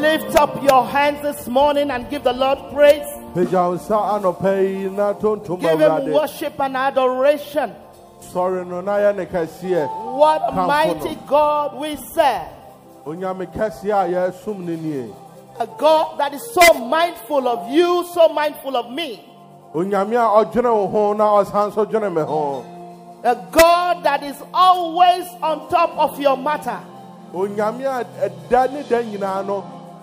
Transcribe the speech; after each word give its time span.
lift 0.00 0.34
up 0.36 0.62
your 0.62 0.84
hands 0.86 1.20
this 1.22 1.46
morning 1.46 1.90
and 1.90 2.08
give 2.10 2.24
the 2.24 2.32
Lord 2.32 2.58
praise? 2.72 3.06
pagya 3.34 3.68
wo 3.68 3.76
nsa 3.76 3.96
anɔpa 4.18 4.52
yi 4.62 4.88
na 4.90 5.12
tontom 5.14 5.60
Give 5.60 5.78
him 5.80 6.12
worship 6.12 6.58
and 6.60 6.76
adoration. 6.76 7.74
sɔre 8.32 8.66
no 8.66 8.80
na 8.80 8.96
yɛ 8.96 9.16
ne 9.16 9.24
kɛseɛ 9.26 10.14
What 10.16 10.42
a 10.48 10.52
mighty. 10.52 11.14
God 11.26 11.76
we 11.78 11.96
serve. 11.96 12.48
a 13.06 13.10
yɛsom 13.10 14.58
no 14.58 14.74
nie 14.74 15.12
A 15.58 15.66
God 15.66 16.18
that 16.18 16.32
is 16.32 16.42
so 16.54 16.72
mindful 16.88 17.46
of 17.46 17.70
you, 17.70 18.04
so 18.14 18.28
mindful 18.28 18.76
of 18.76 18.90
me. 18.90 19.22
onyame 19.74 20.16
a 20.16 20.44
ɔdwene 20.44 20.90
wo 20.92 21.12
na 21.12 21.24
ɔsan 21.42 21.74
so 21.74 21.84
dwene 21.84 22.64
A 23.22 23.34
God 23.52 24.02
that 24.02 24.22
is 24.22 24.36
always 24.54 25.26
on 25.42 25.68
top 25.68 25.90
of 25.98 26.18
your 26.18 26.36
matter. 26.38 26.80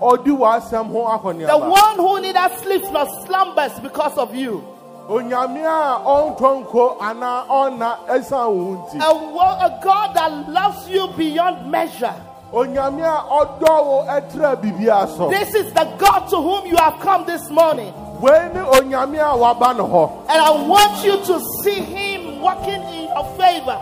Onyame 0.01 0.41
a 0.41 0.59
ɛda 0.59 1.35
ne 1.35 1.45
da 1.45 1.47
nyinaa 1.47 1.47
no 1.47 1.47
ɔdi 1.47 1.47
The 1.47 1.57
one 1.57 1.95
who 1.97 2.21
neither 2.21 2.55
sleeps 2.61 2.89
nor 2.91 3.05
slumbers 3.25 3.79
because 3.81 4.17
of 4.17 4.35
you. 4.35 4.63
onyame 5.09 5.63
a 5.63 5.99
ɔntɔ 6.05 6.65
nko 6.65 6.97
anaa 6.99 7.47
ɔnna 7.47 7.97
ɛsiane 8.07 8.53
wo 8.53 8.75
ho 8.75 8.87
nti 8.91 8.99
A, 8.99 9.65
a 9.65 9.79
God 9.81 10.13
that 10.15 10.49
loves 10.49 10.89
you 10.89 11.07
beyond 11.17 11.71
measure. 11.71 12.13
onyame 12.53 13.01
a 13.03 13.23
ɔdɔ 13.29 13.85
wo 13.85 14.05
ɛtrɛ 14.07 14.61
biribiara 14.61 15.29
This 15.29 15.53
is 15.55 15.73
the 15.73 15.85
God 15.97 16.27
to 16.29 16.35
whom 16.37 16.65
you 16.67 16.75
have 16.77 16.99
come 16.99 17.25
this 17.25 17.49
morning. 17.49 17.93
wei 18.21 18.49
ne 18.53 18.59
onyame 18.61 19.17
a 19.19 19.35
waba 19.37 19.75
ne 19.75 19.83
hɔ 19.83 20.11
And 20.29 20.41
I 20.41 20.51
want 20.67 21.03
you 21.05 21.17
to 21.25 21.39
see 21.63 21.79
him 21.81 22.41
working 22.41 22.81
in 22.93 23.05
your 23.09 23.25
favor. 23.37 23.79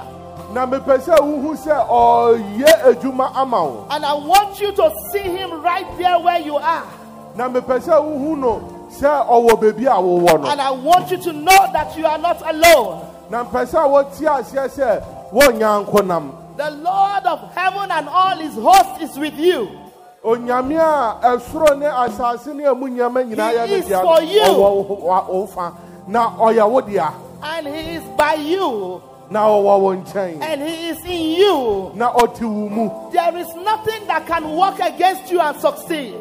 Na 0.55 0.65
mepɛ 0.65 0.95
sɛ 1.03 1.15
wohu 1.19 1.51
sɛ 1.55 1.75
ɔyɛ 1.89 2.71
adwuma 2.89 3.29
ama 3.35 3.63
wo 3.63 3.87
And 3.91 4.05
I 4.05 4.13
want 4.13 4.59
you 4.61 4.71
to 4.71 4.89
see 5.11 5.19
him 5.19 5.61
right 5.61 5.85
there 5.97 6.17
where 6.19 6.39
you 6.39 6.55
are. 6.55 6.83
na 7.35 7.49
mepɛ 7.49 7.79
sɛ 7.83 7.99
wohu 7.99 8.37
no 8.37 8.87
sɛ 8.89 9.27
ɔwɔ 9.27 9.49
baabi 9.61 9.85
a 9.85 9.99
wowɔ 9.99 10.41
no 10.41 10.47
And 10.49 10.61
I 10.61 10.71
want 10.71 11.11
you 11.11 11.17
to 11.17 11.33
know 11.33 11.59
that 11.73 11.97
you 11.97 12.05
are 12.05 12.17
not 12.17 12.39
alone. 12.41 13.01
na 13.29 13.43
mpɛ 13.43 13.65
sɛ 13.67 13.83
wɔte 13.83 14.23
aseɛ 14.23 14.69
sɛ 14.69 15.03
wɔnya 15.33 15.85
nkonam 15.85 16.31
The 16.55 16.71
Lord 16.71 17.25
of 17.25 17.53
heaven 17.53 17.91
and 17.91 18.07
all 18.07 18.37
his 18.37 18.53
host 18.55 19.01
is 19.01 19.17
with 19.19 19.37
you. 19.37 19.67
onyame 20.23 20.79
a 20.79 21.19
ɛsoro 21.37 21.77
ne 21.77 21.85
asase 21.87 22.55
ne 22.55 22.63
ɛmu 22.63 22.87
nneɛma 22.95 23.27
nyinaa 23.27 23.65
He 23.67 23.73
ne 23.73 23.79
is 23.79 23.85
dea 23.87 23.99
for 24.01 24.21
you. 24.21 24.39
ɔwɔ 24.41 24.57
wo- 24.57 24.99
wo 25.01 25.25
wo 25.39 25.45
fa 25.47 25.73
na 26.07 26.29
ɔyɛ 26.37 26.69
wo 26.69 26.79
dea 26.79 27.11
And 27.43 27.67
he 27.67 27.95
is 27.97 28.03
by 28.17 28.35
you. 28.35 29.01
Na 29.35 29.41
ɔwɔ 29.47 29.79
wo 29.83 29.95
nkyɛn 29.97 30.41
And 30.41 30.61
he 30.61 30.87
is 30.89 31.03
in 31.03 31.35
you. 31.41 31.91
na 31.93 32.11
ɔte 32.13 32.41
wo 32.41 32.69
mu 32.69 32.89
There 33.11 33.35
is 33.37 33.53
nothing 33.55 34.07
that 34.07 34.25
can 34.25 34.55
work 34.55 34.79
against 34.79 35.29
you 35.29 35.41
and 35.41 35.57
succeed. 35.59 36.15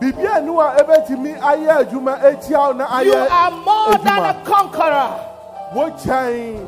biribi 0.00 0.24
a 0.36 0.40
ni 0.40 0.50
wa 0.50 0.74
ɛbɛtumi 0.76 1.38
ayɛ 1.40 1.84
adwuma 1.84 2.14
atia 2.24 2.58
wo 2.58 2.72
na 2.72 3.00
You 3.00 3.12
are 3.14 3.50
more 3.50 3.94
than 3.98 4.24
a 4.32 4.34
conqueror. 4.44 5.10
wo 5.74 5.90
kyɛn 5.90 6.66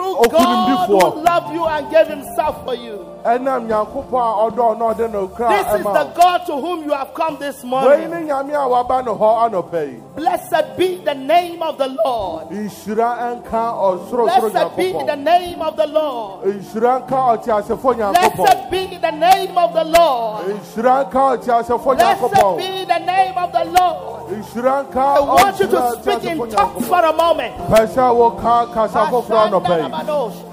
Okunimdifoɔ. 0.00 1.00
God 1.00 1.12
who 1.14 1.20
loved 1.22 1.54
you 1.54 1.64
and 1.66 1.90
gave 1.90 2.06
himself 2.08 2.64
for 2.64 2.74
you. 2.74 3.06
ɛnam 3.24 3.66
nyankopɔn 3.68 4.20
a 4.20 4.50
ɔdɔ 4.50 4.78
na 4.78 4.84
ɔde 4.92 5.12
no 5.12 5.28
kra 5.28 5.48
This 5.48 5.78
is 5.80 5.84
the 5.84 6.04
God 6.14 6.38
to 6.46 6.56
whom 6.56 6.84
you 6.84 6.92
have 6.92 7.14
come 7.14 7.36
this 7.38 7.64
morning. 7.64 8.10
ne 8.10 8.16
nyame 8.28 8.50
a 8.52 8.68
waba 8.68 9.04
no 9.04 9.14
hɔ 9.16 9.50
anɔpa 9.50 9.86
yi 9.92 10.02
Blessed 10.16 10.76
be 10.76 10.96
the 11.04 11.14
name 11.14 11.62
of 11.62 11.78
the 11.78 11.88
Lord. 12.04 12.48
nhyira 12.50 13.42
nka 13.42 13.74
ɔsorosoro 13.74 14.50
Blessed 14.52 14.76
be 14.76 14.92
the 14.92 15.16
name 15.16 15.62
of 15.62 15.76
the 15.76 15.86
Lord. 15.86 16.44
nhyira 16.44 17.06
nka 17.08 17.38
ɔteasefo 17.38 17.94
nyankopɔn 17.96 18.36
Blessed 18.36 18.70
be 18.70 18.98
the 18.98 19.10
name 19.10 19.56
of 19.58 19.72
the 19.74 19.84
Lord. 19.84 20.44
nhyira 20.46 21.04
nka 21.10 21.38
ɔteasefo 21.38 21.96
Blessed 21.96 22.58
be 22.58 22.84
the 22.84 22.98
name 22.98 23.38
of 23.38 23.52
the 23.52 23.64
Lord. 23.64 24.13
I 24.26 25.20
want 25.20 25.60
you 25.60 25.66
to 25.66 26.02
speak 26.02 26.24
in 26.30 26.50
tongues 26.50 26.88
for 26.88 27.04
a 27.04 27.12
moment. 27.12 27.54
pɛ 27.68 27.86
sɛ 27.86 28.04
woka 28.14 28.72
kasa 28.72 29.06
foforɔ 29.10 29.50
anɔpa 29.50 29.74
yi 29.78 30.44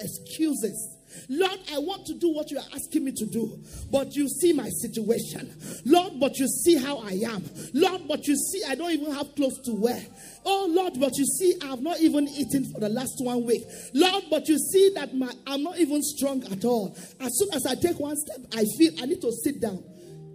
excuses. 0.00 0.94
Lord, 1.30 1.58
I 1.74 1.78
want 1.78 2.06
to 2.06 2.14
do 2.14 2.32
what 2.32 2.50
you 2.50 2.56
are 2.56 2.64
asking 2.74 3.04
me 3.04 3.12
to 3.12 3.26
do, 3.26 3.58
but 3.90 4.16
you 4.16 4.28
see 4.28 4.54
my 4.54 4.68
situation. 4.80 5.54
Lord, 5.84 6.14
but 6.18 6.38
you 6.38 6.46
see 6.48 6.76
how 6.76 6.98
I 6.98 7.20
am. 7.28 7.44
Lord, 7.74 8.02
but 8.08 8.26
you 8.26 8.34
see 8.34 8.62
I 8.66 8.74
don't 8.74 8.90
even 8.92 9.12
have 9.12 9.34
clothes 9.34 9.60
to 9.66 9.72
wear. 9.74 10.00
Oh 10.46 10.66
Lord, 10.70 10.94
but 10.98 11.16
you 11.18 11.26
see 11.26 11.54
I 11.62 11.66
have 11.66 11.82
not 11.82 12.00
even 12.00 12.26
eaten 12.28 12.64
for 12.72 12.80
the 12.80 12.88
last 12.88 13.16
one 13.18 13.44
week. 13.44 13.62
Lord, 13.92 14.24
but 14.30 14.48
you 14.48 14.56
see 14.58 14.90
that 14.94 15.14
my 15.14 15.30
I'm 15.46 15.62
not 15.62 15.78
even 15.78 16.02
strong 16.02 16.44
at 16.50 16.64
all. 16.64 16.96
As 17.20 17.30
soon 17.38 17.52
as 17.52 17.66
I 17.66 17.74
take 17.74 18.00
one 18.00 18.16
step, 18.16 18.38
I 18.54 18.64
feel 18.78 18.92
I 19.02 19.06
need 19.06 19.20
to 19.20 19.32
sit 19.44 19.60
down. 19.60 19.84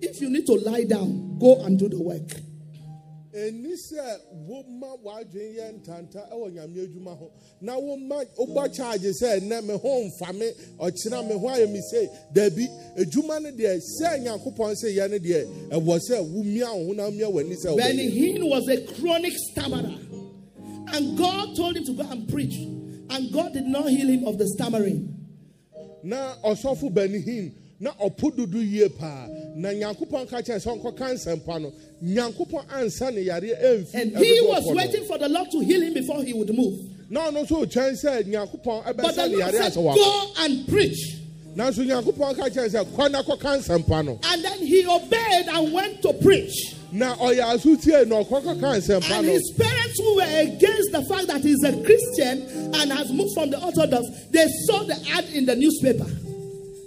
If 0.02 0.22
you 0.22 0.30
need 0.30 0.46
to 0.46 0.54
lie 0.54 0.84
down, 0.84 1.40
go 1.40 1.64
and 1.64 1.80
do 1.80 1.90
the 1.90 2.02
work. 2.02 2.53
Ɛni 3.34 3.74
sɛ 3.76 4.20
woma 4.48 4.96
w'adwene 5.04 5.56
yɛ 5.58 5.74
ntanta 5.80 6.30
ɛwɔ 6.32 6.54
nyame 6.54 6.82
adwuma 6.86 7.18
ho 7.18 7.32
na 7.62 7.78
woma 7.78 8.24
wobɔ 8.38 8.70
kyaagye 8.76 9.12
hmm. 9.12 9.26
sɛ 9.26 9.40
ɛnɛ 9.40 9.64
me 9.66 9.74
ho 9.78 10.04
mfa 10.04 10.34
me 10.38 10.52
ɔkyena 10.80 11.28
me 11.28 11.34
ho 11.40 11.48
ayɛ 11.48 11.72
me 11.72 11.82
sei 11.92 12.10
daabi 12.34 12.68
adwuma 12.98 13.42
no 13.42 13.52
deɛ 13.52 13.82
sɛ 14.00 14.20
nyankopɔn 14.24 14.76
sɛ 14.76 14.96
yɛ 14.96 15.10
no 15.10 15.18
deɛ 15.18 15.48
ɛwɔ 15.70 16.00
sɛ 16.10 16.22
womia 16.34 16.74
wo 16.76 16.86
ho 16.88 16.94
na 16.94 17.04
womia 17.10 17.30
w'ani 17.32 17.56
sɛ 17.56 17.76
Benny. 17.78 18.10
Hinn 18.10 18.50
was 18.50 18.68
a 18.70 18.86
chronic 18.96 19.34
stammerer. 19.52 19.98
And 20.94 21.18
God 21.18 21.56
told 21.56 21.76
him 21.76 21.86
to 21.86 21.94
go 21.94 22.04
and 22.10 22.28
preach. 22.30 22.56
And 23.10 23.32
God 23.34 23.54
did 23.54 23.66
not 23.66 23.90
heal 23.90 24.08
him 24.10 24.28
of 24.28 24.38
the 24.38 24.48
stammering. 24.48 25.14
na 26.04 26.36
ɔsɔfo 26.44 26.94
bani 26.94 27.20
him 27.20 27.52
na 27.80 27.92
ɔpo 27.94 28.36
dodo 28.36 28.60
yie 28.60 28.90
paa 28.90 29.28
na 29.56 29.70
nyankopɔn 29.70 30.28
ka 30.30 30.42
kyerɛ 30.42 30.60
sɛ 30.60 30.80
ɔnkɔka 30.82 31.14
nsɛmpa 31.14 31.62
no 31.62 31.74
nyankopɔn 32.04 32.66
ansa 32.74 33.12
ne 33.14 33.22
yareɛ 33.26 33.62
ɛmfi 33.64 33.94
And 33.94 34.18
he 34.18 34.42
was 34.42 34.64
waiting 34.76 35.06
for 35.06 35.18
the 35.18 35.30
Lord 35.30 35.50
to 35.52 35.60
heal 35.60 35.82
him 35.82 35.94
before 35.94 36.24
he 36.24 36.34
would 36.34 36.54
move. 36.56 36.80
na 37.10 37.30
ɔno 37.30 37.46
nso 37.48 37.66
ɔtwɛn 37.66 37.94
sɛ 38.04 38.24
nyankopɔn 38.26 38.84
ɛbɛsa 38.86 39.30
ne 39.30 39.38
yareɛ 39.38 39.52
said, 39.52 39.74
asɛ 39.74 39.96
Go 39.96 40.32
and 40.40 40.68
preach. 40.68 41.18
nanso 41.56 41.86
nyankopɔn 41.86 42.36
ka 42.38 42.50
kyerɛ 42.50 42.70
sɛ 42.70 42.86
kɔ 42.86 43.12
na 43.12 43.22
kɔka 43.22 43.58
nsɛmpa 43.60 44.06
no 44.06 44.20
And 44.24 44.44
then 44.44 44.58
he 44.60 44.86
obeyed 44.88 45.48
and 45.48 45.72
went 45.74 46.02
to 46.02 46.14
preach. 46.14 46.76
na 46.92 47.16
ɔyɛ 47.16 47.54
aso 47.56 47.76
tie 47.76 48.04
na 48.06 48.24
ɔkɔkɔka 48.24 48.60
nsɛmpa 48.60 49.12
And 49.20 49.28
no 49.28 49.34
his 49.34 49.52
parents, 49.58 50.00
who 50.00 50.16
were 50.16 50.40
against 50.42 50.92
the 50.92 51.04
fact 51.08 51.28
that 51.28 51.42
he's 51.42 51.64
a 51.64 51.72
Christian 51.84 52.42
and 52.74 52.92
has 52.92 53.12
moved 53.14 53.34
from 53.36 53.52
the 53.52 53.64
Orthodox, 53.64 54.06
they 54.32 54.48
saw 54.66 54.82
the 54.84 54.96
ad 55.14 55.26
in 55.34 55.46
the 55.46 55.56
newspaper, 55.56 56.06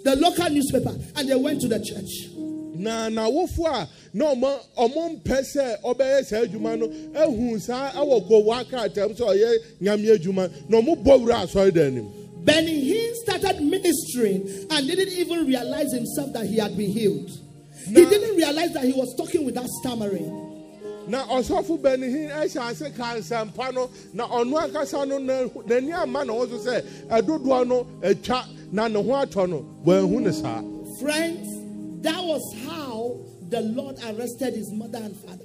the 0.05 0.17
local 0.17 0.51
newspaper, 0.51 0.95
and 1.17 1.29
they 1.29 1.35
went 1.37 1.61
to 1.61 1.69
the 1.69 1.79
church. 1.79 2.31
Na 2.79 3.09
n'awofo 3.09 3.67
a 3.67 3.89
na 4.13 4.35
ɔmo 4.35 4.59
ɔmo 4.79 5.21
mpɛ 5.23 5.41
sɛ 5.55 5.81
ɔbɛyɛ 5.83 6.25
saa 6.25 6.41
adwuma 6.45 6.79
no 6.79 6.87
ehu 6.89 7.61
saa 7.61 7.91
ɛwɔ 7.93 8.27
kowa 8.29 8.65
krataa 8.65 9.09
mu 9.09 9.15
sɛ 9.15 9.27
ɔyɛ 9.35 9.59
nyame 9.83 10.19
adwuma 10.19 10.51
na 10.69 10.81
ɔmo 10.81 11.03
bɔ 11.03 11.21
wura 11.21 11.43
asɔredan 11.47 11.93
nim 11.95 12.09
Benny 12.45 12.81
Hinn 12.93 13.15
started 13.25 13.61
ministering 13.61 14.49
and 14.71 14.87
didn't 14.87 15.09
even 15.09 15.47
realize 15.49 15.93
himself 15.93 16.33
that 16.33 16.47
he 16.47 16.59
had 16.59 16.77
been 16.77 16.91
healed. 16.93 17.29
He 17.87 17.93
didn't 17.95 18.37
realize 18.37 18.73
that 18.75 18.85
he 18.85 18.93
was 18.93 19.17
talking 19.17 19.45
without 19.45 19.67
stammering. 19.83 20.31
na 21.09 21.25
ɔsɔfo 21.27 21.79
bɛnihin 21.81 22.31
ɛhyɛ 22.31 22.71
ase 22.71 22.91
ka 22.97 23.15
nsɛmpa 23.17 23.75
no 23.75 23.89
na 24.13 24.27
ɔno 24.29 24.59
ankasa 24.71 25.07
no 25.07 25.19
na- 25.19 25.45
n'ani 25.49 25.93
ama 25.93 26.25
ne 26.25 26.33
ho 26.33 26.47
so 26.47 26.59
sɛ 26.71 26.83
ɛdodoɔ 27.11 27.67
no 27.67 27.87
atwa 28.03 28.45
na 28.73 28.89
ne 28.89 29.01
ho 29.03 29.11
atɔ 29.11 29.49
no 29.49 29.65
wɔahu 29.85 30.21
ne 30.21 30.33
saa 30.33 30.63
Friends, 31.01 31.47
that 32.07 32.23
was 32.25 32.43
how 32.67 33.19
the 33.49 33.61
Lord 33.63 33.97
arrested 34.05 34.55
his 34.55 34.73
mother 34.73 34.99
and 34.99 35.17
father. 35.17 35.45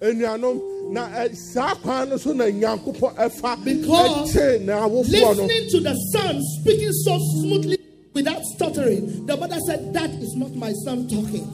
anuanom 0.00 0.92
na 0.92 1.08
ɛ, 1.08 1.34
saa 1.36 1.74
kwan 1.76 2.08
no 2.08 2.16
so 2.16 2.32
na 2.32 2.44
nyankopɔn 2.44 3.14
ɛfa 3.16 3.64
Because 3.64 4.34
Listening 4.34 5.68
to 5.70 5.80
the 5.80 5.94
son 6.12 6.40
speaking 6.60 6.92
so 6.92 7.18
smoothly 7.40 7.78
without 8.12 8.42
stuttering, 8.56 9.26
the 9.26 9.36
mother 9.36 9.58
said, 9.66 9.92
That 9.94 10.10
is 10.10 10.34
not 10.36 10.50
my 10.54 10.72
son 10.84 11.08
talking. 11.08 11.46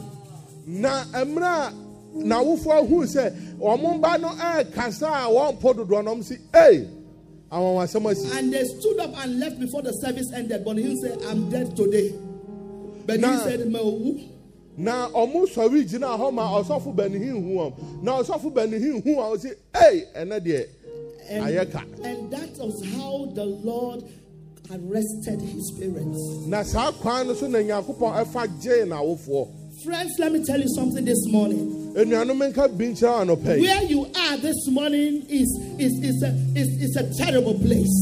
na 0.65 1.03
mmerɛ 1.05 1.69
a 1.69 1.73
n'awofoɔ 2.17 2.87
hu 2.89 3.03
sɛ 3.05 3.57
wɔn 3.59 4.01
ba 4.01 4.17
no 4.17 4.29
ɛrekasa 4.29 5.07
a 5.07 5.29
wɔn 5.29 5.59
mpɔ 5.59 5.75
dodoɔ 5.75 6.03
no 6.05 6.15
wɔn 6.15 6.23
si 6.23 6.35
ee 6.55 6.87
awɔwasɛm 7.51 8.09
asi 8.11 8.37
And 8.37 8.51
they 8.53 8.63
stood 8.63 8.99
up 8.99 9.11
and 9.23 9.39
left 9.39 9.59
before 9.59 9.81
the 9.81 9.91
service 9.93 10.31
ended. 10.35 10.63
But 10.65 10.77
he 10.77 10.99
said, 11.01 11.19
I'm 11.29 11.49
dead 11.49 11.75
today. 11.75 12.13
But 13.09 13.15
he 13.15 13.21
Nah. 13.21 13.43
said, 13.43 13.59
"Mewu." 13.61 14.29
na 14.77 15.09
wɔn 15.09 15.47
sɔre 15.53 15.83
gyina 15.89 16.17
hɔ 16.17 16.31
ma 16.33 16.43
ɔsɔfo 16.61 16.95
bɛnihin 16.95 17.43
hu 17.43 17.55
wɔn 17.57 17.73
na 18.03 18.21
ɔsɔfo 18.21 18.53
bɛnihin 18.53 19.03
hu 19.03 19.15
wɔn 19.15 19.39
si 19.39 19.49
ee 19.75 20.03
ɛnɛ 20.15 20.39
deɛ 20.45 20.65
And, 21.31 21.71
ka 21.71 21.83
and 22.03 22.31
that 22.31 22.49
was 22.57 22.83
how 22.95 23.25
the 23.35 23.45
Lord 23.45 24.03
arrested 24.71 25.41
his 25.41 25.71
parents. 25.79 26.19
na 26.47 26.63
saa 26.63 26.91
kwan 26.91 27.27
no 27.27 27.33
so 27.33 27.47
na 27.47 27.59
nyankopɔn 27.59 28.25
ɛfa 28.25 28.47
gyee 28.61 28.85
n'awofoɔ 28.87 29.47
Friends, 29.83 30.11
let 30.19 30.31
me 30.33 30.43
tell 30.45 30.59
you 30.59 30.67
something 30.75 31.05
this 31.05 31.25
morning. 31.27 31.93
enuanom 31.95 32.39
nka 32.53 32.77
bi 32.77 32.85
nkyɛn 32.85 33.27
anɔpɛ 33.27 33.55
yi 33.57 33.61
Where 33.61 33.83
you 33.83 34.05
are 34.15 34.37
this 34.37 34.67
morning 34.69 35.25
is, 35.29 35.49
is, 35.77 35.93
is, 36.03 36.23
a, 36.23 36.29
is, 36.55 36.67
is 36.83 36.95
a 36.95 37.23
terrible 37.25 37.53
place. 37.55 37.97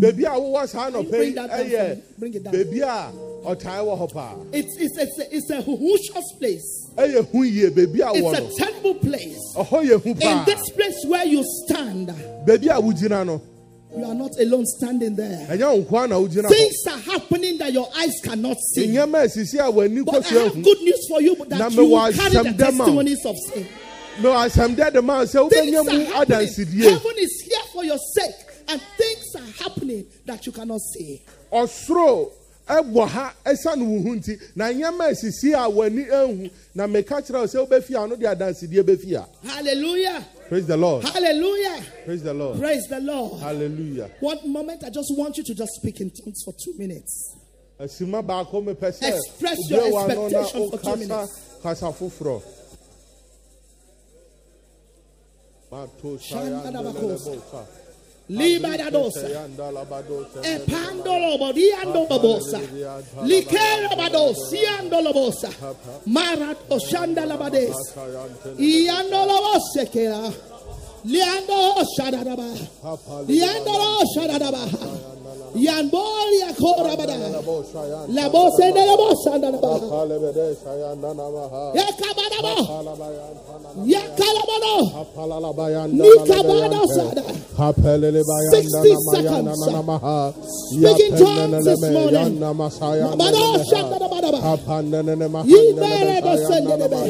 beebi 0.00 0.24
a 0.24 0.38
wowɔ 0.38 0.68
saa 0.68 0.90
anɔpɛ 0.90 1.08
Bring 1.10 1.28
yi 1.28 1.34
that 1.34 1.50
for 1.50 1.56
ɛyɛ 1.64 1.96
me. 1.96 2.02
Bring 2.18 2.34
it 2.34 2.44
down. 2.44 2.52
beebi 2.54 2.80
a 2.82 3.12
ɔtae 3.44 3.80
wɔ 3.84 4.12
paa 4.12 4.34
It's, 4.52 4.76
it's, 4.78 4.96
it's, 4.98 5.18
a, 5.18 5.36
it's 5.36 5.50
a 5.50 5.62
huhushous 5.62 6.38
place. 6.38 6.88
ɛyɛ 6.96 7.30
hu 7.30 7.42
yie 7.44 7.70
baabi 7.70 8.00
a 8.00 8.20
wɔ 8.20 8.38
It's 8.38 8.58
a 8.60 8.64
terrible 8.64 8.94
place. 8.96 9.38
ɔhɔ 9.56 9.88
yɛ 9.90 10.02
hu 10.02 10.10
In 10.10 10.44
this 10.44 10.70
place 10.70 11.04
where 11.06 11.24
you 11.26 11.42
stand, 11.66 12.08
baabi 12.46 12.66
a 12.66 12.80
wogyina 12.80 13.24
no 13.26 13.40
you 13.96 14.04
are 14.04 14.14
not 14.14 14.30
alone 14.38 14.64
standing 14.66 15.16
there. 15.16 15.46
ɛnyɛ 15.50 15.68
wo 15.72 15.82
nkoa 15.84 16.08
na 16.08 16.16
wogyina 16.16 16.44
hɔ 16.44 16.48
Things 16.50 16.86
are 16.86 16.98
happening 16.98 17.58
that 17.58 17.72
your 17.72 17.88
eyes 17.96 18.12
cannot 18.22 18.56
see. 18.74 18.86
nneɛma 18.88 19.24
a 19.24 19.26
ɛsisi 19.26 19.54
a 19.58 19.72
w'ani 19.72 20.04
But 20.04 20.30
I 20.32 20.42
have 20.44 20.62
good 20.62 20.80
news 20.80 21.06
for 21.08 21.20
you 21.22 21.34
that 21.48 21.72
you 21.72 21.84
will 21.86 22.12
carry 22.12 22.30
the 22.30 22.54
testimonies 22.56 23.24
of 23.24 23.36
sin. 23.52 23.66
no 24.20 24.30
asɛm 24.32 24.76
dɛ 24.76 24.92
de 24.92 25.02
ma 25.02 25.22
sɛ 25.24 25.36
oh, 25.36 25.48
Things 25.48 25.74
wobɛnya 25.74 26.10
are 26.10 26.14
happening. 26.14 26.82
Heaven 26.82 27.14
is 27.18 27.42
here 27.44 27.64
for 27.72 27.84
your 27.84 27.98
sake, 28.14 28.34
and 28.68 28.80
things 28.98 29.34
are 29.36 29.64
happening 29.64 30.04
that 30.26 30.44
you 30.46 30.52
cannot 30.52 30.80
see. 30.80 31.22
ɔsoro 31.52 32.30
ɛbɔ 32.70 33.08
ha 33.08 33.34
ɛsiane 33.44 33.82
wo 33.84 34.00
ho 34.02 34.14
nti 34.16 34.38
na 34.54 34.66
nneɛma 34.72 35.10
a 35.10 35.14
a 35.66 35.68
w'ani 35.70 36.08
ahu 36.10 36.48
na 36.74 36.86
meka 36.86 37.20
kyerɛ 37.20 37.46
sɛ 37.46 37.66
a 38.04 38.06
no 38.06 38.16
de 38.16 38.26
adansedie 38.26 38.82
bɛfie 38.82 39.16
a 39.16 39.26
Hallelujah. 39.48 40.24
praise 40.48 40.66
the 40.66 40.76
lord 40.76 41.04
Hallelujah. 41.04 41.82
praise 42.04 42.22
the 42.22 42.32
lord 42.34 42.58
Praise 42.60 42.86
the 42.88 43.00
Lord. 43.00 43.40
hallelujah 43.40 44.10
One 44.20 44.38
moment, 44.52 44.84
I 44.84 44.90
just 44.90 45.12
want 45.16 45.36
you 45.36 45.44
to 45.44 45.54
just 45.54 45.72
speak 45.80 46.00
in 46.00 46.10
tongues 46.10 46.42
for 46.44 46.54
two 46.64 46.74
minutes. 46.78 47.34
asima 47.80 48.22
baako 48.24 48.62
mepɛ 48.64 48.92
sɛ 49.00 49.16
Express 49.16 49.58
your 49.70 50.00
expectation 50.08 50.70
for 50.70 50.78
two 50.78 50.96
minutes. 50.96 51.40
kasa 51.62 51.86
foforɔ 51.86 52.42
Mato 55.70 56.16
shayandelelebosa. 56.18 57.66
Libadadosa. 58.30 59.26
Epandolo 60.42 61.36
bodiando 61.38 62.06
babosa. 62.06 62.60
Likera 63.24 63.96
bados, 63.96 64.52
yandolo 64.52 65.12
bosa. 65.12 65.50
Marat 66.06 66.58
oshanda 66.70 67.26
labades. 67.26 67.74
Yandolo 68.56 69.36
bosekera. 69.44 70.32
Liando 71.04 71.58
shadadaba. 71.96 72.48
Yandolo 73.26 74.04
shadadaba. 74.14 74.62
Yamboli 75.54 76.42
akora. 76.48 76.96
La 78.08 78.28
bose 78.28 78.72
de 78.72 78.86
la 78.86 78.96
bosa 78.96 79.32
andaba. 79.34 79.58
Yakabadaba. 81.74 82.54
Yakalabado. 83.84 84.74
Nikabado 85.92 86.86
sada. 86.88 87.24
60 88.50 88.96
seconds. 89.12 89.60
Speak 90.70 91.00
in 91.00 91.10
tongues 91.16 91.64
this 91.64 91.82
morning. 91.90 92.38
Mabado 92.38 93.44
shadadabadaba. 93.64 94.38
Yibere 95.44 96.16
bosendebe. 96.22 97.00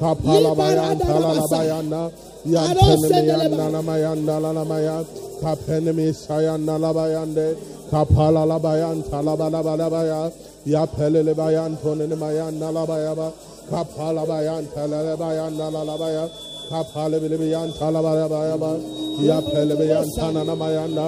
Kapenemi 0.00 0.56
sayanda 0.56 1.04
labayande 1.04 1.04
kapala 1.04 2.20
Yantanamayandanamayandalanamaya. 2.46 5.04
Kapenimi 5.42 6.12
sayandalabayande. 6.14 7.56
Kapalalabayan 7.90 9.02
talabalabalabaya. 9.10 10.30
Yapelelebayan 10.66 11.76
tonenemayan 11.82 12.54
nalabayaba. 12.60 13.32
Kapalabayan 13.70 14.64
telelebayan 14.74 15.52
nalalabaya. 15.56 16.28
Kapalebilebiyan 16.70 17.72
talabalabayaba. 17.78 18.72
Yapelebeyan 19.20 20.08
tananamayanda. 20.16 21.06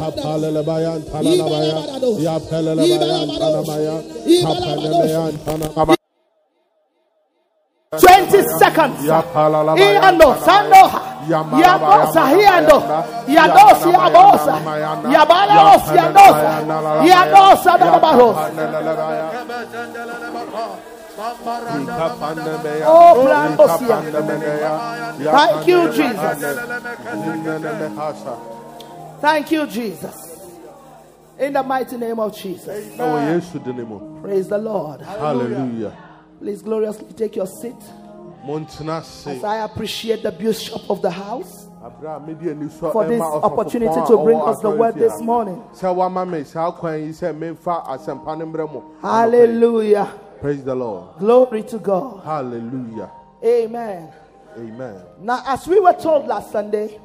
Kapalelebayan 0.00 1.00
tananamaya. 1.12 1.76
Yapelelebayan 2.20 3.28
tanamaya. 3.40 3.96
Kapanelebeyan 4.44 5.34
tananamaya. 5.44 5.99
20 7.90 8.30
seconds. 8.60 9.02
Iando, 9.02 10.36
Sando, 10.38 10.82
Yabosa, 11.26 12.22
Hiando, 12.30 12.78
Yados, 13.26 13.82
Yabosa, 13.82 14.54
Yabalos, 15.10 15.82
Yadosa, 15.98 16.50
Yadosa, 17.04 17.72
Dabaros. 17.78 18.36
Oh, 22.86 23.10
Blancosia. 23.26 23.96
Thank 25.32 25.66
you, 25.66 25.80
Jesus. 25.90 26.38
Thank 29.20 29.50
you, 29.50 29.66
Jesus. 29.66 30.16
In 31.40 31.54
the 31.54 31.62
mighty 31.64 31.96
name 31.96 32.20
of 32.20 32.36
Jesus. 32.36 32.86
ɛwɔ 32.96 33.34
yesu 33.34 33.58
dini 33.58 33.84
mu 33.84 34.20
Praise 34.22 34.46
the 34.48 34.58
Lord. 34.58 35.00
hallelujah 35.00 36.09
Please 36.40 36.62
gloriously 36.62 37.12
take 37.12 37.36
your 37.36 37.46
seat. 37.46 37.76
As 38.48 39.44
I 39.44 39.64
appreciate 39.64 40.22
the 40.22 40.32
bishop 40.32 40.88
of 40.90 41.02
the 41.02 41.10
house 41.10 41.68
abira 41.82 42.16
a 42.16 42.20
medi 42.20 42.50
ani 42.50 42.68
so 42.68 42.90
for 42.90 43.04
eh, 43.04 43.08
this 43.08 43.20
opportunity 43.20 44.00
to 44.06 44.16
bring 44.22 44.38
us 44.40 44.60
the 44.60 44.70
word 44.70 44.94
this 44.94 45.20
morning. 45.20 45.62
sɛ 45.72 45.94
wama 45.94 46.28
me 46.28 46.44
saa 46.44 46.70
kwan 46.70 47.00
yi 47.00 47.08
sɛ 47.08 47.32
memfa 47.34 47.86
asɛmpa 47.86 48.38
no 48.38 48.46
mmerɛ 48.46 48.72
mu 48.72 48.80
Hallelujah. 49.00 50.12
praise 50.40 50.62
the 50.64 50.74
lord. 50.74 51.18
Glory 51.18 51.62
to 51.62 51.78
God. 51.78 52.22
hallelujah. 52.24 53.10
Amen. 53.42 54.12
amen. 54.58 54.96
Now, 55.20 55.42
as 55.46 55.66
we 55.66 55.80
were 55.80 55.94
told 55.94 56.26
last 56.26 56.52
Sunday, 56.52 56.98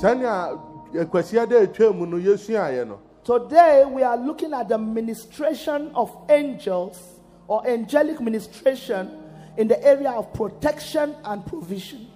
sɛnea 0.00 0.60
akwasia 0.94 1.46
dɛ 1.46 1.66
ɛtwa 1.68 1.94
mu 1.96 2.06
no 2.06 2.16
yɛsuaeɛ 2.18 2.86
no. 2.86 2.98
today 3.24 3.84
we 3.86 4.02
are 4.02 4.18
looking 4.18 4.52
at 4.52 4.68
the 4.68 4.76
ministration 4.76 5.90
of 5.94 6.14
angels 6.28 7.13
or 7.48 7.66
angelic 7.66 8.20
ministration 8.20 9.10
in 9.56 9.68
the 9.68 9.82
area 9.84 10.10
of 10.10 10.32
protection 10.32 11.14
and 11.24 11.44
provision. 11.46 12.06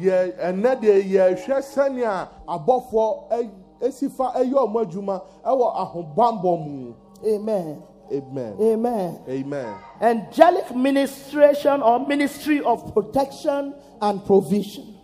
ɛnɛ 0.00 0.80
deɛ 0.80 1.02
yɛhwɛ 1.10 1.58
sɛnea 1.62 2.28
abɔfoɔ 2.48 3.30
ɛ- 3.30 4.10
fa 4.16 4.32
ɛyɛ 4.36 4.52
ɔmo 4.54 4.84
adwuma 4.84 5.22
ɛwɔ 5.44 5.76
ahobammɔ 5.76 6.66
mu 6.66 6.94
Amen. 7.26 7.82
amen 8.12 8.56
Amen. 8.60 9.18
amen 9.28 9.74
Angelic 10.00 10.74
ministration 10.74 11.82
or 11.82 12.06
ministry 12.06 12.60
of 12.62 12.92
protection 12.94 13.74
and 14.00 14.24
provision. 14.24 14.94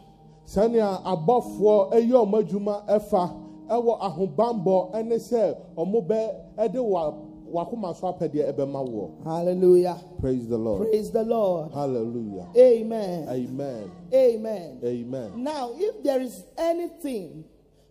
sɛnea 0.46 1.02
abɔfoɔ 1.02 1.92
ɛyɛ 1.92 2.12
ɔmo 2.12 2.42
adwuma 2.48 2.86
ɛfa 2.88 3.40
ɛwɔ 3.68 4.00
ahobammɔ 4.00 4.92
ɛne 4.94 5.14
sɛ 5.18 5.56
ɔmo 5.76 6.06
bɛ 6.06 6.34
ɛde 6.58 6.82
wa 6.84 7.12
wakoma 7.54 7.94
so 7.94 8.12
apɛdeɛ 8.12 8.52
ɛbɛma 8.52 8.84
woɔ 8.88 9.24
Hallelujah. 9.24 9.96
praise 10.20 10.48
the 10.48 10.58
lord 10.58 10.88
Praise 10.90 11.10
the 11.12 11.22
Lord. 11.22 11.70
hallelujah 11.72 12.48
Amen. 12.56 13.29
amen 13.29 13.90
Amen. 14.12 14.81
amen 14.84 15.31
Now, 15.43 15.70
if 15.74 16.02
there 16.02 16.20
is 16.20 16.44
anything 16.58 17.44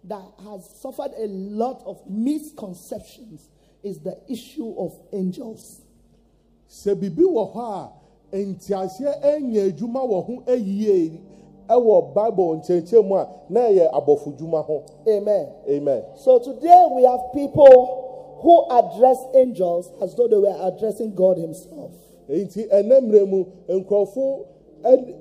that 0.06 0.26
has 0.44 0.70
suffered 0.82 1.12
a 1.18 1.28
lot 1.28 1.82
of 1.86 2.02
misconceptions, 2.10 3.50
is 3.84 4.00
the 4.00 4.18
issue 4.30 4.74
of 4.78 4.98
angels. 5.12 5.82
sɛ 6.70 6.96
biribi 6.96 7.24
wɔ 7.24 7.54
hɔ 7.54 7.90
a 8.34 8.36
ntiaseɛ 8.38 9.22
ɛnyɛ 9.24 9.72
adwuma 9.74 10.02
wɔ 10.08 10.26
ho 10.26 10.44
ayie 10.48 11.20
ɛwɔ 11.70 12.14
bible 12.14 12.58
nkyɛnkyɛn 12.58 13.08
mu 13.08 13.16
a 13.16 13.28
na 13.50 13.60
ɛyɛ 13.62 13.92
abɔfo 13.94 14.38
dwuma 14.38 14.64
ho 14.66 14.84
Amen. 15.08 15.48
amen 15.70 16.04
So 16.16 16.40
today 16.40 16.88
we 16.92 17.04
have 17.04 17.20
people 17.34 18.10
who 18.44 18.68
address 18.70 19.18
angels 19.36 19.90
as 20.02 20.14
though 20.16 20.28
they 20.28 20.38
were 20.38 20.58
addressing 20.68 21.16
God 21.16 21.38
Himself. 21.38 21.92
nti 22.30 22.68
ɛnɛ 22.70 23.00
mmerɛ 23.02 23.28
mu 23.30 23.46
nkurɔfo 23.70 24.46
ɛd- 24.84 25.16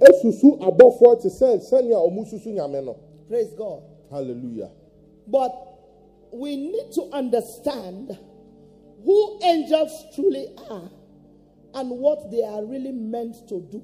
ɛsusu 0.00 0.58
abɔfoɔ 0.60 1.20
te 1.22 1.28
sɛ 1.28 1.58
sɛnea 1.60 1.96
ɔmo 1.96 2.24
susu 2.26 2.52
nyame 2.52 2.84
no 2.84 2.96
Praise 3.28 3.52
God. 3.54 3.82
hallelujah 4.10 4.70
But 5.26 5.52
we 6.32 6.56
need 6.56 6.92
to 6.92 7.02
understand 7.12 8.16
who 9.04 9.38
angels 9.42 10.04
truly 10.14 10.48
are 10.70 10.90
and 11.74 11.90
what 12.00 12.30
they 12.30 12.42
are 12.44 12.64
really 12.64 12.92
meant 12.92 13.48
to 13.48 13.60
do. 13.60 13.82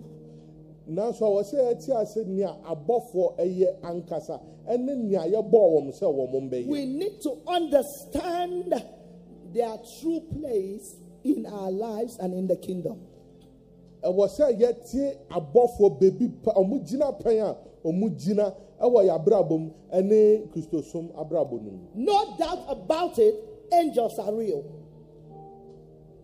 nanso 0.88 1.22
a 1.22 1.42
wɔsɛ 1.44 1.74
ɛte 1.74 2.02
ase 2.02 2.24
nea 2.26 2.54
abɔfoɔ 2.68 3.36
ɛyɛ 3.38 3.80
ankasa 3.82 4.40
ɛne 4.70 4.94
nea 4.96 5.22
yɛbɔɔ 5.26 5.66
wɔn 5.72 5.92
sɛ 5.92 6.06
wɔn 6.06 6.48
bɛyɛ 6.50 6.66
We 6.68 6.84
need 6.86 7.20
to 7.22 7.32
understand 7.46 8.72
their 9.52 9.76
true 10.00 10.20
place 10.20 10.96
in 11.24 11.44
our 11.46 11.70
lives 11.70 12.16
and 12.18 12.32
in 12.32 12.46
the 12.46 12.56
kingdom. 12.56 12.98
ɛwɔ 14.02 14.28
sɛ 14.28 14.58
yɛte 14.58 15.16
abɔfoɔ 15.30 15.98
beebi 16.00 16.28
pa 16.42 16.52
ɔmo 16.54 16.78
gyina 16.86 17.12
pɛn 17.20 17.42
a 17.42 17.56
ɔmo 17.84 18.08
gyina 18.16 18.54
ɛwɔ 18.80 19.04
yɛ 19.04 19.10
abrabɔ 19.24 19.58
mu 19.58 19.70
ɛne 19.92 20.48
kristosom 20.52 21.10
abrabɔ 21.16 21.60
no 21.62 21.70
mu 21.70 21.78
No 21.94 22.36
doubt 22.38 22.64
about 22.68 23.18
it, 23.18 23.34
angels 23.72 24.18
are 24.18 24.32
real. 24.32 24.64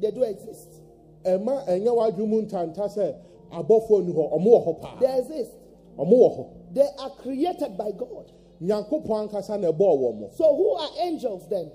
They 0.01 0.11
do 0.11 0.23
exist. 0.23 0.81
ɛma 1.25 1.67
ɛnyɛ 1.67 1.91
wadwo 1.95 2.27
mu 2.29 2.43
ntanta 2.43 2.87
sɛ 2.89 3.15
abɔfoɔ 3.53 4.07
ni 4.07 4.13
hɔ 4.13 4.33
ɔmo 4.33 4.47
wɔ 4.47 4.65
hɔ 4.67 4.81
paa 4.81 4.99
They 5.01 5.19
exist. 5.19 5.53
ɔmo 5.99 6.13
wɔ 6.13 6.37
hɔ 6.37 6.47
They 6.77 6.87
are 6.99 7.11
created 7.23 7.79
by 7.79 7.91
God. 7.93 8.33
nyankopɔn 8.61 9.29
ankasa 9.31 9.59
na 9.59 9.73
ɛbɔɔ 9.73 9.99
wɔn 9.99 10.21
mo 10.21 10.29
So 10.35 10.55
who 10.55 10.71
are 10.75 10.91
angels 11.01 11.49
then? 11.49 11.71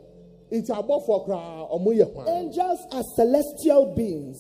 nti 0.52 0.68
abɔfoɔ 0.70 1.26
koraa 1.26 1.72
ɔmo 1.74 1.88
yɛ 1.98 2.14
hwan 2.14 2.28
Angels 2.28 2.80
are 2.92 3.04
celestial 3.16 3.96
beings. 3.96 4.38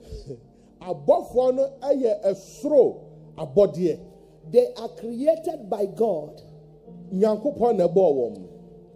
abɔfoɔ 0.80 1.54
no 1.56 1.68
yɛ 1.92 2.22
ɛsoro 2.24 3.00
abɔdeɛ 3.36 3.98
They 4.50 4.66
are 4.78 4.88
created 4.96 5.68
by 5.68 5.84
God 5.86 6.40
nyankopɔn 7.12 7.76
na 7.76 7.86
ɛbɔɔ 7.88 8.14
wɔn 8.16 8.48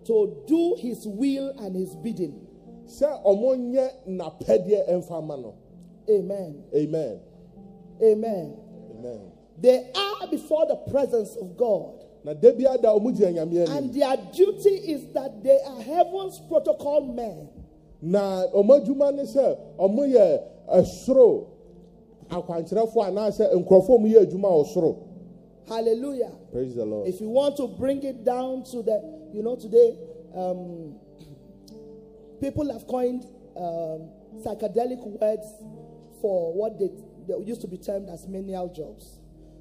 to 0.06 0.34
do 0.46 0.76
his 0.78 1.06
will 1.06 1.50
and 1.58 1.76
his 1.76 1.94
bidding. 1.96 2.46
sɛ 2.87 3.22
ɔmo 3.22 3.54
nyɛ 3.70 3.90
n'apɛdeɛ 4.08 4.88
ɛmfa 4.88 5.26
no 5.42 5.54
Amen. 6.08 6.64
amen 6.75 7.20
Amen. 8.02 8.56
amen 8.96 9.29
They 9.61 9.90
are 9.95 10.26
before 10.29 10.67
the 10.67 10.76
presence 10.90 11.37
of 11.37 11.57
God. 11.57 12.05
na 12.25 12.35
da 12.35 12.52
bi 12.52 12.64
ada 12.69 12.88
ɔmo 12.88 13.12
gyina 13.17 13.33
nyame 13.47 13.62
anim 13.64 13.76
And 13.76 13.95
their 13.95 14.17
duty 14.33 14.71
is 14.93 15.12
that 15.14 15.43
they 15.43 15.59
are 15.67 15.81
heaven's 15.81 16.38
protocol 16.49 17.00
men. 17.12 17.49
na 18.02 18.47
ɔmo 18.55 18.81
adwuma 18.81 19.14
ne 19.14 19.23
sɛ 19.25 19.59
ɔmo 19.79 20.05
yɛ 20.09 20.43
ɛsoro 20.69 21.47
akwankyerɛfoɔ 22.31 23.07
anaasɛ 23.09 23.52
nkurɔfoɔ 23.55 24.05
a 24.05 24.09
yɛ 24.09 24.26
adwuma 24.26 24.49
wɔ 24.49 24.67
soro 24.67 24.97
Hallelujah. 25.69 26.33
praise 26.52 26.75
the 26.75 26.85
lord 26.85 27.07
If 27.09 27.21
you 27.21 27.29
want 27.31 27.57
to 27.59 27.69
bring 27.69 28.02
it 28.02 28.25
down 28.25 28.64
to 28.64 28.83
the, 28.83 29.00
you 29.33 29.43
know, 29.43 29.55
today, 29.57 29.97
um, 30.35 30.97
people 32.40 32.71
have 32.73 32.87
coined 32.87 33.25
um, 33.57 34.11
psychedelic 34.43 34.99
words 35.07 35.47
for 36.21 36.52
what 36.52 36.79
they, 36.79 36.90
they 37.29 37.38
used 37.45 37.61
to 37.61 37.69
be 37.69 37.76
termed 37.79 38.09
as 38.09 38.26
menial 38.26 38.69
jobs. 38.69 39.20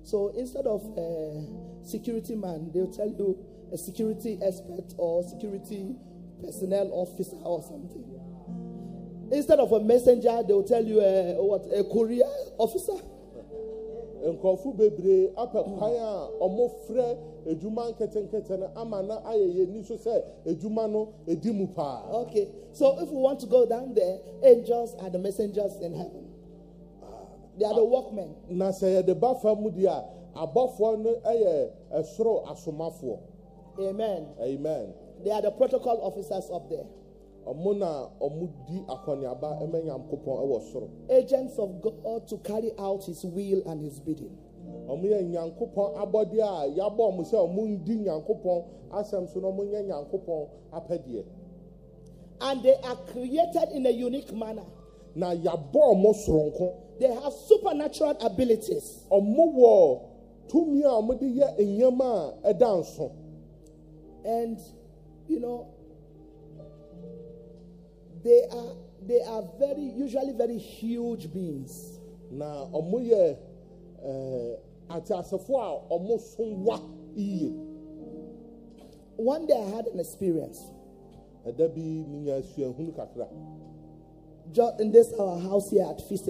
So 0.09 0.29
instead 0.35 0.65
of 0.65 0.81
a 0.97 1.85
security 1.85 2.33
man, 2.35 2.71
they'll 2.73 2.91
tell 2.91 3.07
you 3.09 3.37
a 3.71 3.77
security 3.77 4.39
expert 4.41 4.95
or 4.97 5.21
security 5.21 5.95
personnel 6.43 6.89
officer 6.93 7.35
or 7.43 7.61
something. 7.61 9.29
Instead 9.31 9.59
of 9.59 9.71
a 9.71 9.79
messenger, 9.79 10.41
they'll 10.47 10.63
tell 10.63 10.83
you 10.83 10.99
a, 10.99 11.35
what, 11.37 11.61
a 11.77 11.83
courier 11.83 12.25
officer. 12.57 12.97
nkurɔfo 14.19 14.75
bebree 14.75 15.31
apɛ 15.37 15.63
kwan 15.63 15.93
a 15.95 16.27
ɔmo 16.43 16.65
frɛ 16.85 17.17
adwuma 17.47 17.87
nketenkete 17.93 18.59
no 18.59 18.67
ama 18.75 19.01
na 19.01 19.15
ayɛ 19.23 19.47
yɛ 19.47 19.69
ni 19.69 19.81
so 19.83 19.95
sɛ 19.95 20.91
no 20.91 21.13
edi 21.25 21.51
mu 21.51 21.67
paa 21.67 22.03
Okay, 22.11 22.49
so 22.73 22.99
if 22.99 23.09
we 23.09 23.15
want 23.17 23.39
to 23.39 23.45
go 23.45 23.65
down 23.65 23.93
there, 23.93 24.19
angels 24.43 24.93
are 24.99 25.09
the 25.09 25.17
messengers 25.19 25.77
in 25.79 25.93
heaven. 25.93 26.28
They 27.59 27.65
are 27.65 27.73
the 27.75 27.83
workmen. 27.83 28.35
na 28.49 28.69
sɛ 28.71 29.03
yɛde 29.03 29.19
ba 29.19 29.35
fa 29.35 29.53
mu 29.53 29.69
deɛ 29.69 29.87
a 30.35 30.47
abɔfoɔ 30.47 31.01
no 31.03 31.15
yɛ 31.25 31.69
ɛsoro 31.93 32.45
asomafoɔ 32.47 33.19
Amen. 33.81 34.27
amen 34.41 34.93
They 35.23 35.31
are 35.31 35.41
the 35.41 35.51
protocol 35.51 35.99
officers 36.01 36.49
up 36.51 36.69
there. 36.69 36.85
ɔmo 37.45 37.77
na 37.77 38.07
ɔmo 38.21 38.49
di 38.65 38.79
akɔneaba 38.87 39.59
ɛmɛ 39.61 39.83
nyankopɔn 39.85 40.39
ɛwɔ 40.39 40.61
soro 40.71 40.89
Agents 41.09 41.59
of 41.59 41.81
God 41.81 42.27
to 42.29 42.37
carry 42.37 42.71
out 42.79 43.03
his 43.03 43.25
will 43.25 43.61
and 43.67 43.81
his 43.81 43.99
bidding. 43.99 44.37
ɔmo 44.87 45.03
yɛ 45.03 45.29
nyankopɔn 45.29 45.95
abɔdeɛ 45.97 46.41
a 46.41 46.67
yabɔ 46.77 46.97
ɔmo 47.11 47.21
sɛ 47.29 47.35
ɔmo 47.35 47.67
ndi 47.83 47.97
nyankopɔn 48.05 48.63
asɛm 48.91 49.27
so 49.33 49.39
na 49.41 49.47
ɔmo 49.49 49.65
nyɛ 49.69 49.85
nyankopɔn 49.85 50.47
apɛdeɛ 50.71 51.25
And 52.41 52.63
they 52.63 52.75
are 52.85 52.95
created 53.11 53.69
in 53.73 53.85
a 53.85 53.89
unique 53.89 54.31
manner. 54.31 54.63
Na 55.19 55.33
yabɔ 55.35 55.79
ɔmo 55.93 56.13
soronko 56.15 56.73
They 56.99 57.13
have 57.13 57.33
supernatural 57.33 58.15
abilities. 58.21 59.03
ɔmo 59.11 59.53
wɔ 59.55 59.99
tumi 60.47 60.83
a 60.83 60.89
ɔmo 61.01 61.19
de 61.19 61.25
yɛ 61.25 61.57
nneɛma 61.59 62.33
a 62.43 62.53
ɛda 62.53 62.79
nso 62.79 63.11
And, 64.25 64.57
you 65.27 65.39
know, 65.39 65.67
they 68.23 68.43
are 68.51 68.75
they 69.07 69.21
are 69.21 69.43
very 69.57 69.81
usually 69.95 70.33
very 70.33 70.57
huge 70.57 71.31
beings. 71.33 71.99
na 72.31 72.65
ɔmo 72.71 72.99
yɛ 72.99 73.37
eh, 74.03 74.07
ɛɛ 74.07 74.57
ateasefoɔ 74.89 75.61
a 75.61 75.93
ɔmo 75.93 76.19
so 76.19 76.43
wa 76.43 76.79
yie 77.15 77.51
One 79.17 79.45
day 79.47 79.55
I 79.57 79.69
had 79.75 79.87
an 79.87 79.99
experience. 79.99 80.61
ɛda 81.45 81.67
bi 81.73 82.41
suahunu 82.55 82.93
kakra 82.95 83.27
in 84.79 84.91
this 84.91 85.13
our 85.13 85.39
house 85.39 85.69
here 85.71 85.85
at 85.89 86.01
Fise. 86.07 86.29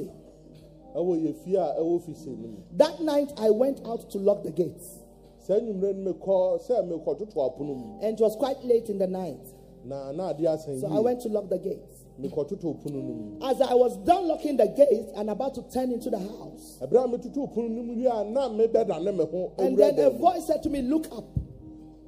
ɛwɔ 0.95 1.21
yɛ 1.23 1.35
fie 1.43 1.55
a 1.55 1.75
ɛwɔ 1.79 2.01
fise 2.01 2.25
no 2.27 2.47
mu 2.47 2.57
That 2.77 2.99
night 3.01 3.31
I 3.37 3.49
went 3.49 3.81
out 3.85 4.09
to 4.11 4.17
lock 4.17 4.43
the 4.43 4.51
gates. 4.51 4.99
saa 5.39 5.55
nnwumire 5.59 5.95
no 5.95 6.13
mekɔ 6.13 6.61
sɛ 6.67 6.87
mekɔ 6.87 7.17
toto 7.19 7.39
apono 7.49 7.75
mu 7.75 7.99
And 8.01 8.19
it 8.19 8.21
was 8.23 8.35
quite 8.35 8.63
late 8.65 8.89
in 8.89 8.97
the 8.97 9.07
night. 9.07 9.53
na 9.85 10.11
na 10.11 10.29
ade 10.31 10.39
asɛn 10.45 10.81
So 10.81 10.87
I 10.87 10.99
went 10.99 11.21
to 11.21 11.29
lock 11.29 11.49
the 11.49 11.57
gates. 11.59 12.05
mekɔ 12.19 12.47
toto 12.49 12.73
pono 12.73 12.95
no 13.01 13.13
mu 13.13 13.37
As 13.41 13.61
I 13.61 13.73
was 13.75 13.95
done 13.97 14.27
locking 14.27 14.57
the 14.57 14.67
gates 14.67 15.11
and 15.15 15.29
about 15.29 15.53
to 15.55 15.61
turn 15.71 15.91
into 15.91 16.09
the 16.09 16.19
house, 16.19 16.77
ɛberɛ 16.81 17.05
a 17.05 17.07
metoto 17.17 17.47
pono 17.53 17.69
no 17.69 17.83
mu 17.83 17.93
wie 17.95 18.05
a 18.07 18.23
na 18.25 18.49
mebɛda 18.49 19.01
ne 19.03 19.11
me 19.11 19.25
ho 19.25 19.51
and 19.59 19.77
then 19.77 19.97
a 19.99 20.09
voice 20.09 20.47
said 20.47 20.61
to 20.63 20.69
me, 20.69 20.81
Look 20.81 21.05
up, 21.15 21.25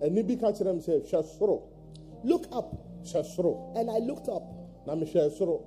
ɛni 0.02 0.28
bi 0.28 0.36
ka 0.36 0.52
kyerɛ 0.52 0.74
me 0.76 0.82
sɛ 0.82 1.02
hwɛ 1.08 1.24
soro 1.40 1.62
look 2.24 2.46
up. 2.52 2.76
And 3.76 3.90
I 3.90 3.98
looked 4.00 4.28
up 4.30 4.44
na 4.86 4.94
mehwɛ 4.96 5.32
soro 5.38 5.62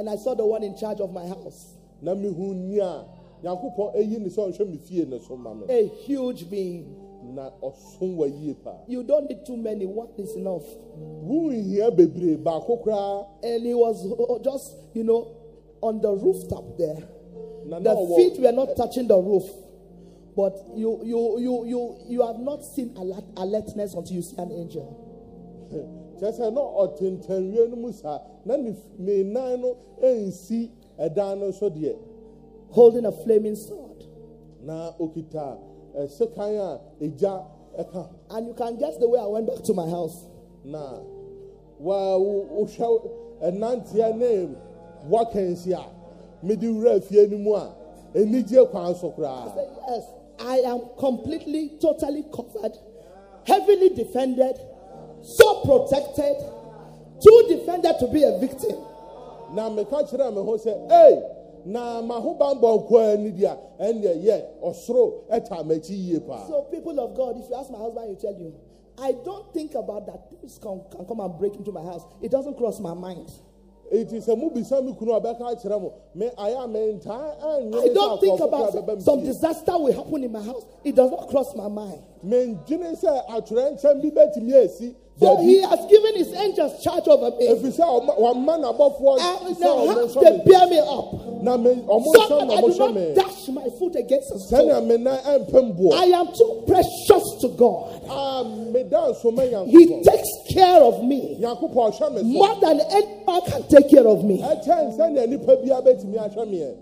and 0.00 0.08
I 0.08 0.16
saw 0.16 0.34
the 0.34 0.46
one 0.46 0.62
in 0.62 0.74
charge 0.76 0.98
of 1.00 1.12
my 1.12 1.26
house, 1.28 1.74
na 2.00 2.14
mehu 2.14 2.54
ni 2.54 2.78
a 2.78 3.04
nyankopɔn 3.44 3.94
ɛyi 3.96 4.18
ne 4.18 4.28
sɛ 4.30 4.48
ɔnhwɛ 4.48 4.70
me 4.70 4.78
fie 4.78 5.04
ne 5.04 5.18
so 5.20 5.36
ma 5.36 5.52
me 5.52 5.64
a 5.68 5.86
huge 5.86 6.48
being. 6.48 6.96
na 7.34 7.50
ɔsom 7.62 8.16
wa 8.16 8.26
yie 8.26 8.54
paa 8.54 8.78
You 8.88 9.02
don't 9.02 9.28
need 9.28 9.44
too 9.44 9.58
many, 9.58 9.84
one 9.84 10.08
is 10.16 10.34
enough. 10.36 10.64
wonhia 11.22 11.90
bebree 11.94 12.38
baako 12.42 12.82
koraa 12.82 13.26
And 13.42 13.66
he 13.66 13.74
was 13.74 14.06
just, 14.42 14.74
you 14.94 15.04
know, 15.04 15.28
on 15.82 16.00
the 16.00 16.10
rooftop 16.12 16.78
there. 16.78 16.96
The 17.66 18.14
feet 18.16 18.40
were 18.40 18.52
not 18.52 18.74
touching 18.76 19.06
the 19.06 19.18
roof. 19.18 19.44
But 20.34 20.56
you 20.74 21.00
you 21.04 21.38
you 21.38 21.64
you 21.66 21.96
you 22.08 22.26
have 22.26 22.38
not 22.38 22.64
seen 22.64 22.94
alert, 22.96 23.24
alertness 23.36 23.92
until 23.94 24.16
you 24.16 24.22
see 24.22 24.36
an 24.38 24.50
angel. 24.50 24.88
kyerɛ 26.20 26.32
sɛ 26.32 26.52
na 26.52 26.60
ɔtentanwie 26.60 27.68
no 27.70 27.76
mu 27.76 27.92
saa 27.92 28.20
na 28.44 28.56
ne 28.56 29.22
nan 29.22 29.60
no 29.60 29.76
ɛnsi 30.02 30.70
ɛdan 30.98 31.38
no 31.40 31.50
so 31.50 31.70
deɛ 31.70 31.96
holding 32.70 33.04
a 33.06 33.12
flaming 33.12 33.56
sword. 33.56 34.04
na 34.62 34.92
okita 35.00 35.58
eh, 35.96 36.02
ɛsekan 36.06 36.58
a 36.58 36.80
egya 37.04 37.44
ɛka 37.78 38.08
And 38.30 38.46
you 38.48 38.54
can 38.54 38.76
guess 38.76 38.96
the 38.98 39.08
way 39.08 39.18
I 39.18 39.26
went 39.26 39.46
back 39.46 39.62
to 39.64 39.74
my 39.74 39.88
house. 39.88 40.24
na 40.64 41.00
wa 41.78 42.18
wohwɛ 42.18 43.10
ɛnanteɛ 43.42 44.16
ne 44.18 44.54
wakansi 45.08 45.72
a 45.72 45.84
mede 46.44 46.62
wura 46.62 47.00
fie 47.02 47.26
no 47.26 47.38
mu 47.38 47.54
a 47.54 47.74
anigye 48.14 48.70
kwan 48.70 48.94
so 48.94 49.10
koraa 49.12 49.52
Yes, 49.88 50.04
I 50.42 50.58
am 50.60 50.80
completely, 50.98 51.72
totally 51.80 52.24
covered, 52.34 52.76
heavily 53.46 53.90
defended, 53.90 54.58
so 55.22 55.60
protected, 55.64 56.36
too 57.22 57.44
defended 57.48 57.98
to 58.00 58.06
be 58.08 58.24
a 58.24 58.38
victim. 58.38 58.76
na 59.52 59.68
meka 59.70 60.02
kyerɛ 60.08 60.32
me 60.34 60.42
ho 60.42 60.56
sɛ 60.56 60.90
ei 60.90 61.22
na 61.64 62.00
mahobanbɔ 62.02 62.86
nkoa 62.86 63.18
ni 63.18 63.30
deɛ 63.32 63.50
a 63.50 63.82
ɛndeɛ 63.82 64.22
yɛ 64.24 64.44
ɔsoro 64.62 65.24
ɛta 65.30 65.64
m'akyi 65.64 65.96
yie 65.96 66.20
paa 66.20 66.46
So, 66.46 66.62
people 66.70 66.98
of 67.00 67.14
God, 67.14 67.38
if 67.38 67.48
you 67.48 67.56
ask 67.56 67.70
my 67.70 67.78
husband, 67.78 68.10
he 68.10 68.16
tell 68.16 68.34
you, 68.34 68.54
I 68.98 69.12
don't 69.12 69.52
think 69.52 69.74
about 69.74 70.06
that 70.06 70.30
things 70.30 70.58
can, 70.58 70.82
can 70.90 71.04
come 71.06 71.20
and 71.20 71.38
break 71.38 71.54
into 71.56 71.72
my 71.72 71.82
house. 71.82 72.02
It 72.20 72.30
doesn't 72.30 72.56
cross 72.56 72.80
my 72.80 72.94
mind. 72.94 73.30
eti 73.90 74.18
sɛ 74.20 74.36
mobisa 74.36 74.80
me 74.84 74.92
kunu 74.92 75.12
a 75.16 75.20
ɔbɛka 75.20 75.40
akyerɛ 75.50 75.80
mo 75.80 75.92
me 76.14 76.28
ayɛ 76.38 76.64
a 76.64 76.68
mentaa 76.68 77.34
I 77.42 77.60
ɛnwene 77.60 77.94
don't 77.94 78.20
think 78.20 78.40
about 78.40 78.72
koraa 78.72 79.02
some 79.02 79.24
disaster 79.24 79.72
will 79.76 79.92
happen 79.92 80.22
in 80.22 80.30
my 80.30 80.42
house. 80.42 80.64
It 80.84 80.94
does 80.94 81.10
not 81.10 81.28
cross 81.28 81.56
my 81.56 81.66
mind. 81.66 82.00
mendwene 82.24 82.96
sɛ 82.96 83.26
atwerɛnkyɛm 83.26 84.00
bi 84.00 84.10
bɛtumi 84.10 84.64
asi 84.64 84.94
So 85.20 85.36
he 85.42 85.60
has 85.60 85.78
given 85.90 86.14
his 86.16 86.32
angels 86.32 86.82
charge 86.82 87.06
over 87.06 87.30
me. 87.36 87.46
ɛfiri 87.48 87.72
sɛ 87.76 87.84
ɔma- 87.84 88.18
wɔama 88.18 88.56
n'abɔfoɔ 88.64 89.20
And 89.20 89.60
now 89.60 89.86
how 89.86 89.94
nsɔ 90.06 90.20
they 90.20 90.50
bear 90.50 90.66
me 90.66 90.78
up. 90.78 91.12
me 91.12 91.84
So 92.24 92.38
that 92.38 92.50
I 92.56 92.60
do 92.60 92.74
not 92.78 92.94
me 92.94 93.14
dash 93.14 93.48
my 93.48 93.68
foot 93.78 93.96
against 93.96 94.30
a 94.32 94.38
stone. 94.38 94.88
me 94.88 94.96
nan 94.96 95.18
ɛmpem 95.18 95.78
boɔ 95.78 95.92
I 95.92 96.04
am 96.06 96.28
too 96.32 96.62
precious 96.66 97.36
to 97.42 97.48
God. 97.48 98.00
a 98.08 98.44
meda 98.72 99.12
nsoma 99.12 99.66
He 99.68 100.02
takes 100.02 100.28
care 100.54 100.80
of 100.82 101.04
me 101.04 101.36
nyankopɔn 101.40 101.92
ɔhwɛ 101.92 102.12
me 102.14 102.18
so 102.20 102.24
more 102.24 102.54
than 102.60 102.80
anyone 102.80 103.40
can 103.42 103.62
take 103.68 103.90
care 103.90 104.06
of 104.08 104.24
me. 104.24 104.38
ɛkyɛn 104.38 104.96
sɛnea 104.96 105.28
nipa 105.28 105.56
biara 105.56 105.82
bɛtumi 105.84 106.16
ahwɛ 106.16 106.48
meɛ 106.48 106.74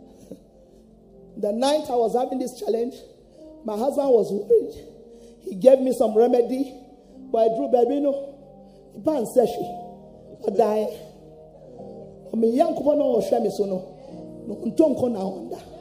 The 1.39 1.53
night 1.53 1.89
I 1.91 1.95
was 1.97 2.15
having 2.15 2.39
this 2.41 2.59
challenge, 2.59 2.95
my 3.65 3.77
husband 3.77 4.09
was 4.11 4.31
worried. 4.33 4.75
He 5.43 5.55
gave 5.55 5.81
me 5.81 5.93
some 5.93 6.13
remedy, 6.17 6.75
but 7.31 7.39
I 7.53 7.57
drew 7.57 7.69
baby 7.69 8.01
no. 8.01 8.28
Ban 9.05 9.25
seshi. 9.27 9.65
I 10.47 10.51
die. 10.57 10.87
I 12.33 12.37
mean, 12.37 12.55
young 12.55 12.75
couple 12.75 12.97
no 12.97 13.21
share 13.29 13.41
me 13.41 13.51
so 13.51 13.65
no. 13.65 13.95
Ntonko 14.49 15.11
na 15.13 15.21
onda. 15.21 15.79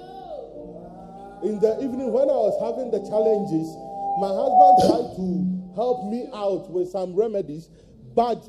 in 1.43 1.59
the 1.59 1.75
evening 1.83 2.11
when 2.11 2.29
I 2.29 2.37
was 2.49 2.57
having 2.61 2.89
the 2.91 2.99
challenges, 3.05 3.69
my 4.17 4.33
husband 4.33 4.75
tried 4.89 5.09
to 5.17 5.73
help 5.75 6.09
me 6.09 6.27
out 6.33 6.69
with 6.71 6.89
some 6.89 7.15
remedies, 7.15 7.69
but 8.15 8.41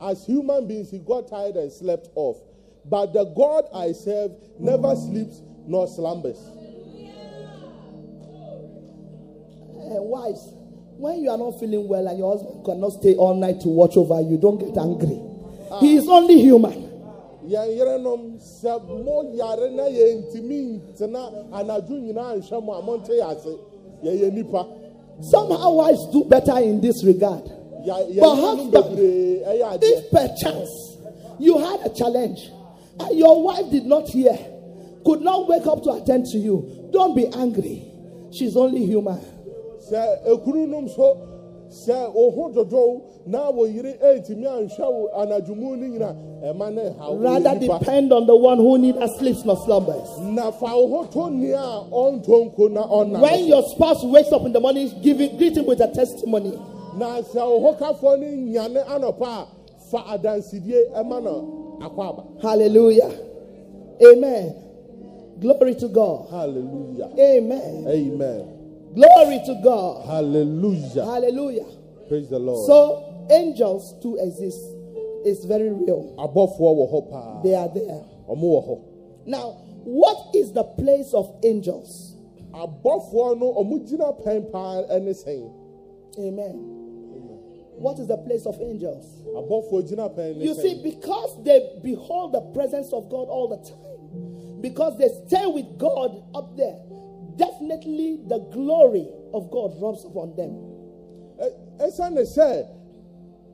as 0.00 0.26
human 0.26 0.66
beings, 0.66 0.90
he 0.90 0.98
got 0.98 1.28
tired 1.28 1.56
and 1.56 1.70
slept 1.70 2.08
off. 2.16 2.38
But 2.84 3.12
the 3.12 3.24
God 3.24 3.64
I 3.72 3.92
serve 3.92 4.32
never 4.58 4.96
sleeps 4.96 5.40
nor 5.66 5.86
slumbers. 5.86 6.38
Uh, 9.78 10.02
wives, 10.02 10.52
when 11.02 11.20
you 11.22 11.30
are 11.30 11.36
not 11.38 11.58
feeling 11.58 11.88
well 11.88 12.06
and 12.06 12.16
your 12.16 12.32
husband 12.38 12.64
cannot 12.64 12.92
stay 12.92 13.14
all 13.16 13.34
night 13.34 13.60
to 13.60 13.68
watch 13.68 13.96
over 13.96 14.20
you, 14.22 14.38
don't 14.38 14.58
get 14.58 14.76
angry. 14.78 15.18
He 15.80 15.96
is 15.96 16.06
only 16.08 16.40
human. 16.40 16.78
Somehow 25.20 25.70
wives 25.72 26.06
do 26.12 26.24
better 26.24 26.58
in 26.60 26.80
this 26.80 27.02
regard. 27.04 27.44
But 28.20 28.36
husband, 28.36 28.98
If 29.82 30.10
perchance 30.12 30.98
you 31.40 31.58
had 31.58 31.80
a 31.84 31.90
challenge 31.92 32.38
and 33.00 33.18
your 33.18 33.42
wife 33.42 33.70
did 33.72 33.86
not 33.86 34.08
hear, 34.08 34.38
could 35.04 35.20
not 35.20 35.48
wake 35.48 35.66
up 35.66 35.82
to 35.82 35.90
attend 35.92 36.26
to 36.26 36.38
you, 36.38 36.88
don't 36.92 37.16
be 37.16 37.26
angry. 37.34 37.82
She's 38.32 38.56
only 38.56 38.86
human. 38.86 39.18
Sɛ 39.92 40.24
ekunu 40.26 40.68
nom 40.68 40.88
so 40.88 41.16
sɛ 41.86 42.14
oho 42.14 42.50
dodow 42.52 43.02
na 43.26 43.50
wo 43.50 43.64
yere 43.64 43.94
ɛntumi 44.02 44.44
anhwɛ 44.46 44.92
wo 44.92 45.08
anadwo 45.16 45.56
mu 45.56 45.76
nyina 45.76 46.14
ɛma 46.44 46.72
ne 46.74 46.92
ha 46.98 47.10
wo 47.10 47.16
Rather 47.16 47.58
depend 47.58 48.12
on 48.12 48.26
the 48.26 48.34
one 48.36 48.58
who 48.58 48.78
neither 48.78 49.06
sleeps 49.18 49.44
nor 49.44 49.56
slumbers. 49.56 50.08
na 50.20 50.50
fa 50.50 50.66
to 51.10 51.30
nea 51.30 51.56
a 51.58 51.84
ɔntɔ 51.90 52.52
nko 52.54 52.70
na 52.70 53.20
When 53.20 53.44
your 53.46 53.62
spouse 53.74 54.04
wakes 54.04 54.32
up 54.32 54.44
in 54.44 54.52
the 54.52 54.60
morning, 54.60 54.90
greet 55.02 55.56
him 55.56 55.66
with 55.66 55.80
a 55.80 55.88
testimony. 55.88 56.52
na 56.96 57.20
sɛ 57.22 57.78
kafoɔ 57.78 58.18
no 58.20 58.26
nyane 58.26 58.84
anɔpa 58.86 59.46
fa 59.90 59.98
adansidie 60.12 60.90
ɛma 60.94 61.22
no 61.22 61.78
akɔ 61.80 62.08
aba 62.08 62.22
Hallelujah. 62.42 63.10
Amen. 64.04 64.54
Glory 65.40 65.74
to 65.76 65.88
God. 65.88 66.26
hallelujah 66.30 67.08
Amen. 67.18 67.86
amen 67.88 68.61
Glory 68.94 69.40
to 69.46 69.60
God. 69.62 70.06
hallelujah 70.06 71.04
Hallelujah. 71.04 71.66
praise 72.08 72.28
the 72.28 72.38
lord 72.38 72.66
So 72.66 73.26
angels 73.30 73.94
do 74.02 74.18
exist. 74.20 74.60
It's 75.24 75.44
very 75.44 75.70
real. 75.70 76.14
hɔ 76.18 77.10
paa 77.10 77.38
ah. 77.38 77.42
They 77.42 77.54
are 77.54 77.68
there. 77.68 78.04
Now, 79.26 79.50
what 79.84 80.34
is 80.34 80.52
the 80.52 80.64
place 80.64 81.14
of 81.14 81.32
angels? 81.44 82.16
abɔfoɔ 82.52 83.38
no 83.38 83.54
ɔmo 83.54 83.78
gyina 83.88 84.12
pɛn 84.22 84.50
paa 84.52 84.84
Amen. 86.18 86.56
What 87.78 87.98
is 87.98 88.06
the 88.06 88.18
place 88.18 88.46
of 88.46 88.60
angels? 88.60 89.06
abɔfoɔ 89.34 89.88
gyina 89.88 90.10
pɛn 90.14 90.36
ne 90.36 90.44
You 90.44 90.54
see, 90.54 90.82
because 90.82 91.42
they 91.44 91.78
behold 91.82 92.32
the 92.32 92.40
presence 92.52 92.92
of 92.92 93.08
God 93.08 93.28
all 93.28 93.48
the 93.48 93.56
time, 93.56 94.60
because 94.60 94.98
they 94.98 95.08
stay 95.26 95.46
with 95.46 95.78
God 95.78 96.22
up 96.34 96.56
there, 96.56 96.78
definitely 97.36 98.20
the 98.28 98.38
glory 98.52 99.08
of 99.34 99.50
God 99.50 99.72
rubs 99.80 100.04
upon 100.04 100.34
them. 100.36 100.52
Eh, 101.40 101.46
eh, 101.80 101.86
Ɛsiane 101.86 102.22
sɛ 102.24 102.66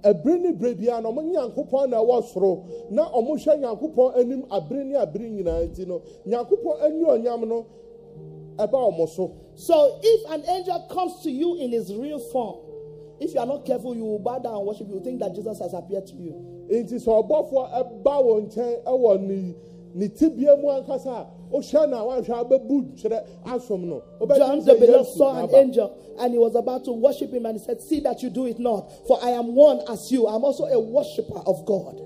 ɛbere 0.02 0.40
ne 0.40 0.52
bere 0.52 0.74
biara 0.74 1.02
na 1.02 1.10
ɔmo 1.10 1.22
nyankopɔn 1.22 1.90
na 1.90 1.98
ɛwɔ 1.98 2.22
soro 2.32 2.64
na 2.90 3.08
ɔmo 3.10 3.34
hwɛ 3.36 3.58
nyankopɔn 3.60 4.16
anim 4.18 4.44
abere 4.50 4.84
ne 4.84 4.94
abere 4.96 5.28
nyinaa 5.30 5.66
nti 5.68 5.86
no 5.86 6.02
nyankopɔn 6.26 6.82
ani 6.82 7.04
ɔnyam 7.04 7.46
no 7.48 7.66
ɛba 8.58 8.92
ɔmo 8.92 9.08
so 9.08 9.32
So, 9.58 9.98
if 10.00 10.30
an 10.30 10.48
angel 10.48 10.86
comes 10.88 11.20
to 11.24 11.30
you 11.32 11.56
in 11.58 11.72
his 11.72 11.92
real 11.92 12.20
form, 12.20 12.58
if 13.18 13.34
you 13.34 13.40
are 13.40 13.46
not 13.46 13.66
careful, 13.66 13.96
you 13.96 14.04
will 14.04 14.20
bow 14.20 14.38
down 14.38 14.54
and 14.54 14.66
worship. 14.66 14.86
You 14.86 14.94
will 14.94 15.02
think 15.02 15.18
that 15.18 15.34
Jesus 15.34 15.58
has 15.58 15.74
appeared 15.74 16.06
to 16.06 16.14
you. 16.14 16.32
nti 16.70 16.94
sɛ 16.94 17.10
ɔbɔfoɔ 17.26 17.72
ɛba 17.72 18.22
wɔ 18.22 18.46
nkyɛn 18.46 18.82
ɛwɔ 18.84 19.20
ne 19.20 19.54
ne 19.94 20.08
tibia 20.08 20.54
mu 20.56 20.68
ankasa 20.68 21.10
a 21.10 21.26
wohwɛ 21.50 21.88
na 21.88 22.04
woahwɛ 22.04 22.48
abɛbu 22.48 22.96
twerɛ 23.00 23.24
asom 23.46 23.84
no 23.88 24.02
wobɛtumi 24.20 24.38
John 24.38 24.64
the 24.64 24.74
beloved 24.74 25.10
saw 25.10 25.44
an 25.44 25.54
angel 25.54 25.96
and 26.18 26.32
he 26.32 26.38
was 26.38 26.54
about 26.54 26.84
to 26.84 26.92
worship 26.92 27.32
him 27.32 27.46
and 27.46 27.58
he 27.58 27.64
said, 27.64 27.80
See 27.80 28.00
that 28.00 28.22
you 28.22 28.30
do 28.30 28.46
it 28.46 28.58
not, 28.58 28.90
for 29.06 29.18
I 29.22 29.30
am 29.30 29.54
one 29.54 29.80
as 29.88 30.10
you. 30.10 30.26
I'm 30.26 30.44
also 30.44 30.64
a 30.64 30.78
worshiper 30.78 31.38
of 31.46 31.64
God. 31.64 32.00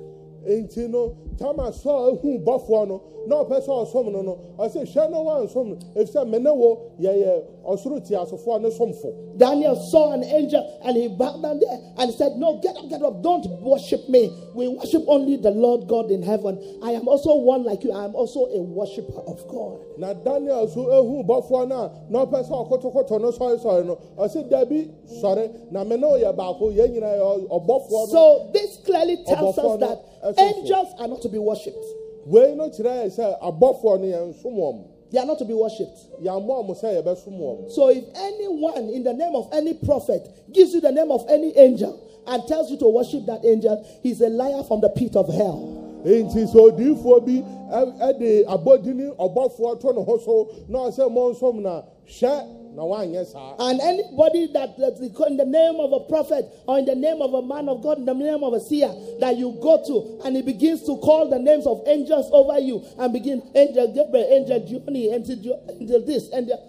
Tama 1.38 1.70
ehu 1.70 2.38
bɔfoɔ 2.44 2.88
no 2.88 3.00
na 3.26 3.36
ɔpɛ 3.42 3.60
sɛ 3.60 3.70
ɔsom 3.86 4.12
no 4.12 4.22
no 4.22 4.38
ɔsɛ 4.58 4.84
hwɛ 4.86 5.10
no 5.10 5.22
wansom 5.24 5.68
no 5.70 5.76
efisɛ 5.96 6.28
me 6.28 6.38
ne 6.38 6.50
wo 6.50 6.78
yɛyɛ 7.00 7.42
ɔsoro 7.64 8.00
tiasefoɔ 8.00 8.60
ne 8.62 8.70
somfo 8.70 9.12
Daniel 9.36 9.76
saw 9.76 10.12
an 10.12 10.24
angel 10.24 10.62
and 10.84 10.96
he 10.96 11.08
bowed 11.08 11.42
down 11.42 11.58
there 11.58 11.78
and 11.98 12.10
he 12.10 12.16
said, 12.16 12.32
No, 12.36 12.58
get 12.62 12.76
up, 12.76 12.88
get 12.88 13.02
up, 13.02 13.22
don't 13.22 13.46
worship 13.62 14.08
me. 14.08 14.30
We 14.54 14.68
worship 14.68 15.04
only 15.08 15.36
the 15.36 15.50
Lord 15.50 15.88
God 15.88 16.10
in 16.10 16.22
heaven. 16.22 16.58
I 16.82 16.90
am 16.92 17.08
also 17.08 17.34
one 17.36 17.64
like 17.64 17.82
you. 17.84 17.92
I 17.92 18.04
am 18.04 18.14
also 18.14 18.46
a 18.46 18.60
worshiper 18.62 19.20
of 19.26 19.46
God. 19.48 19.80
na 19.98 20.12
daniel 20.14 20.66
so 20.68 20.86
ehu 20.88 21.24
bɔfoɔ 21.26 21.68
no 21.68 21.76
a 21.76 21.90
na 22.10 22.24
ɔpɛ 22.24 22.48
sɛ 22.48 22.52
ɔkotokoto 22.52 23.20
no 23.20 23.30
sɔresɔre 23.30 23.84
no 23.86 23.98
ɔsɛ 24.18 24.48
dabi 24.48 24.90
sɔre 25.20 25.70
na 25.70 25.84
me 25.84 25.96
ne 25.96 26.06
wo 26.06 26.16
yɛ 26.18 26.34
baako 26.34 26.72
yɛn 26.72 26.90
nyinaa 26.92 27.16
yɛ 27.20 27.48
ɔbɔfoɔ 27.48 27.90
no 27.90 28.06
So 28.06 28.50
this 28.52 28.78
clearly 28.84 29.16
tells 29.24 29.58
us 29.58 29.80
that 29.80 29.98
angels 30.38 30.88
are 30.98 31.08
not 31.08 31.21
to 31.22 31.28
be 31.28 31.38
worshipped. 31.38 31.84
wei 32.26 32.54
no 32.54 32.68
kyerɛ 32.68 33.04
yɛ 33.06 33.10
sɛ 33.18 33.40
abɔfoɔ 33.40 34.00
no 34.00 34.06
yɛn 34.06 34.34
som 34.42 34.52
wɔn 34.54 34.84
They 35.10 35.18
are 35.18 35.26
not 35.26 35.38
to 35.40 35.44
be 35.44 35.52
worshipped. 35.54 35.98
yɛn 36.22 36.44
mo 36.46 36.62
ɔmo 36.62 36.74
sɛ 36.80 37.02
yɛbɛsom 37.02 37.38
wɔn 37.38 37.70
So 37.70 37.88
if 37.90 38.04
anyone 38.14 38.88
in 38.90 39.02
the 39.04 39.12
name 39.12 39.34
of 39.34 39.48
any 39.52 39.74
prophet 39.74 40.28
gives 40.52 40.72
you 40.74 40.80
the 40.80 40.92
name 40.92 41.10
of 41.10 41.24
any 41.28 41.56
angel 41.56 41.98
and 42.26 42.46
tells 42.46 42.70
you 42.70 42.76
to 42.78 42.88
worship 42.88 43.26
that 43.26 43.44
angel, 43.44 43.84
he's 44.02 44.20
a 44.20 44.28
liar 44.28 44.62
from 44.64 44.80
the 44.80 44.88
pit 44.90 45.16
of 45.16 45.28
hell. 45.28 45.78
nti 46.04 46.46
sɛ 46.52 46.54
odiifoɔ 46.72 47.26
bi 47.26 47.42
ɛ- 47.72 47.98
ɛde 48.00 48.44
abɔdini 48.46 49.14
ɔbɔfoɔ 49.16 49.80
to 49.80 49.92
ne 49.92 50.02
ho 50.04 50.18
so 50.18 50.48
na 50.68 50.88
ɔsɛ 50.88 51.10
mo 51.10 51.32
nsom 51.32 51.60
na 51.62 51.82
hwɛ 52.06 52.44
na 52.44 52.44
wanyɛ 52.44 52.50
saa 52.50 52.61
And 52.74 53.80
anybody 53.80 54.48
that, 54.54 54.78
that 54.78 54.96
in 55.28 55.36
the 55.36 55.44
name 55.44 55.76
of 55.78 55.92
a 55.92 56.00
prophet 56.08 56.46
or 56.66 56.78
in 56.78 56.86
the 56.86 56.94
name 56.94 57.20
of 57.20 57.34
a 57.34 57.42
man 57.42 57.68
of 57.68 57.82
God, 57.82 57.98
in 57.98 58.06
the 58.06 58.14
name 58.14 58.42
of 58.42 58.54
a 58.54 58.60
seer 58.60 58.88
that 59.20 59.36
you 59.36 59.58
go 59.60 59.82
to, 59.86 60.26
and 60.26 60.36
he 60.36 60.42
begins 60.42 60.80
to 60.84 60.96
call 60.96 61.28
the 61.28 61.38
names 61.38 61.66
of 61.66 61.82
angels 61.86 62.30
over 62.32 62.58
you 62.58 62.82
and 62.98 63.12
begin 63.12 63.42
angel 63.54 63.92
Gabriel, 63.92 64.26
angel 64.30 64.60
Johnny, 64.66 65.12
angel, 65.12 65.76
angel 65.80 66.06
this, 66.06 66.30
angel. 66.32 66.68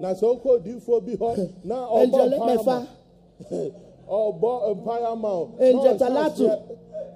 na 0.00 0.12
sɛ 0.14 0.26
wokɔ 0.26 0.48
odiifoɔ 0.58 1.00
bi 1.06 1.12
hɔ 1.16 1.50
na 1.64 1.76
ɔbɔ 1.88 2.02
Angel 2.02 2.28
mpaeɛ 2.30 2.64
ma. 2.66 2.86
Mefa, 3.40 3.72
ɔbɔ 4.08 4.50
mpaeɛ 4.76 5.20
ma. 5.20 5.32
Wo 5.38 5.50
Angel 5.60 5.82
na 5.84 5.90
ɔhyɛ 5.90 5.98
Talatu. 5.98 6.46
aseɛ 6.46 6.58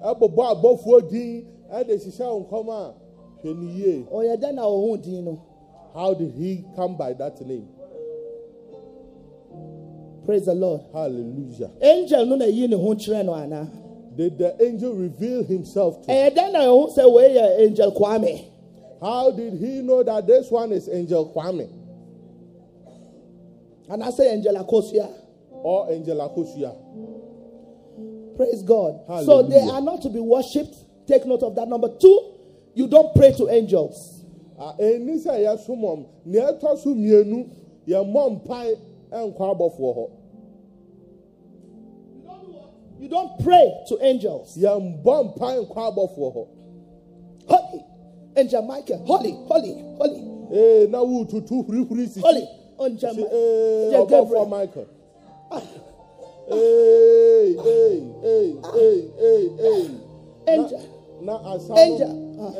ɛbobɔ 0.03 0.43
abɔfoɔ 0.53 1.09
din 1.09 1.45
ɛde 1.71 1.93
hyehyɛ 2.03 2.25
nkɔm 2.47 2.69
a 2.69 2.93
hwɛ 3.43 3.57
ne 3.57 3.71
yie 3.73 4.05
or 4.11 4.23
you 4.23 4.37
then 4.37 4.59
our 4.59 4.97
Dino. 4.97 5.48
How 5.93 6.13
did 6.13 6.31
he 6.33 6.63
come 6.75 6.97
by 6.97 7.13
that 7.13 7.39
name 7.41 7.67
Praise 10.25 10.45
the 10.45 10.53
Lord. 10.53 10.81
hallelujah 10.93 11.71
Angel 11.81 12.25
no 12.25 12.35
na 12.35 12.45
yi 12.45 12.67
ne 12.67 12.75
ho 12.75 12.93
kyerɛ 12.95 13.25
no 13.25 13.33
ana. 13.33 13.69
did 14.15 14.37
the 14.37 14.55
angel 14.63 14.93
reveal 14.93 15.43
himself 15.43 16.05
to 16.05 16.11
Eh 16.11 16.29
then 16.29 16.53
na 16.53 16.59
ho 16.61 16.89
say 16.93 17.05
we 17.05 17.21
angel 17.65 17.91
Kwame. 17.93 18.45
how 19.01 19.31
did 19.31 19.53
he 19.53 19.81
know 19.81 20.03
that 20.03 20.27
this 20.27 20.51
one 20.51 20.71
is 20.71 20.87
angel 20.89 21.31
kwame 21.33 21.67
And 23.89 24.03
I 24.03 24.11
say 24.11 24.31
angel 24.33 24.53
Akosia. 24.55 25.09
or 25.51 25.91
angel 25.91 26.17
akosia 26.17 26.75
Praise 28.37 28.61
God. 28.63 29.01
So 29.25 29.43
they 29.43 29.59
are 29.67 29.81
not 29.81 30.01
to 30.03 30.09
be 30.09 30.19
worshipped. 30.21 30.73
Take 31.07 31.25
note 31.25 31.43
of 31.43 31.55
that. 31.55 31.67
Number 31.67 31.89
two, 31.99 32.35
you 32.73 32.87
don't 32.87 33.13
pray 33.13 33.33
to 33.33 33.49
angels. 33.49 34.18
Ah, 34.61 34.75
ɛni 34.77 35.17
sɛ 35.17 35.39
yɛsom 35.45 35.79
wɔn 35.81 36.05
nea 36.25 36.51
ɛtɔ 36.51 36.77
so 36.77 36.89
mmienu 36.93 37.47
yɛmmɔ 37.87 38.29
mpae 38.43 38.75
ɛnkɔ 39.11 39.43
abɔfoɔ 39.55 39.95
hɔ 39.95 40.09
You 42.99 43.07
don't 43.07 43.39
pray 43.39 43.73
to 43.87 43.97
angels. 44.05 44.57
yɛmbɔ 44.57 45.33
mpae 45.35 45.65
nkɔ 45.65 45.93
abɔfoɔ 45.95 46.33
hɔ 46.35 46.47
Holy. 47.47 47.83
Angel 48.35 48.61
Michael. 48.61 48.97
Holy, 49.05 49.31
holy, 49.31 49.73
holy, 49.97 50.23
ee 50.53 50.87
na 50.87 50.99
wotutu 51.03 51.63
hurihuri 51.65 52.07
sisi 52.07 52.21
holy. 52.21 52.47
Angel 52.79 53.13
Michael. 53.13 53.29
ee 53.33 53.93
ɔbɔfoɔ 53.93 54.49
michael 54.49 54.85
ee 56.51 57.55
ee 57.65 58.03
ee 58.23 58.55
ee 58.75 59.11
ee 59.21 59.49
ee 59.59 59.89
Angel. 60.47 60.79
na 61.21 61.37
asa 61.53 61.73
Angel. 61.73 62.09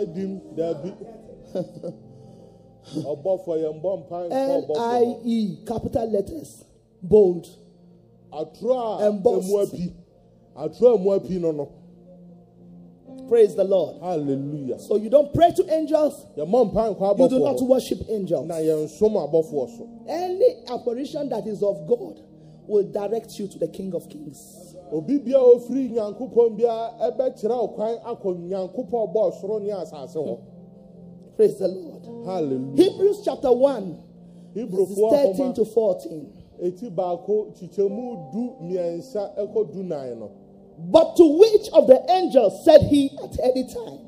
edim 0.02 0.40
dabi 0.56 0.94
ɔbɔfoɔ 2.96 3.56
yɛmbɔ 3.64 3.98
mpae 4.08 4.30
nkɔ 4.30 4.70
L 4.70 4.78
I 4.80 5.16
E, 5.26 5.58
capital 5.66 6.10
letters, 6.10 6.64
bold. 7.02 7.48
Embossed. 8.32 9.50
emu 9.50 9.60
api 9.62 9.94
atoro 10.56 10.94
a 10.94 10.96
emu 11.00 11.12
api 11.14 11.40
no 11.40 11.52
no 11.52 11.70
Praise 13.28 13.56
the 13.56 13.64
Lord. 13.64 13.98
hallelujah 14.02 14.80
So 14.80 14.96
you 14.98 15.10
don't 15.10 15.34
pray 15.34 15.52
to 15.54 15.74
angels, 15.74 16.26
yɛmmɔ 16.38 16.72
mpae 16.74 16.96
nkɔ 16.96 17.20
you 17.20 17.30
do 17.30 17.40
not 17.40 17.62
worship 17.62 18.00
angels. 18.10 18.46
na 18.48 18.56
yɛnsom 18.56 19.14
abɔfoɔ 19.32 19.78
so 19.78 19.88
Any 20.08 20.64
apparition 20.68 21.30
that 21.30 21.46
is 21.48 21.62
of 21.64 21.86
God 21.88 22.22
will 22.68 22.84
direct 22.84 23.38
you 23.40 23.48
to 23.48 23.58
the 23.58 23.68
King 23.68 23.94
of 23.96 24.08
Kings. 24.10 24.76
obi 24.92 25.18
Praise 31.40 31.58
the 31.58 31.70
Lord. 31.70 32.28
hallelujah 32.28 32.84
Hebrews 32.84 33.22
chapter 33.24 33.50
1, 33.50 33.96
verses 34.54 34.98
hebrefoɔ 34.98 35.10
13 35.38 35.54
to 35.54 35.64
14. 35.64 36.34
eti 36.62 36.90
baako 36.90 37.56
kyikyɛmu 37.56 38.34
du 38.34 38.56
mmiɛnsa 38.62 39.38
ɛkɔ 39.40 39.72
du 39.72 39.82
nan 39.84 40.20
no 40.20 40.32
But 40.92 41.16
to 41.16 41.24
which 41.40 41.70
of 41.72 41.88
the 41.88 42.04
angels 42.12 42.66
said 42.66 42.82
he 42.82 43.18
at 43.24 43.40
any 43.40 43.64
time, 43.64 44.00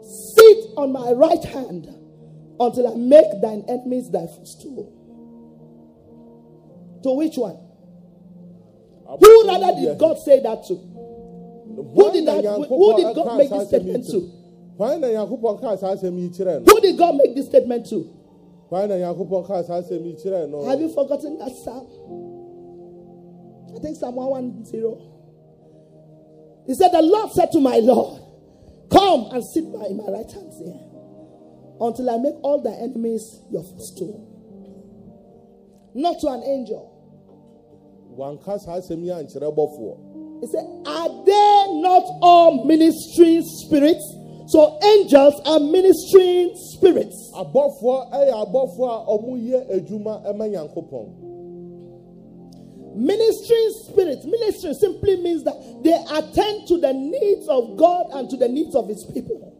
Sit 0.00 0.72
on 0.78 0.92
my 0.92 1.12
right 1.12 1.44
hand 1.44 1.92
until 2.58 2.88
I 2.88 2.94
make 2.96 3.42
thine 3.42 3.64
enemies 3.68 4.08
thy 4.10 4.26
footstool? 4.26 4.88
To 7.02 7.12
which 7.12 7.36
one? 7.36 7.58
Who 9.20 9.46
rather 9.46 9.78
did 9.78 9.98
God 9.98 10.18
say 10.20 10.40
that 10.40 10.64
to? 10.68 10.74
Who 10.76 12.12
did 12.12 12.24
that- 12.24 12.44
who 12.66 12.96
did 12.96 13.14
God 13.14 13.36
make 13.36 13.50
this 13.50 13.68
statement 13.68 14.06
to? 14.08 14.41
Hwan 14.82 14.98
na 15.00 15.08
Nyankopɔn 15.08 15.60
kaa 15.60 15.76
saa 15.76 15.94
asɛm 15.94 16.18
yi 16.18 16.28
kyerɛ 16.28 16.58
no? 16.66 16.72
Who 16.72 16.80
did 16.80 16.98
God 16.98 17.14
make 17.14 17.34
this 17.36 17.46
statement 17.46 17.86
to? 17.86 18.02
Hwan 18.68 18.88
na 18.88 18.96
Nyankopɔn 18.96 19.46
kaa 19.46 19.62
saa 19.62 19.78
asɛm 19.80 20.04
yi 20.04 20.14
kyerɛ 20.14 20.50
no? 20.50 20.64
Have 20.64 20.80
you 20.80 20.88
forgotten 20.88 21.38
that 21.38 21.52
psalm? 21.62 21.86
I 23.76 23.78
think 23.78 23.96
Psalm 23.96 24.16
110. 24.16 24.98
He 26.66 26.74
said, 26.74 26.90
The 26.90 27.00
Lord 27.00 27.30
said 27.30 27.50
to 27.52 27.60
my 27.60 27.76
Lord, 27.78 28.20
Come 28.90 29.30
and 29.32 29.42
sit 29.54 29.64
by 29.72 29.86
my 29.94 30.10
right 30.12 30.30
hand 30.30 30.52
here 30.58 30.80
until 31.80 32.10
I 32.10 32.18
make 32.18 32.34
all 32.42 32.60
thy 32.60 32.74
enemies 32.74 33.22
your 33.52 33.62
footstool. 33.62 34.28
Not 35.94 36.18
to 36.22 36.28
an 36.28 36.42
angel. 36.42 36.90
Wanka 38.18 38.58
saa 38.58 38.80
asɛm 38.80 39.04
yi 39.04 39.10
ankyerɛ 39.10 39.54
bɔfoɔ. 39.54 40.40
He 40.40 40.46
said, 40.48 40.66
Are 40.86 41.08
they 41.24 41.80
not 41.80 42.02
all 42.20 42.64
ministering 42.66 43.42
spirits? 43.42 44.18
So 44.52 44.78
angels 44.84 45.40
are 45.46 45.60
ministering 45.60 46.52
spirits. 46.76 47.32
Abɔfoɔ 47.34 48.12
ɛyɛ 48.12 48.32
abɔfoɔ 48.44 48.88
a 48.92 49.06
ɔmo 49.08 49.32
yɛ 49.40 49.58
adwuma 49.72 50.22
ɛma 50.28 50.44
Nyankopɔn. 50.52 51.08
Ministering 52.94 53.70
spirits, 53.88 54.26
ministry 54.26 54.74
simply 54.74 55.16
means 55.16 55.42
that 55.44 55.56
they 55.82 55.94
attend 56.12 56.68
to 56.68 56.76
the 56.76 56.92
needs 56.92 57.48
of 57.48 57.78
God 57.78 58.08
and 58.12 58.28
to 58.28 58.36
the 58.36 58.46
needs 58.46 58.76
of 58.76 58.88
his 58.88 59.02
people. 59.14 59.54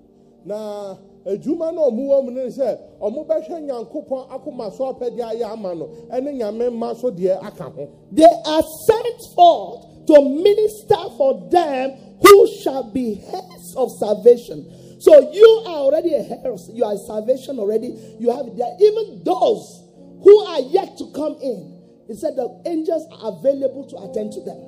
Na 0.45 0.95
adwuma 1.25 1.73
na 1.73 1.89
ɔmo 1.89 2.09
wɔ 2.13 2.25
mu 2.27 2.31
ne 2.33 2.43
sɛ 2.49 2.79
ɔmo 3.01 3.27
bɛhwɛ 3.27 3.63
Nyankopɔn 3.65 4.29
akoma 4.29 4.77
so 4.77 4.93
apɛdeɛ 4.93 5.37
ayɛ 5.37 5.53
ama 5.53 5.75
no 5.75 5.89
ɛne 6.13 6.37
Nyame 6.37 6.69
mma 6.71 6.95
so 7.01 7.11
deɛ 7.11 7.43
aka 7.43 7.65
ho. 7.65 7.89
They 8.13 8.29
are 8.45 8.63
sent 8.87 9.21
forth 9.35 9.87
to 10.09 10.21
minister 10.21 11.09
for 11.17 11.49
them 11.51 11.93
who 12.21 12.47
shall 12.63 12.91
be 12.93 13.23
heirs 13.33 13.75
of 13.79 13.91
salvation. 13.99 14.82
So 15.03 15.33
you 15.33 15.65
are 15.67 15.79
already 15.83 16.15
a 16.15 16.23
of 16.47 16.61
you 16.73 16.85
are 16.85 16.97
salvation 16.97 17.59
already. 17.59 17.89
You 18.21 18.31
have 18.31 18.47
it 18.47 18.57
there. 18.57 18.71
Even 18.79 19.25
those 19.25 19.83
who 20.23 20.39
are 20.47 20.61
yet 20.61 20.97
to 20.99 21.11
come 21.11 21.35
in, 21.43 21.75
he 22.07 22.15
said 22.15 22.37
the 22.37 22.47
angels 22.67 23.03
are 23.11 23.37
available 23.37 23.83
to 23.91 23.97
attend 23.99 24.33
to 24.35 24.41
them. 24.43 24.63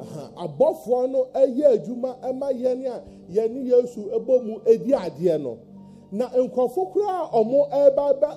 Uh-huh. 0.00 0.30
Aha, 0.30 0.46
abɔfoɔ 0.46 1.10
no 1.10 1.26
ɛyɛ 1.34 1.82
adwuma 1.82 2.16
ɛma 2.22 2.52
yɛn 2.54 2.86
a 2.86 3.02
yɛne 3.32 3.66
yesu 3.66 4.06
ɛbɔ 4.14 4.44
mu 4.44 4.60
edi 4.64 4.92
adeɛ 4.92 5.42
no 5.42 5.58
na 6.12 6.28
nkurɔfo 6.28 6.92
koraa 6.92 7.28
a 7.32 7.42
ɛreba 7.42 8.20
bɛ 8.20 8.30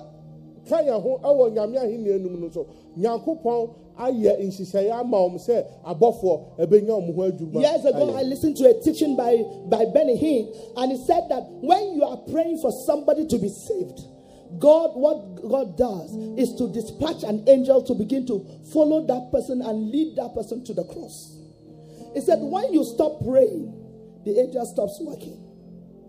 ka 0.68 0.82
yɛn 0.82 1.00
ho 1.00 1.20
ɛwɔ 1.22 1.52
nyame 1.54 1.76
ahenni 1.78 2.10
anum 2.18 2.40
no 2.40 2.50
so 2.50 2.66
nyankopɔn 2.98 3.70
ayɛ 3.98 4.38
nhyehyɛeɛ 4.40 4.90
ama 5.00 5.16
wɔn 5.18 5.38
sɛ 5.38 5.64
abɔfoɔ 5.84 6.40
ɛbɛnya 6.58 6.92
wɔn 6.98 7.14
ho 7.14 7.22
adwuma 7.22 7.60
Years 7.60 7.84
ago. 7.84 8.14
I 8.14 8.22
listened 8.22 8.56
to 8.58 8.68
a 8.70 8.80
teaching 8.80 9.16
by, 9.16 9.42
by 9.66 9.84
Benny 9.86 10.16
Hinn, 10.16 10.48
and 10.76 10.92
he 10.92 10.98
said 10.98 11.28
that 11.28 11.44
when 11.60 11.94
you 11.94 12.04
are 12.04 12.18
praying 12.30 12.58
for 12.58 12.72
somebody 12.72 13.26
to 13.26 13.38
be 13.38 13.48
saved, 13.48 14.00
God, 14.58 14.90
what 14.94 15.42
God 15.48 15.76
does 15.76 16.14
is 16.38 16.54
to 16.56 16.68
dispatch 16.72 17.24
an 17.24 17.44
angel 17.48 17.82
to 17.82 17.94
begin 17.94 18.26
to 18.26 18.44
follow 18.72 19.04
that 19.06 19.30
person 19.32 19.62
and 19.62 19.90
lead 19.90 20.16
that 20.16 20.34
person 20.34 20.64
to 20.64 20.74
the 20.74 20.84
cross. 20.84 21.36
He 22.14 22.20
said, 22.20 22.38
when 22.40 22.72
you 22.72 22.84
stop 22.84 23.24
praying, 23.24 23.74
the 24.24 24.38
angel 24.38 24.64
stops 24.66 24.98
working. 25.00 25.40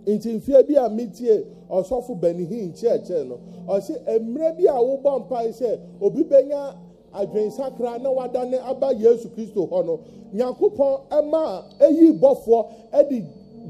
nti 0.06 0.34
mfie 0.34 0.64
bi 0.64 0.76
a 0.78 0.90
metie 0.90 1.44
ɔsɔfo 1.70 2.14
bɛnihin 2.22 2.74
kyerɛkyerɛ 2.78 3.28
no 3.28 3.40
ɔsi 3.68 3.94
mmerɛ 4.22 4.58
bi 4.58 4.64
a 4.70 4.78
wobɔ 4.78 5.20
mpae 5.26 5.50
sɛ 5.52 5.80
obi 6.02 6.24
bɛnya 6.24 6.76
adwensakra 7.16 8.02
na 8.02 8.10
wadane 8.10 8.60
aba 8.66 8.92
yesu 8.94 9.30
kristo 9.30 9.68
hɔ 9.70 9.86
no 9.86 10.00
nyankopɔn 10.34 11.00
ɛma 11.10 11.64
a 11.80 11.86
eyi 11.88 12.12
bɔfoɔ 12.20 12.66
ɛde 12.94 13.26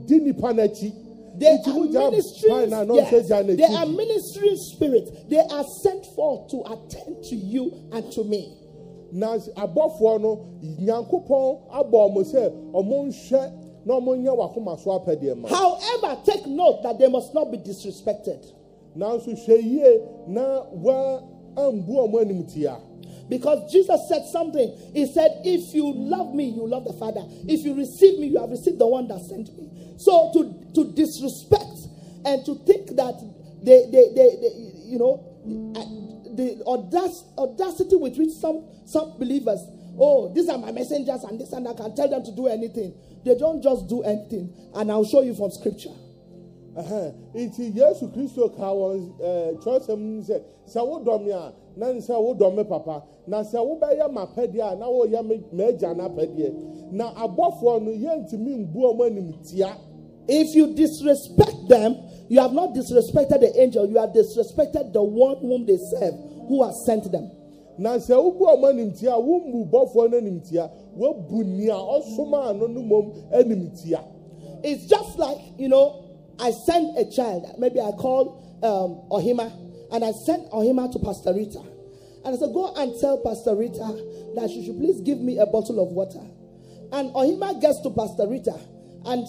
di 0.06 0.20
nipa 0.20 0.54
n'akyi 0.54 0.92
They 1.38 1.48
are 1.48 1.74
ministering, 1.74 2.54
mpae 2.56 2.70
na 2.70 2.84
na 2.86 2.94
yes, 2.94 3.12
ɔsɛ 3.12 3.28
gya 3.28 3.44
n'akyi 3.44 3.58
they 3.58 3.76
are 3.76 3.86
ministering 3.86 4.56
spirits. 4.56 5.12
They 5.28 5.40
are 5.40 5.66
sent 5.84 6.06
forth 6.16 6.48
to 6.52 6.62
attend 6.72 7.24
to 7.26 7.36
you 7.36 7.74
and 7.92 8.10
to 8.14 8.24
me. 8.24 8.54
na 9.12 9.38
abɔfoɔ 9.38 10.22
no 10.22 10.40
nyankopɔn 10.62 11.58
abɔ 11.72 11.92
ɔmo 11.92 12.24
sɛ 12.24 12.52
ɔmo 12.74 13.08
nhwɛ 13.08 13.52
na 13.86 13.94
ɔmo 14.00 14.16
nyɛ 14.18 14.36
wakoma 14.38 14.78
so 14.80 14.92
apɛdeɛ 14.92 15.38
ma 15.38 15.48
However, 15.50 16.18
take 16.26 16.48
note 16.48 16.84
that 16.84 16.98
they 17.00 17.08
must 17.08 17.34
not 17.34 17.52
be 17.52 17.58
disrespected. 17.58 18.46
nanso 18.98 19.32
hwɛ 19.36 19.62
yie 19.64 20.02
na 20.28 20.64
wa 20.72 21.22
ambu 21.56 21.94
ɔmo 22.08 22.22
animtia 22.22 22.78
Because 23.30 23.72
Jesus 23.72 24.08
said 24.08 24.26
something. 24.32 24.92
He 24.94 25.06
said, 25.08 25.42
If 25.44 25.74
you 25.74 25.92
love 25.94 26.34
me, 26.34 26.50
you 26.50 26.68
love 26.68 26.86
the 26.86 26.94
Father. 26.94 27.22
If 27.48 27.66
you 27.66 27.76
receive 27.76 28.20
me, 28.20 28.28
you 28.28 28.40
have 28.40 28.50
received 28.50 28.80
the 28.80 28.88
one 28.88 29.08
that 29.08 29.22
sent 29.22 29.56
me. 29.58 29.70
So 29.98 30.32
to, 30.34 30.74
to 30.76 30.92
disrespect 30.94 31.88
and 32.26 32.46
to 32.46 32.56
think 32.66 32.96
that 32.96 33.16
they, 33.64 33.86
they, 33.92 34.10
they, 34.14 34.30
they 34.42 34.52
you 34.86 35.00
know, 35.00 35.24
the 36.36 36.62
audacity 36.68 37.96
with 37.96 38.18
which 38.18 38.32
some, 38.32 38.66
some 38.86 39.18
believers, 39.18 39.60
oh, 39.98 40.32
these 40.34 40.50
are 40.50 40.58
my 40.58 40.72
messengers 40.72 41.24
and 41.24 41.40
this 41.40 41.52
and 41.54 41.68
I 41.68 41.74
can 41.74 41.96
tell 41.96 42.10
them 42.10 42.24
to 42.24 42.32
do 42.32 42.48
anything. 42.48 42.94
They 43.24 43.36
don't 43.38 43.64
just 43.64 43.88
do 43.88 44.04
anything. 44.04 44.54
And 44.76 44.92
I'll 44.92 45.06
show 45.06 45.22
you 45.22 45.34
from 45.34 45.50
scripture. 45.52 45.90
Nti 46.76 47.72
yesu 47.76 48.08
kristo 48.12 48.50
ka 48.56 48.74
wɔn 48.74 49.12
ɛɛ 49.20 49.48
eh, 49.50 49.56
kyerɛsɛm 49.64 49.98
mu 50.00 50.22
sɛ 50.22 50.42
sɛ 50.68 50.82
wodɔ 50.82 51.24
me 51.24 51.32
a 51.32 51.54
na 51.78 51.88
sɛ 51.88 52.16
wodɔ 52.20 52.54
me 52.56 52.64
papa 52.66 53.04
na 53.28 53.44
sɛ 53.44 53.60
wobɛyɛ 53.64 54.12
m'apɛdeɛ 54.12 54.74
a 54.74 54.76
na 54.76 54.88
woyɛ 54.90 55.26
me 55.26 55.42
m'agya 55.54 55.96
n'apɛdeɛ 55.96 56.92
na 56.92 57.14
abɔfoɔ 57.14 57.82
no 57.82 57.92
yɛntumi 57.92 58.68
mbu 58.68 58.80
ɔmo 58.92 59.08
animtia 59.08 59.70
If 60.28 60.56
you 60.56 60.74
disrespect 60.74 61.68
them, 61.70 61.96
you 62.30 62.40
have 62.42 62.52
not 62.52 62.74
disrespected 62.74 63.42
the 63.42 63.62
angel, 63.62 63.88
you 63.88 63.98
have 64.00 64.10
disrespected 64.10 64.92
the 64.92 65.04
one 65.04 65.38
whom 65.38 65.68
they 65.68 65.78
serve, 65.78 66.16
who 66.48 66.64
has 66.64 66.84
sent 66.86 67.12
them. 67.12 67.30
na 67.78 67.98
sɛ 67.98 68.16
wobu 68.16 68.40
ɔmo 68.48 68.72
animtia 68.72 69.14
a 69.14 69.22
wombu 69.22 69.70
bɔfoɔ 69.70 70.12
no 70.12 70.18
animtia 70.20 70.70
wobu 70.98 71.44
nea 71.46 71.76
ɔsomaa 71.76 72.58
no 72.58 72.68
no 72.68 72.82
mom 72.82 73.12
animtia 73.34 74.04
It's 74.64 74.86
just 74.88 75.20
like, 75.20 75.38
you 75.58 75.70
know, 75.70 76.05
I 76.40 76.52
sent 76.52 76.98
a 76.98 77.06
child, 77.10 77.56
maybe 77.58 77.80
I 77.80 77.92
called 77.92 78.44
um, 78.64 79.08
Ohima, 79.12 79.52
and 79.92 80.04
I 80.04 80.12
sent 80.12 80.50
Ohima 80.52 80.92
to 80.92 81.00
Pastor 81.00 81.34
Rita. 81.34 81.60
And 82.26 82.34
I 82.36 82.38
said, 82.38 82.52
Go 82.54 82.74
and 82.76 82.92
tell 83.00 83.22
Pastor 83.22 83.56
Rita 83.56 83.86
that 84.36 84.50
she 84.50 84.66
should 84.66 84.78
please 84.78 85.00
give 85.02 85.20
me 85.20 85.38
a 85.38 85.46
bottle 85.46 85.80
of 85.80 85.90
water. 85.94 86.22
And 86.92 87.14
Ohima 87.14 87.60
gets 87.62 87.80
to 87.82 87.90
Pastor 87.92 88.28
Rita, 88.28 88.58
and 89.06 89.24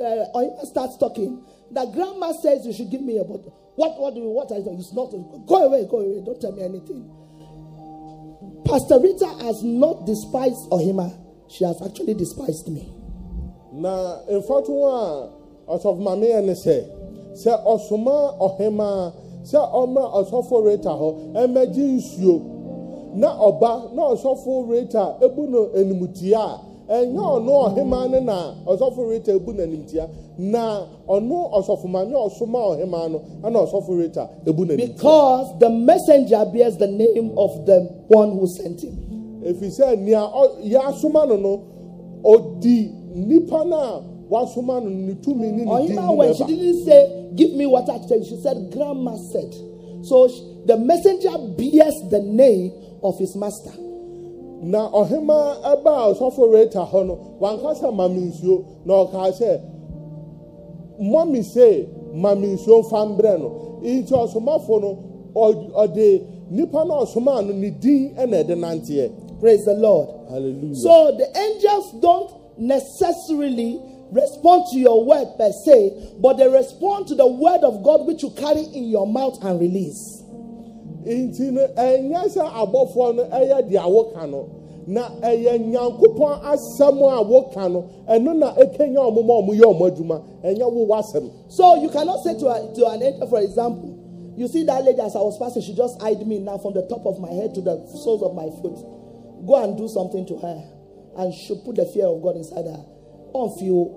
uh, 0.00 0.34
Ohima 0.34 0.64
starts 0.66 0.96
talking. 0.98 1.44
The 1.70 1.84
grandma 1.92 2.32
says, 2.32 2.66
You 2.66 2.72
should 2.72 2.90
give 2.90 3.02
me 3.02 3.18
a 3.18 3.24
bottle. 3.24 3.54
What, 3.76 4.00
what 4.00 4.14
do 4.14 4.20
you, 4.20 4.28
what 4.30 4.50
I 4.50 4.56
It's 4.58 4.92
not, 4.92 5.12
go 5.46 5.66
away, 5.66 5.86
go 5.88 6.00
away, 6.00 6.24
don't 6.24 6.40
tell 6.40 6.52
me 6.52 6.64
anything. 6.64 7.06
Pastor 8.66 8.98
Rita 8.98 9.28
has 9.44 9.62
not 9.62 10.04
despised 10.06 10.68
Ohima, 10.70 11.14
she 11.48 11.64
has 11.64 11.80
actually 11.82 12.14
despised 12.14 12.66
me. 12.68 12.92
na 13.72 14.18
mfato 14.32 14.88
a 14.88 15.30
ɔsɔfo 15.68 16.00
maame 16.00 16.26
yɛ 16.26 16.44
ne 16.44 16.52
sɛ 16.54 16.84
sɛ 17.34 17.52
ɔsoma 17.64 18.34
ɔhema 18.40 19.12
sɛ 19.44 19.58
ɔma 19.72 20.02
ɔsɔfo 20.18 20.64
reta 20.64 20.90
hɔ 20.90 21.14
ɛmɛgye 21.34 21.84
nsuo 21.96 22.40
na 23.14 23.28
ɔba 23.38 23.92
na 23.94 24.02
ɔsɔfo 24.14 24.68
reta 24.70 25.16
ebu 25.22 25.46
no 25.48 25.68
animtia 25.76 26.60
a 26.88 27.04
ɛnyɛ 27.04 27.20
ɔno 27.20 27.52
ɔhema 27.68 28.10
ne 28.10 28.20
na 28.20 28.54
ɔsɔfo 28.66 29.08
reta 29.10 29.32
ebu 29.34 29.52
no 29.52 29.62
animtia 29.62 30.08
na 30.38 30.82
ɔno 31.08 31.50
ɔsɔfo 31.52 31.86
maame 31.88 32.14
a 32.14 32.28
ɔsoma 32.28 32.58
ɔhema 32.76 33.10
no 33.10 33.20
ɛna 33.42 33.66
ɔsɔfo 33.66 33.98
reta 33.98 34.28
ebu 34.46 34.64
no 34.64 34.74
animtia 34.74 34.94
Because 34.96 35.58
the 35.58 35.70
messenger 35.70 36.44
bears 36.52 36.76
the 36.76 36.86
name 36.86 37.32
of 37.36 37.66
the 37.66 37.80
one 38.08 38.30
who 38.38 38.46
sent 38.46 38.82
him. 38.82 38.96
efi 39.44 39.66
sɛ 39.68 39.98
nea 39.98 40.20
ɔ 40.20 40.62
yɛasoma 40.64 41.28
no 41.28 41.36
no 41.36 41.60
odi 42.24 42.90
nipa 43.14 43.64
no 43.64 44.02
a 44.28 44.30
wasoma 44.30 44.82
no 44.82 44.88
ne 44.90 45.14
tumi 45.14 45.52
ne 45.52 45.64
Or 45.66 45.80
even 45.80 46.16
when 46.16 46.34
she 46.34 46.44
didn't 46.44 46.84
say, 46.84 47.30
Give 47.34 47.52
me 47.54 47.66
water 47.66 47.98
she 48.24 48.40
said, 48.42 48.70
Grandma 48.72 49.16
said. 49.16 49.52
So 50.04 50.28
sh- 50.28 50.66
the 50.66 50.76
messenger 50.76 51.30
bears 51.56 51.94
the 52.10 52.20
name 52.20 52.72
of 53.02 53.18
his 53.18 53.34
master. 53.36 53.72
na 54.60 54.90
ɔhema 54.90 55.62
ɛbaa 55.62 56.14
ɔsɔfo 56.14 56.52
reta 56.52 56.84
hɔ 56.90 57.06
no 57.06 57.18
wankasa 57.40 57.94
ma 57.94 58.08
me 58.08 58.22
nsuo 58.30 58.64
na 58.84 58.94
ɔkaa 59.04 59.30
sɛ 59.38 59.60
mmɔ 61.00 61.30
me 61.30 61.42
se 61.42 61.86
ma 62.12 62.34
me 62.34 62.48
nsuo 62.56 62.82
mfa 62.82 63.06
mbrɛ 63.16 63.38
no 63.38 63.78
nti 63.82 64.10
ɔsomafo 64.10 64.80
no 64.80 64.98
ɔde 65.34 66.22
nipa 66.50 66.84
na 66.84 66.94
ɔsomaa 67.04 67.46
no 67.46 67.52
ne 67.52 67.70
din 67.70 68.14
ɛna 68.16 68.42
ɛde 68.44 68.56
nanteɛ 68.58 69.10
Praise 69.38 69.64
the 69.64 69.74
Lord. 69.74 70.08
hallelujah 70.28 70.74
So 70.74 71.16
the 71.16 71.28
angels 71.38 71.92
don't 72.00 72.32
necessarily 72.58 73.78
respond 74.12 74.66
to 74.72 74.78
your 74.78 75.04
word 75.04 75.26
per 75.36 75.50
se, 75.52 76.14
but 76.20 76.34
they 76.38 76.48
respond 76.48 77.08
to 77.08 77.14
the 77.14 77.26
word 77.26 77.60
of 77.62 77.82
God 77.82 78.06
which 78.06 78.22
you 78.22 78.30
carry 78.30 78.62
in 78.62 78.88
your 78.88 79.06
mouth 79.06 79.42
and 79.44 79.60
release. 79.60 80.22
nti 81.08 81.50
no 81.52 81.62
ɛnyɛ 81.76 82.28
sɛ 82.28 82.42
abɔfoɔ 82.44 83.14
no 83.16 83.22
ɛyɛ 83.24 83.68
deɛ 83.70 83.86
woka 83.88 84.26
no 84.28 84.46
na 84.86 85.08
ɛyɛ 85.22 85.58
nyankopɔn 85.70 86.40
asɛm 86.42 86.98
a 87.00 87.22
woka 87.22 87.68
no 87.70 87.84
ɛno 88.08 88.36
na 88.36 88.52
ɛkɛnya 88.54 88.98
ɔmo 88.98 89.24
ma 89.24 89.34
ɔmo 89.34 89.52
yɛ 89.54 89.64
ɔmo 89.64 89.86
adwuma 89.90 90.22
ɛnyɛ 90.44 90.72
wo 90.72 90.86
w'asɛm 90.86 91.30
So 91.48 91.76
you 91.76 91.88
cannot 91.88 92.22
say 92.24 92.38
to, 92.38 92.48
a, 92.48 92.74
to 92.74 92.86
an 92.88 93.02
angel, 93.02 93.26
for 93.28 93.40
example, 93.40 93.94
you 94.36 94.48
see 94.48 94.64
that 94.64 94.84
lady 94.84 95.00
as 95.00 95.16
I 95.16 95.20
was 95.20 95.38
passing, 95.38 95.62
she 95.62 95.74
just 95.74 96.00
eyed 96.02 96.26
me 96.26 96.38
now 96.40 96.58
from 96.58 96.74
the 96.74 96.82
top 96.88 97.06
of 97.06 97.18
my 97.20 97.30
head 97.32 97.54
to 97.54 97.60
the 97.60 97.76
soles 97.88 98.22
of 98.22 98.34
my 98.34 98.48
foot. 98.60 98.76
Go 99.46 99.62
and 99.62 99.76
do 99.76 99.88
something 99.88 100.26
to 100.26 100.36
her, 100.38 100.62
and 101.16 101.32
she 101.34 101.54
put 101.64 101.76
the 101.76 101.86
fear 101.86 102.06
of 102.06 102.22
God 102.22 102.36
inside 102.36 102.66
her. 102.66 102.84
On 103.34 103.50
feel, 103.58 103.90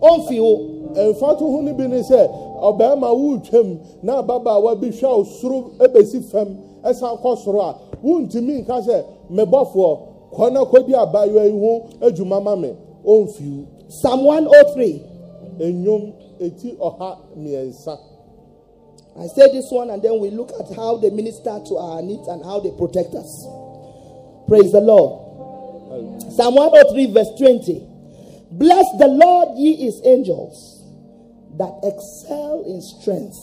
on 0.00 0.28
feel. 0.28 0.78
ɛmfa 0.94 1.38
to 1.38 1.44
ho 1.44 1.60
no 1.60 1.72
bi 1.74 1.86
ne 1.86 2.00
sɛ 2.00 2.28
ɔbarima 2.60 3.10
woretwam 3.14 3.78
na 4.02 4.22
ababaawa 4.22 4.74
bi 4.80 4.88
hwɛ 4.88 5.16
wo 5.18 5.24
soro 5.24 5.70
bɛsi 5.78 6.22
fam 6.30 6.56
ɛsan 6.82 7.20
kɔ 7.20 7.36
soro 7.44 7.60
a 7.60 7.74
wontumi 8.02 8.62
nka 8.64 8.80
sɛ 8.86 9.04
mebɔfoɔ 9.30 9.98
kɔ 10.32 10.52
na 10.52 10.64
kɔdi 10.64 10.92
abaayewa 10.94 11.44
yi 11.44 11.58
ho 11.60 11.82
adwuma 12.00 12.40
ma 12.42 12.56
me 12.56 12.74
Psalm 13.88 14.24
103. 14.24 15.02
ɛnwom 15.60 16.12
ɛti 16.40 16.76
ɔha 16.78 17.16
mmiɛnsa 17.36 17.98
I 19.20 19.26
say 19.26 19.50
this 19.50 19.68
one, 19.72 19.90
and 19.90 20.00
then 20.00 20.20
we 20.20 20.30
look 20.30 20.52
at 20.60 20.72
how 20.76 20.96
they 20.96 21.10
minister 21.10 21.60
to 21.66 21.76
our 21.76 22.00
needs 22.00 22.28
and 22.28 22.40
how 22.44 22.60
they 22.60 22.70
protect 22.70 23.16
us. 23.16 23.48
Praise 24.46 24.70
the 24.70 24.80
Lord. 24.80 25.27
Psalm 26.36 26.54
103, 26.54 27.12
verse 27.12 27.30
20. 27.38 27.86
Bless 28.52 28.86
the 28.98 29.08
Lord, 29.08 29.58
ye 29.58 29.76
his 29.76 30.00
angels, 30.04 30.82
that 31.58 31.72
excel 31.82 32.64
in 32.66 32.80
strength. 32.80 33.36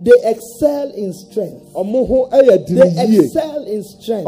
They 0.00 0.12
excel 0.24 0.90
in 0.92 1.12
strength. 1.12 1.72
ɔmo 1.74 2.06
ho 2.06 2.28
ɛyɛ 2.32 2.66
They 2.66 3.22
excel 3.22 3.64
in 3.64 3.82
strength. 3.82 4.26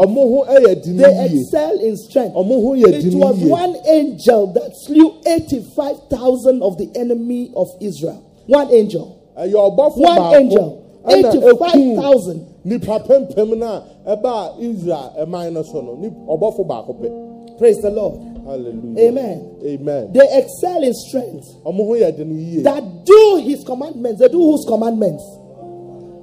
They 0.97 1.25
excel 1.27 1.79
in 1.81 1.97
strength. 1.97 2.35
ɔmo 2.35 2.63
ho 2.63 2.75
yɛ 2.77 3.05
It 3.05 3.15
was 3.15 3.37
one 3.39 3.77
angel 3.87 4.47
that 4.53 4.73
slew 4.77 5.21
85,000 5.27 6.63
of 6.63 6.79
the 6.79 6.91
enemy 6.95 7.51
of 7.57 7.69
Israel. 7.81 8.23
One 8.47 8.73
angel. 8.73 9.21
One 9.35 10.35
angel. 10.35 10.86
Ɛna 11.07 11.29
85,000. 11.35 12.47
nipa 12.65 12.99
pɛmpɛm 13.01 13.59
na 13.59 13.83
ɛbaa 14.07 14.59
israel 14.61 15.13
ɛman 15.21 15.53
no 15.53 15.63
no 15.81 15.95
ni 16.01 16.09
baako 16.11 16.95
pɛ 17.01 17.59
Praise 17.59 17.81
the 17.81 17.91
Lord. 17.91 18.15
hallelujah 18.47 19.09
Amen. 19.09 19.57
amen 19.65 20.13
They 20.13 20.29
excel 20.39 20.83
in 20.83 20.93
strength. 20.93 21.49
ɔmo 21.65 21.87
ho 21.87 21.93
yɛ 21.95 22.63
That 22.65 23.05
do 23.05 23.37
his 23.43 23.65
commandments. 23.65 24.21
They 24.21 24.29
do 24.29 24.43
whose 24.43 24.65
commandments? 24.67 25.25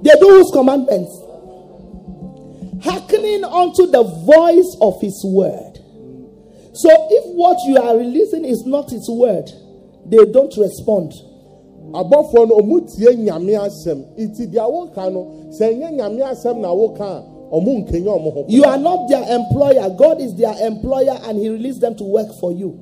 They 0.02 0.14
do 0.20 0.28
whose 0.28 0.50
commandments? 0.52 1.10
Hearkening 2.84 3.44
unto 3.44 3.86
the 3.86 4.02
voice 4.02 4.76
of 4.80 5.00
his 5.00 5.20
word. 5.24 5.78
So 6.74 6.88
if 7.10 7.24
what 7.34 7.56
you 7.66 7.78
are 7.78 7.96
releasing 7.96 8.44
is 8.44 8.64
not 8.66 8.90
his 8.90 9.08
word, 9.08 9.50
they 10.06 10.24
don't 10.30 10.54
respond. 10.58 11.12
Abɔfoɔ 11.92 12.48
no 12.48 12.56
ɔmo 12.60 12.80
tie 12.96 13.14
nyame 13.16 13.54
asɛm 13.56 14.02
iti 14.16 14.46
deɛ 14.46 14.70
woka 14.70 15.10
no 15.12 15.26
sɛ 15.50 15.72
ɛnyɛ 15.72 15.92
nyame 15.96 16.20
asɛm 16.22 16.58
na 16.60 16.72
woka 16.72 17.04
a 17.04 17.22
ɔmo 17.52 17.84
nkenya 17.86 18.10
ɔmo 18.18 18.32
ho 18.32 18.44
You 18.48 18.64
are 18.64 18.78
not 18.78 19.08
their 19.08 19.22
employer. 19.36 19.88
God 19.96 20.20
is 20.20 20.34
their 20.34 20.54
employer 20.66 21.16
and 21.26 21.38
he 21.38 21.48
released 21.48 21.80
them 21.80 21.94
to 21.96 22.04
work 22.04 22.32
for 22.40 22.52
you. 22.52 22.78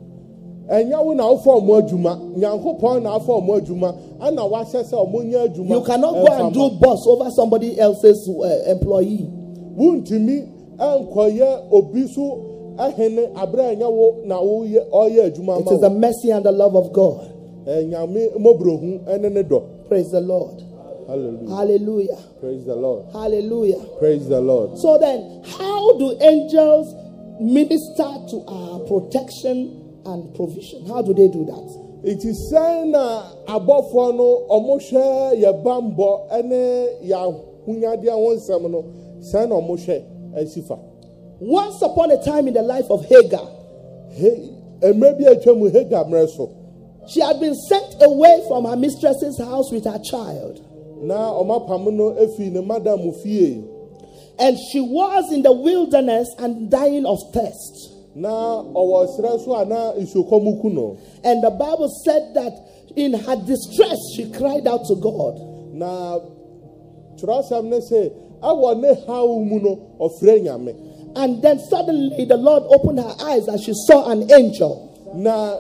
ɛnyɛ 0.70 1.04
wo 1.04 1.12
na 1.14 1.24
wofɔ 1.24 1.60
ɔmo 1.60 1.82
adwuma 1.82 2.18
nyankopɔn 2.38 3.02
na 3.02 3.18
afɔ 3.18 3.42
ɔmo 3.42 3.60
adwuma 3.60 3.94
ɛna 4.20 4.50
wahyɛ 4.50 4.82
sɛ 4.84 4.94
ɔmo 4.94 5.22
nyɛ 5.24 5.48
adwuma 5.48 5.68
You 5.70 5.80
cannot 5.82 6.12
go 6.14 6.26
and 6.26 6.54
do 6.54 6.70
boss 6.80 7.04
over 7.06 7.28
somebody 7.30 7.78
else's 7.78 8.28
uh, 8.28 8.70
employee. 8.70 9.28
wontumi 9.76 10.48
ɛnkɔyɛ 10.78 11.72
obi 11.72 12.06
so 12.08 12.76
ɛhene 12.78 13.32
aberɛ 13.34 13.72
a 13.72 13.76
ɛnyɛ 13.76 13.92
wo 13.92 14.14
na 14.24 14.40
ɔyɛ 14.40 15.32
adwuma 15.34 15.58
It 15.60 15.64
ma 15.66 15.72
is 15.72 15.80
the 15.80 15.90
mercy 15.90 16.30
and 16.30 16.44
the 16.46 16.52
love 16.52 16.76
of 16.76 16.92
God. 16.92 17.31
Eh, 17.66 17.84
ɛnyame 17.84 18.34
mmɔborɔhu 18.38 19.04
ɛne 19.06 19.32
ne 19.32 19.42
Praise 19.88 20.10
the 20.10 20.20
Lord. 20.20 20.62
hallelujah 21.06 21.48
Hallelujah. 21.56 22.18
praise 22.40 22.64
the 22.64 22.74
lord 22.76 23.04
Hallelujah. 23.12 23.80
praise 23.98 24.28
the 24.28 24.40
lord 24.40 24.78
So 24.78 24.98
then, 24.98 25.42
how 25.44 25.96
do 25.98 26.16
angels 26.20 26.94
minister 27.40 28.08
to 28.30 28.44
our 28.48 28.78
protection 28.80 30.00
and 30.06 30.34
provision? 30.34 30.86
How 30.86 31.02
do 31.02 31.12
they 31.14 31.28
do 31.28 31.44
that? 31.46 31.68
nti 32.02 32.30
sɛn 32.50 32.90
na 32.90 33.22
abɔfoɔ 33.46 34.16
no 34.16 34.46
ɔmo 34.50 34.78
hwɛ 34.80 35.38
yɛ 35.40 35.62
bambɔ 35.62 36.30
ɛne 36.30 37.02
yɛ 37.04 37.14
ahonyadeɛ 37.66 38.10
ho 38.10 38.34
nsɛm 38.36 38.70
no 38.70 38.84
sɛn 39.20 39.48
na 39.48 39.54
ɔmo 39.56 39.76
hwɛ 39.78 40.02
asi 40.36 40.60
fa 40.62 40.76
Once 41.40 41.80
upon 41.82 42.10
a 42.12 42.22
time 42.22 42.46
in 42.48 42.54
the 42.54 42.62
life 42.62 42.88
of 42.90 43.04
Hagar, 43.04 43.46
He- 44.14 44.50
mmerɛ 44.82 45.18
bi 45.18 45.24
atwa 45.34 45.56
mu 45.58 45.68
hagar 45.70 46.04
mmerɛ 46.06 46.28
so 46.28 46.48
she 47.08 47.20
had 47.20 47.40
been 47.40 47.54
sent 47.54 47.94
away 48.02 48.44
from 48.48 48.64
her 48.64 48.76
mistress's 48.76 49.38
house 49.38 49.70
with 49.72 49.84
her 49.84 49.98
child. 49.98 50.60
na 51.02 51.32
ɔmo 51.32 51.66
apam 51.66 51.86
efi 52.18 52.50
ne 52.52 52.60
madam 52.60 53.12
fie 53.22 53.62
And 54.38 54.56
she 54.70 54.80
was 54.80 55.30
in 55.32 55.42
the 55.42 55.52
wilderness 55.52 56.28
and 56.38 56.70
dying 56.70 57.04
of 57.06 57.18
thirst. 57.32 57.92
na 58.14 58.62
ɔwɔ 58.62 59.18
serɛ 59.18 59.44
so 59.44 59.54
a 59.56 59.64
na 59.64 59.92
nsuokɔm 59.94 60.60
ku 60.62 60.96
And 61.24 61.42
the 61.42 61.50
Bible 61.50 61.88
said 62.04 62.34
that 62.34 62.52
in 62.94 63.14
her 63.14 63.36
distress, 63.36 63.98
she 64.14 64.30
cried 64.30 64.66
out 64.66 64.84
to 64.86 64.94
God. 64.96 65.40
na 65.72 66.18
twerɛsɛm 67.18 67.64
ne 67.64 67.78
sɛ 67.78 68.12
ɛwɔ 68.42 68.80
ne 68.80 68.94
haw 69.06 69.26
mu 69.38 69.58
no 69.60 69.78
ɔfrɛ 70.00 70.42
nyame 70.44 70.74
And 71.16 71.42
then 71.42 71.58
suddenly 71.58 72.24
the 72.24 72.36
Lord 72.36 72.62
opened 72.68 73.00
her 73.00 73.14
eyes 73.20 73.46
and 73.48 73.60
she 73.60 73.72
saw 73.86 74.10
an 74.10 74.30
angel. 74.32 74.88
Na 75.14 75.56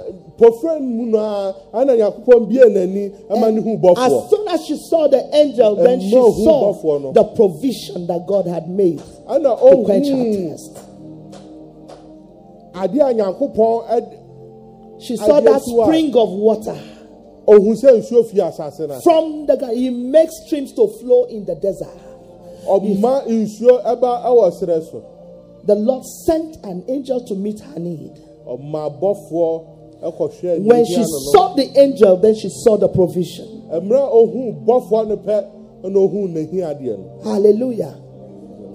mu 0.80 1.06
no 1.06 1.18
a 1.18 1.54
ana 1.74 1.96
nyankopɔn 1.96 2.48
bie 2.48 2.64
n'ani 2.68 3.12
ɛma 3.30 3.52
ne 3.52 3.60
hu 3.60 3.78
As 3.96 4.30
soon 4.30 4.48
as 4.48 4.64
she 4.66 4.76
saw 4.88 5.08
the 5.08 5.22
angel, 5.34 5.76
then 5.76 6.00
she 6.00 6.10
saw 6.10 7.12
the 7.12 7.24
provision 7.36 8.06
that 8.06 8.26
God 8.26 8.46
had 8.46 8.68
made 8.68 9.00
ɛna 9.28 9.42
to 9.42 9.62
oh, 9.62 9.84
quench 9.84 10.08
her 10.08 10.14
ɔhu 10.14 10.50
thirst. 10.50 10.78
adeɛ 12.74 13.10
a 13.10 13.14
nyankopɔn 13.14 14.18
She 15.00 15.16
saw 15.16 15.40
that 15.40 15.60
spring 15.62 16.14
of 16.16 16.30
water 16.30 16.76
ɔhu 17.46 17.74
sɛ 17.74 18.00
nsuo 18.00 18.24
fie 18.30 18.38
asase 18.40 18.88
ase. 18.90 19.02
from 19.02 19.46
the. 19.46 19.56
He 19.74 19.90
makes 19.90 20.32
streams 20.46 20.72
to 20.74 20.86
flow 21.00 21.24
in 21.24 21.44
the 21.44 21.54
desert. 21.56 21.88
ɔma 22.66 23.26
nsuo 23.26 23.82
ɛba 23.84 24.24
ɛwɔ 24.24 24.52
serɛ 24.60 24.82
so 24.90 25.02
The 25.64 25.74
Lord 25.76 26.04
sent 26.04 26.56
an 26.64 26.82
angel 26.88 27.20
to 27.26 27.34
meet 27.36 27.60
her 27.60 27.78
need. 27.78 28.18
Ɔma 28.46 28.90
abɔfoɔ 28.90 29.62
ɛkɔhwɛ 30.02 30.64
When 30.64 30.84
she 30.84 31.04
saw 31.32 31.54
the 31.54 31.68
angel, 31.78 32.16
then 32.16 32.34
she 32.34 32.48
saw 32.48 32.76
the 32.76 32.88
provision. 32.88 33.46
mmerɛ 33.70 34.12
ɔhu 34.12 34.64
bɔfoɔ 34.64 35.08
no 35.08 35.16
pɛ 35.16 35.44
ɛna 35.84 35.96
ɔhu 35.96 36.28
n'ahia 36.32 36.74
adeɛ 36.74 36.98
no 36.98 37.30
Hallelujah. 37.30 37.94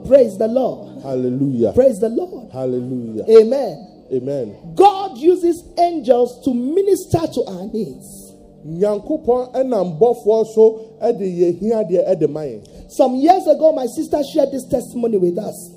Praise 0.06 0.38
the 0.38 0.48
Lord. 0.48 1.02
hallelujah 1.04 1.74
Praise 1.74 2.00
the 2.00 2.10
Lord. 2.10 2.50
hallelujah 2.52 3.26
Amen. 3.30 3.88
amen 4.14 4.56
God 4.76 5.18
uses 5.18 5.64
angels 5.78 6.40
to 6.46 6.54
minister 6.54 7.20
to 7.34 7.44
our 7.46 7.68
needs. 7.74 8.34
nyankopɔn 8.66 9.52
ɛnam 9.54 10.00
bɔfoɔ 10.00 10.46
so 10.56 10.80
ɛde 11.02 11.20
yɛ 11.22 11.60
hia 11.60 11.84
adeɛ 11.84 12.08
ɛde 12.16 12.30
ma 12.30 12.44
Some 12.90 13.16
years 13.16 13.46
ago, 13.48 13.74
my 13.74 13.86
sister 13.86 14.22
shared 14.24 14.52
this 14.52 14.64
testimony 14.66 15.18
with 15.18 15.38
us. 15.38 15.72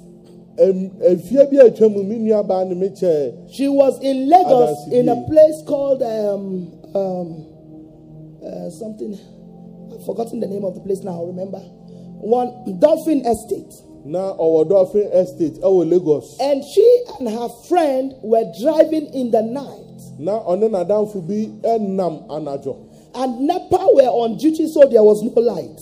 She 3.50 3.68
was 3.68 3.98
in 4.02 4.28
Lagos 4.28 4.92
in 4.92 5.08
a 5.08 5.16
place 5.26 5.62
called 5.66 6.02
um, 6.02 6.70
um, 6.94 7.46
uh, 8.44 8.70
something. 8.70 9.18
I've 9.92 10.04
forgotten 10.06 10.40
the 10.40 10.46
name 10.46 10.64
of 10.64 10.74
the 10.74 10.80
place 10.80 11.00
now. 11.02 11.24
Remember, 11.24 11.58
one 12.20 12.78
Dolphin 12.78 13.24
Estate, 13.26 13.72
na 14.04 14.32
ɔwɔ 14.36 14.68
dolphin 14.68 15.08
estate 15.12 15.60
ɛwɔ 15.60 15.90
lagos 15.90 16.36
and 16.40 16.64
she 16.64 17.04
and 17.18 17.28
her 17.28 17.48
friend 17.68 18.14
were 18.22 18.44
driving 18.62 19.04
in 19.12 19.30
the 19.30 19.42
night, 19.42 20.00
na 20.18 20.40
ɔne 20.44 20.70
n'adamfo 20.70 21.20
bi 21.26 21.48
ɛnam 21.68 22.26
anadwo 22.28 22.76
and 23.14 23.40
NEPA 23.40 23.78
were 23.94 24.08
on 24.08 24.36
duty, 24.36 24.66
so 24.68 24.86
there 24.88 25.02
was 25.02 25.22
no 25.22 25.32
light. 25.40 25.80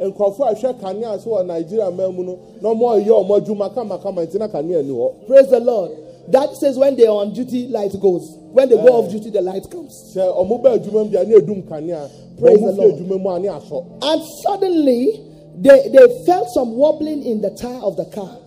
Nkurɔfoɔ 0.00 0.50
a 0.50 0.54
ɛhwɛ 0.54 0.80
kanea 0.80 1.18
so 1.20 1.30
wɔ 1.30 1.46
nigeria 1.46 1.90
man 1.90 2.14
mu 2.14 2.22
no 2.24 2.38
na 2.60 2.68
ɔmo 2.70 3.04
ɔyɛ 3.04 3.08
ɔmo 3.08 3.40
adwuma 3.40 3.70
kamakama 3.74 4.26
nti 4.26 4.38
na 4.38 4.48
kanea 4.48 4.82
ni 4.82 4.92
hɔ 4.92 5.26
Praise 5.26 5.48
the 5.48 5.60
Lord. 5.60 5.90
That 6.28 6.56
says 6.56 6.76
when 6.76 6.96
they 6.96 7.06
are 7.06 7.14
on 7.22 7.32
duty, 7.32 7.68
light 7.68 7.92
goes. 8.00 8.36
When 8.50 8.68
they 8.68 8.74
go 8.74 8.98
off 8.98 9.10
duty, 9.10 9.30
the 9.30 9.40
light 9.40 9.70
comes. 9.70 10.12
sɛ 10.14 10.22
ɔmo 10.36 10.62
bɛ 10.62 10.78
adwuma 10.80 11.12
bi 11.12 11.20
a 11.20 11.24
ne 11.24 11.34
edum 11.36 11.62
kanea 11.68 12.10
Praise 12.38 12.58
ɔmo 12.60 12.76
fi 12.76 12.82
adwuma 12.82 13.20
mu 13.22 13.30
a 13.30 13.38
ne 13.40 13.48
asɔ 13.48 13.84
And 14.02 14.22
suddenly, 14.42 15.22
they, 15.58 15.88
they 15.88 16.24
felt 16.26 16.48
some 16.50 16.76
wobbling 16.76 17.22
in 17.24 17.40
the 17.40 17.50
tire 17.50 17.80
of 17.80 17.96
the 17.96 18.04
car. 18.06 18.38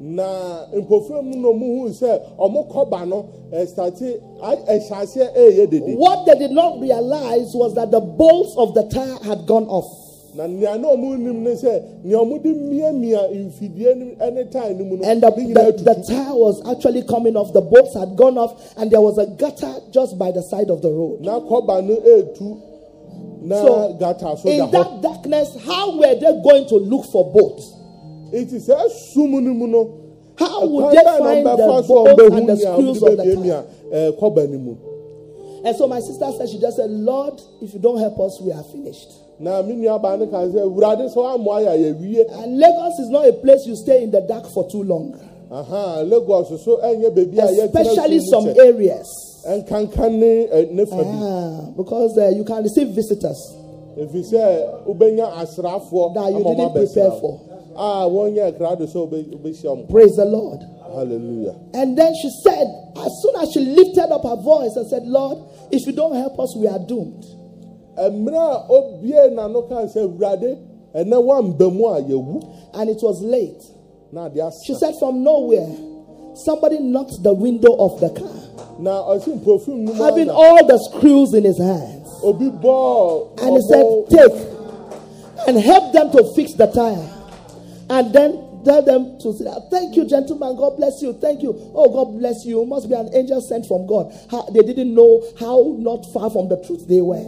na 0.00 0.66
mpofra 0.74 1.22
mu 1.22 1.36
na 1.36 1.48
ɔmo 1.48 1.82
hu 1.82 1.88
sɛ 1.90 2.20
ɔmo 2.38 2.68
kɔba 2.72 3.06
no 3.06 3.26
ɛstate 3.52 4.18
ɛhyɛ 4.42 4.90
aseɛ 4.90 5.36
ɛyɛ 5.36 5.70
dede 5.70 5.94
What 5.96 6.24
they 6.26 6.34
did 6.38 6.52
not 6.52 6.80
realize 6.80 7.54
was 7.54 7.74
that 7.74 7.90
the 7.90 8.00
bolts 8.00 8.54
of 8.56 8.72
the 8.74 8.84
tire 8.88 9.18
had 9.22 9.46
gone 9.46 9.66
off. 9.68 9.99
Na 10.34 10.46
nea 10.46 10.76
na 10.78 10.88
ɔmo 10.88 11.18
nim 11.18 11.42
ne 11.42 11.50
sɛ 11.54 12.04
nea 12.04 12.18
ɔmo 12.18 12.42
de 12.42 12.48
miamia 12.54 13.20
mfidie 13.32 13.94
no 13.96 14.06
ɛne 14.24 14.50
tae 14.50 14.74
no 14.74 14.84
mu 14.84 14.96
no 14.96 15.04
And 15.08 15.22
the, 15.22 15.30
the, 15.30 15.82
the 15.82 16.04
tire 16.06 16.34
was 16.34 16.60
actually 16.70 17.02
coming 17.04 17.36
off. 17.36 17.52
The 17.52 17.60
bolts 17.60 17.94
had 17.94 18.16
gone 18.16 18.38
off, 18.38 18.74
and 18.76 18.90
there 18.90 19.00
was 19.00 19.18
a 19.18 19.26
gutter 19.26 19.74
just 19.90 20.18
by 20.18 20.30
the 20.30 20.42
side 20.42 20.70
of 20.70 20.82
the 20.82 20.90
road. 20.90 21.20
na 21.22 21.40
kɔba 21.40 21.82
no 21.84 21.96
etu 21.96 22.60
na 23.42 23.56
So, 23.62 24.36
so 24.42 24.48
In 24.48 24.70
that 24.70 25.00
darkness, 25.02 25.56
how 25.64 25.98
were 25.98 26.14
they 26.14 26.42
going 26.42 26.68
to 26.68 26.76
look 26.76 27.06
for 27.10 27.32
boats? 27.32 27.74
eti 28.32 28.58
sɛ 28.58 28.90
sum 29.12 29.32
no 29.32 29.52
mu 29.54 29.66
no 29.66 29.96
How 30.38 30.64
would 30.66 30.96
they 30.96 31.04
find 31.04 31.44
the 31.46 31.56
bolts 31.56 31.90
and 32.36 32.48
the 32.48 32.56
screws 32.56 33.02
of 33.02 33.16
the 33.16 33.34
tire? 33.34 33.64
Eh, 33.92 34.10
kɔba 34.20 34.48
no 34.48 34.58
mu 34.58 34.76
And 35.64 35.76
so 35.76 35.86
my 35.86 36.00
sister 36.00 36.30
said, 36.38 36.48
she 36.48 36.58
just 36.58 36.76
said, 36.78 36.88
Lord, 36.90 37.38
if 37.60 37.74
you 37.74 37.80
don't 37.80 37.98
help 37.98 38.18
us, 38.20 38.40
we 38.40 38.50
are 38.52 38.62
finished. 38.64 39.10
Na 39.40 39.62
me 39.62 39.74
nua 39.74 39.98
baa 40.00 40.16
no 40.16 40.26
kan 40.26 40.52
sɛ 40.52 40.60
wurade 40.70 41.08
sɛ 41.08 41.16
wammoa 41.16 41.60
yɛ 41.64 41.68
a 41.72 41.78
yɛwie 41.94 42.42
And 42.42 42.58
Lagos 42.58 42.98
is 43.00 43.08
not 43.10 43.26
a 43.26 43.32
place 43.32 43.64
you 43.66 43.74
stay 43.76 44.02
in 44.04 44.10
the 44.10 44.20
dark 44.20 44.44
for 44.52 44.68
too 44.70 44.82
long, 44.82 45.18
aha 45.50 46.02
lagos 46.02 46.48
so 46.64 46.76
ɛnyɛ 46.84 47.10
baabi 47.16 47.38
a 47.38 47.46
yɛtena 47.48 47.80
especially 47.80 48.20
some 48.30 48.48
areas. 48.60 49.08
ne 49.46 50.46
ɛ, 50.46 50.70
ne 50.72 50.84
fa 50.84 50.96
bi 50.96 51.02
Ah, 51.08 51.60
because 51.76 52.18
uh, 52.18 52.28
you 52.28 52.44
can 52.44 52.62
receive 52.62 52.88
visitors. 52.88 53.40
ɛfiri 53.96 54.24
sɛ 54.30 54.84
wobɛnya 54.86 55.26
asraafoɔ 55.40 56.14
That 56.14 56.32
you 56.32 56.44
didn't 56.44 56.72
prepare 56.74 57.10
for. 57.20 57.40
a 57.74 58.04
wɔnyɛ 58.08 58.58
krado 58.58 58.86
sɛ 58.86 59.08
wobɛhyia 59.08 59.76
mo 59.76 59.82
Praise 59.88 60.16
the 60.16 60.24
Lord. 60.26 60.60
hallelujah 60.94 61.54
And 61.72 61.96
then 61.96 62.12
she 62.20 62.28
said, 62.44 62.66
as 62.96 63.10
soon 63.22 63.36
as 63.40 63.48
she 63.54 63.60
lifted 63.60 64.12
up 64.12 64.22
her 64.24 64.36
voice 64.36 64.76
and 64.76 64.86
said, 64.88 65.04
Lord, 65.04 65.38
if 65.72 65.86
you 65.86 65.92
don't 65.92 66.14
help 66.14 66.38
us, 66.40 66.54
we 66.58 66.66
are 66.66 66.78
doomed. 66.80 67.24
Mmerɛ 67.96 68.38
a 68.38 68.72
obie 68.72 69.30
n'ano 69.34 69.62
ka 69.68 69.86
sɛ 69.86 70.06
wurade 70.08 70.58
ɛnɛ 70.94 71.16
woamba 71.24 71.70
mu 71.72 71.86
a 71.86 72.00
yɛwu 72.02 72.42
And 72.74 72.88
it 72.90 72.98
was 73.02 73.20
late. 73.22 73.62
na 74.12 74.28
She 74.64 74.74
said, 74.74 74.94
from 74.98 75.22
nowhere, 75.24 75.68
somebody 76.34 76.78
knocked 76.78 77.22
the 77.22 77.32
window 77.34 77.74
of 77.78 78.00
the 78.00 78.10
car, 78.10 78.76
na 78.78 79.02
ɔsi 79.08 79.40
mpofim 79.40 79.84
mu 79.86 79.92
having 79.94 80.30
all 80.30 80.64
the 80.66 80.78
screws 80.90 81.34
in 81.34 81.44
his 81.44 81.58
hands. 81.58 82.08
obi 82.22 82.50
bɔɔ 82.50 83.40
And 83.42 83.56
he 83.56 83.62
said, 83.62 83.86
Take 84.10 84.46
and 85.48 85.56
help 85.58 85.92
them 85.92 86.10
to 86.12 86.32
fix 86.36 86.54
the 86.54 86.66
tire. 86.66 87.08
And 87.88 88.12
then 88.12 88.62
tell 88.64 88.82
them 88.82 89.18
to 89.20 89.32
say, 89.32 89.46
Thank 89.70 89.96
you, 89.96 90.04
gentlemen. 90.06 90.54
God 90.56 90.76
bless 90.76 91.00
you. 91.02 91.12
Thank 91.14 91.42
you. 91.42 91.54
Oh, 91.74 91.88
God 91.88 92.18
bless 92.18 92.44
you. 92.44 92.64
Must 92.66 92.88
be 92.88 92.94
an 92.94 93.08
angel 93.14 93.40
sent 93.40 93.66
from 93.66 93.86
God. 93.86 94.12
How, 94.30 94.42
they 94.50 94.60
didn't 94.62 94.94
know 94.94 95.22
how 95.40 95.74
not 95.78 96.04
far 96.12 96.30
from 96.30 96.48
the 96.48 96.62
truth 96.66 96.86
they 96.86 97.00
were. 97.00 97.24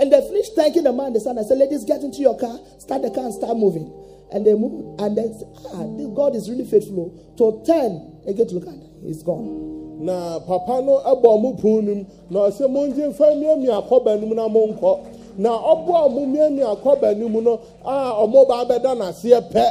And 0.00 0.10
they 0.10 0.20
finished 0.22 0.56
thanking 0.56 0.84
the 0.84 0.92
man, 0.92 1.12
the 1.12 1.20
son. 1.20 1.38
I 1.38 1.42
said, 1.42 1.58
Ladies, 1.58 1.84
get 1.84 2.00
into 2.00 2.18
your 2.18 2.38
car, 2.38 2.58
start 2.78 3.02
the 3.02 3.10
car, 3.10 3.24
and 3.24 3.34
start 3.34 3.56
moving. 3.56 3.92
And 4.32 4.46
they 4.46 4.54
moved. 4.54 4.98
And 5.00 5.16
then, 5.16 5.28
ah, 5.74 5.84
God 6.16 6.34
is 6.34 6.48
really 6.48 6.64
faithful. 6.64 7.12
To 7.36 7.62
10, 7.66 8.22
they 8.24 8.32
get 8.32 8.48
to 8.48 8.54
look 8.54 8.66
at 8.68 8.74
it. 8.74 8.90
He's 9.04 9.22
gone. 9.22 9.80
na 10.00 10.40
papa 10.40 10.80
no 10.82 10.96
ɛbɔ 11.04 11.28
ɔmo 11.36 11.60
pon 11.60 11.84
no 11.84 11.94
mu 11.94 12.04
na 12.30 12.40
ɔsɛ 12.48 12.66
mongye 12.72 13.08
mfa 13.12 13.34
miamia 13.36 13.82
kɔba 13.86 14.18
no 14.18 14.26
mu 14.26 14.34
na 14.34 14.48
monkɔ 14.48 14.98
na 15.36 15.50
ɔboa 15.50 16.08
ɔmo 16.08 16.26
miamia 16.26 16.74
kɔba 16.82 17.16
no 17.18 17.28
mu 17.28 17.40
no 17.42 17.60
a 17.84 18.24
ɔmo 18.24 18.48
ba 18.48 18.64
bɛda 18.64 18.96
n'aseɛ 18.96 19.40
pɛ 19.52 19.64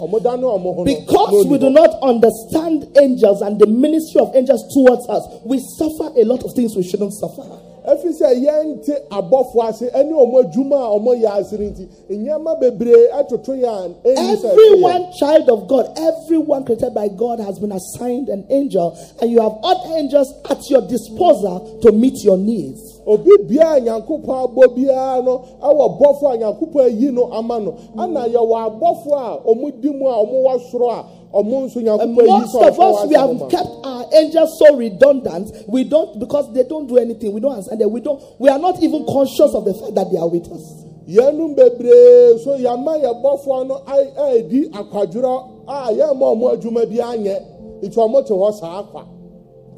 ɔmo 0.00 0.22
da 0.22 0.36
ne 0.36 0.44
ɔmo 0.44 0.74
ho 0.76 0.84
no 0.84 0.84
Because 0.84 1.46
we 1.46 1.58
do 1.58 1.70
not 1.70 1.90
understand 2.02 2.86
angels 3.00 3.42
and 3.42 3.58
the 3.58 3.66
ministry 3.66 4.20
of 4.20 4.30
angels 4.36 4.62
towards 4.72 5.08
us, 5.08 5.26
we 5.44 5.58
suffer 5.58 6.12
a 6.16 6.24
lot 6.24 6.44
of 6.44 6.52
things 6.52 6.76
we 6.76 6.84
shouldn't 6.84 7.12
suffer. 7.12 7.42
Ɛfiri 7.86 8.12
sɛ 8.12 8.28
yɛnte 8.44 8.94
abɔfo 9.10 9.62
ase 9.68 9.90
ɛne 9.92 10.12
ɔmo 10.12 10.36
adwuma 10.42 10.76
a 10.76 10.88
ɔmo 10.96 11.12
yɛ 11.20 11.52
no 11.52 11.64
nti 11.70 11.88
nneɛma 12.10 12.60
bebree 12.60 13.08
ɛtoto 13.12 13.52
yɛ 13.52 13.68
a 13.68 13.88
ɛnni 14.08 14.36
sɛ 14.36 14.48
ɛhwɛ. 14.48 14.52
Everyone, 14.52 15.12
child 15.18 15.48
of 15.50 15.68
God, 15.68 15.92
everyone 15.98 16.64
created 16.64 16.94
by 16.94 17.08
God 17.08 17.40
has 17.40 17.58
been 17.58 17.72
assigned 17.72 18.28
an 18.28 18.46
angel, 18.50 18.96
and 19.20 19.30
you 19.30 19.40
have 19.40 19.52
other 19.62 19.96
angels 19.96 20.32
at 20.50 20.58
your 20.70 20.82
disposal 20.88 21.78
to 21.82 21.92
meet 21.92 22.22
your 22.24 22.38
needs. 22.38 22.94
obi 23.06 23.30
biara 23.48 23.80
nyankopɔn 23.80 24.38
abɔ 24.44 24.74
biara 24.74 25.22
no 25.22 25.44
ɛwɔ 25.62 25.98
bɔfo 26.00 26.32
a 26.32 26.36
nyankopɔn 26.38 26.84
ayi 26.86 27.12
no 27.12 27.24
ama 27.32 27.60
no 27.60 27.74
ana 27.98 28.26
yɛwɔ 28.28 28.56
abɔfo 28.66 29.12
a 29.12 29.40
ɔmo 29.46 29.80
di 29.80 29.90
mu 29.90 30.06
a 30.08 30.16
ɔmo 30.24 30.42
wɔ 30.46 30.60
soro 30.70 30.88
a 30.90 31.04
ɔmo 31.34 31.66
nso 31.66 31.76
And 31.76 31.86
nyankopɔn 32.16 32.26
ayi 32.26 32.26
most 32.28 32.54
of 32.54 32.80
us, 32.80 33.06
we 33.08 33.14
have 33.16 33.50
kept 33.50 33.68
our 33.84 34.06
angels 34.14 34.56
so 34.58 34.76
redundant. 34.76 35.50
We 35.66 35.84
don't 35.84 36.18
because 36.20 36.52
they 36.54 36.62
don't 36.62 36.86
do 36.86 36.98
anything. 36.98 37.32
We 37.32 37.40
don't 37.40 37.52
understand 37.52 37.80
that. 37.80 37.88
We 37.88 38.00
don't. 38.00 38.22
We 38.38 38.48
are 38.48 38.58
not 38.58 38.80
even 38.82 39.04
conscious 39.06 39.52
of 39.54 39.64
the 39.64 39.74
fact 39.74 39.94
that 39.96 40.10
they 40.12 40.18
are 40.18 40.28
with 40.28 40.46
us. 40.52 40.84
bebree 41.06 42.38
so 42.42 42.56
yɛama 42.56 43.02
yɛ 43.02 43.22
bɔfoɔ 43.22 43.66
no 43.66 43.82
a- 43.86 44.22
a 44.22 44.38
edi 44.38 44.68
akwadworɔ 44.68 45.48
a 45.66 45.92
yɛma 45.92 46.22
ɔmo 46.22 46.54
adwuma 46.56 46.86
bi 46.88 46.96
anyɛ 47.02 47.42
nti 47.82 47.94
ɔmo 47.94 48.24
te 48.26 48.32
hɔ 48.32 48.54
saa 48.60 48.82
kwa 48.84 49.04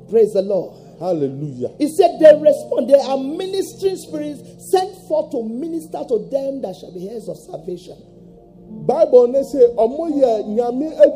Praise 0.09 0.33
the 0.35 0.43
Lord. 0.43 0.73
hallelujah 1.01 1.71
He 1.79 1.89
said 1.89 2.19
they 2.21 2.33
respond. 2.41 2.89
They 2.89 3.01
are 3.01 3.19
ministering 3.19 3.97
spirits 3.97 4.71
sent 4.71 4.95
forth 5.09 5.31
to 5.33 5.43
minister 5.43 6.05
to 6.09 6.19
them 6.31 6.61
that 6.63 6.77
shall 6.77 6.93
be 6.93 7.09
heirs 7.09 7.29
of 7.29 7.37
salvation. 7.39 7.97
Bible 8.87 9.29
ne 9.29 9.43
se 9.43 9.59
ɔmo 9.77 10.09
yɛ 10.11 10.47
nyame 10.47 10.93
a 10.97 11.07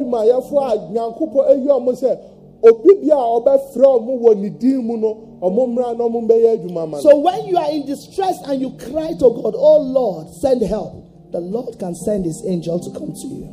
nyankopɔn 0.93 1.47
ayi 1.49 1.67
ɔmo 1.69 1.93
sɛ 1.93 2.19
obi 2.63 2.95
bi 3.03 3.11
a 3.11 3.17
ɔbɛfrɛ 3.17 3.87
ɔmo 3.99 4.21
wɔ 4.21 4.37
ne 4.37 4.49
din 4.51 4.85
mu 4.85 4.97
no 4.97 5.17
ɔmo 5.41 5.67
mmra 5.67 5.97
na 5.97 6.05
ɔmo 6.05 6.27
bɛyɛ 6.29 6.59
adwuma 6.59 6.87
ma 6.89 6.97
no. 6.97 7.03
So 7.03 7.19
when 7.19 7.47
you 7.47 7.57
are 7.57 7.71
in 7.71 7.87
distress 7.87 8.39
and 8.47 8.61
you 8.61 8.71
cry 8.71 9.13
to 9.13 9.31
God, 9.43 9.55
Oh 9.57 9.81
Lord, 9.81 10.29
send 10.29 10.63
help, 10.63 10.93
the 11.33 11.41
Lord 11.41 11.79
can 11.79 11.95
send 11.95 12.25
his 12.27 12.45
angel 12.47 12.79
to 12.79 12.91
come 12.99 13.13
to 13.13 13.27
you. 13.27 13.49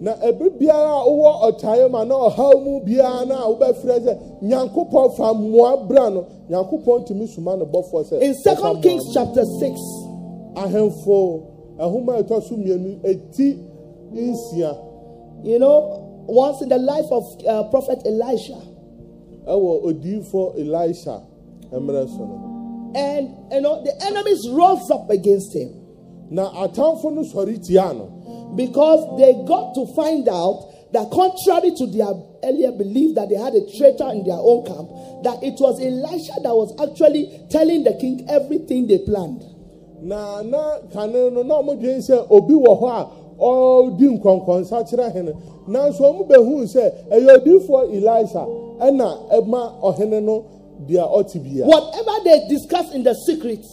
na 0.00 0.14
ebi 0.22 0.50
biara 0.50 1.02
a 1.02 1.10
wowɔ 1.10 1.32
ɔtaeɛ 1.50 1.90
ma 1.90 2.04
na 2.04 2.14
ɔhaw 2.14 2.64
mu 2.64 2.80
biara 2.80 3.26
na 3.26 3.44
a 3.44 3.48
wobɛfrɛ 3.52 4.00
sɛ 4.00 4.18
nyankopɔn 4.42 5.16
fa 5.16 5.34
mmoa 5.34 5.88
bra 5.88 6.08
no. 6.08 6.24
Nyankopɔn 6.48 7.06
tumi 7.06 7.26
soma 7.26 7.56
no 7.56 7.66
bɔfoɔ 7.66 8.04
sɛ 8.04 8.22
In 8.22 8.34
Second 8.34 8.80
Kings 8.82 9.12
chapter 9.12 9.44
6, 9.44 9.80
ahemfo 10.54 11.57
ɛhoma 11.78 12.18
a 12.20 12.40
so 12.42 12.56
mmienu 12.56 13.00
eti 13.04 13.58
nsia. 14.12 14.76
You 15.44 15.58
know, 15.58 16.24
once 16.26 16.60
in 16.62 16.68
the 16.68 16.78
life 16.78 17.06
of 17.10 17.24
uh, 17.46 17.62
Prophet 17.70 18.00
Elisha, 18.04 18.58
elisha 20.58 21.22
and 22.94 23.28
you 23.52 23.60
know, 23.60 23.82
the 23.84 23.92
enemies 24.06 24.48
rose 24.50 24.90
up 24.90 25.10
against 25.10 25.54
him. 25.54 25.74
Na 26.30 26.50
atamfo 26.66 27.12
no 27.14 27.22
sɔre 27.22 27.64
tia 27.64 27.92
no. 27.92 28.52
Because 28.56 29.18
they 29.18 29.32
got 29.46 29.74
to 29.74 29.86
find 29.94 30.28
out 30.28 30.92
that 30.92 31.10
contrary 31.10 31.72
to 31.76 31.86
their 31.86 32.12
earlier 32.44 32.72
belief 32.72 33.14
that 33.14 33.28
they 33.28 33.36
had 33.36 33.52
a 33.54 33.60
traitor 33.76 34.10
in 34.12 34.24
their 34.24 34.40
own 34.40 34.64
camp, 34.64 34.88
that 35.24 35.42
it 35.44 35.60
was 35.60 35.80
Elisha 35.80 36.40
that 36.42 36.54
was 36.56 36.72
actually 36.80 37.28
telling 37.50 37.84
the 37.84 37.92
king 38.00 38.26
everything 38.28 38.86
they 38.86 38.98
planned. 38.98 39.44
Na 40.02 40.42
na 40.42 40.78
kane 40.92 41.30
no 41.30 41.42
na 41.42 41.54
ɔmo 41.60 41.74
dwen 41.80 41.98
sɛ 42.00 42.26
obi 42.30 42.54
wɔ 42.54 42.80
hɔ 42.80 42.88
a 42.88 43.06
ɔdi 43.40 44.18
nkɔnkɔnsa 44.18 44.84
kyerɛ 44.88 45.12
hene 45.12 45.32
nanso 45.68 46.00
ɔmo 46.04 46.26
bɛhu 46.26 46.62
sɛ 46.66 46.92
ɛyɛ 47.10 47.36
odiifoɔ 47.38 47.82
elisha 47.94 48.46
ɛna 48.80 49.08
ɛma 49.30 49.72
ɔhene 49.82 50.22
no 50.22 50.44
deɛ 50.86 51.04
ɔte 51.10 51.42
bia 51.42 51.66
Whatever 51.66 52.12
they 52.24 52.46
discuss 52.48 52.92
in 52.94 53.02
the 53.02 53.14
secret, 53.14 53.64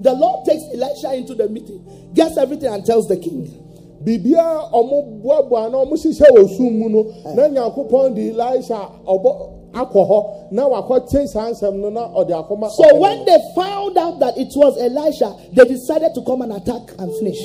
the 0.00 0.12
Lord 0.12 0.44
takes 0.44 0.62
Elisha 0.72 1.14
into 1.14 1.34
the 1.34 1.48
meeting, 1.48 1.84
gets 2.14 2.36
everything, 2.36 2.72
and 2.72 2.84
tells 2.84 3.08
the 3.08 3.16
king. 3.16 3.62
biribiara 4.04 4.70
ɔmo 4.72 5.22
boaboa 5.22 5.68
na 5.70 5.78
ɔmo 5.78 5.96
hyehyɛ 5.96 6.30
wɔ 6.36 6.56
sum 6.56 6.78
mu 6.78 6.88
no 6.88 7.02
na 7.34 7.48
nyankopɔn 7.48 8.14
de 8.14 8.28
elisha 8.30 8.88
ɔbɔ 9.06 9.50
akɔ 9.76 10.08
hɔ 10.08 10.52
na 10.52 10.68
wakɔte 10.68 11.28
saa 11.28 11.50
nsɛm 11.50 11.74
no 11.80 11.90
na 11.90 12.08
ɔde 12.08 12.30
akɔma 12.32 12.70
So 12.70 12.96
when 12.96 13.24
they 13.24 13.38
found 13.54 13.96
out 13.98 14.18
that 14.20 14.36
it 14.38 14.52
was 14.56 14.76
Elisha, 14.80 15.34
they 15.52 15.64
decided 15.64 16.14
to 16.14 16.22
come 16.22 16.42
and 16.42 16.52
attack 16.52 16.82
and 16.98 17.12
finish. 17.18 17.40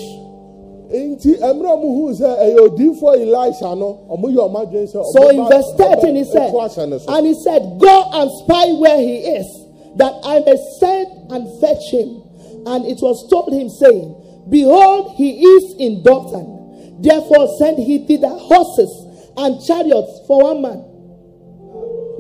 nti 0.92 1.38
mmerɛ 1.40 1.70
ɔmo 1.76 1.88
hu 1.96 2.14
sɛ 2.14 2.30
ɛyɛ 2.40 2.60
odiifoɔ 2.68 3.14
elisha 3.22 3.76
no 3.76 3.98
ɔmo 4.10 4.26
yɛ 4.32 4.42
ɔmo 4.50 4.58
adwene 4.66 4.88
sɛ 4.88 5.06
So 5.14 5.30
in 5.30 5.46
verse 5.48 5.72
13, 5.78 6.16
he 6.16 6.24
said, 6.26 6.52
ɛto 6.52 6.60
ahyɛ 6.66 6.90
ne 6.90 7.00
so. 7.00 7.14
and 7.16 7.28
he 7.28 7.34
said, 7.34 7.62
Go 7.80 8.04
and 8.14 8.32
spy 8.44 8.72
where 8.74 8.98
he 9.00 9.16
is, 9.40 9.48
that 9.96 10.14
I 10.24 10.40
may 10.40 10.58
send 10.80 11.08
and 11.32 11.62
fetch 11.62 11.92
him. 11.92 12.22
And 12.66 12.86
it 12.86 13.00
was 13.02 13.28
told 13.30 13.52
him, 13.54 13.70
saying, 13.70 14.16
Behold, 14.50 15.16
he 15.18 15.42
is 15.44 15.76
in 15.80 16.04
Dothan. 16.04 17.02
Therefore 17.02 17.48
send 17.58 17.80
he 17.80 18.06
thither 18.06 18.30
horses 18.30 18.92
and 19.38 19.60
chariots 19.66 20.22
for 20.28 20.44
one 20.44 20.62
man. 20.62 20.84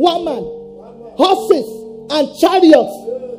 One 0.01 0.25
man. 0.25 0.43
Horses 1.15 1.67
and 2.09 2.25
chariots. 2.41 2.95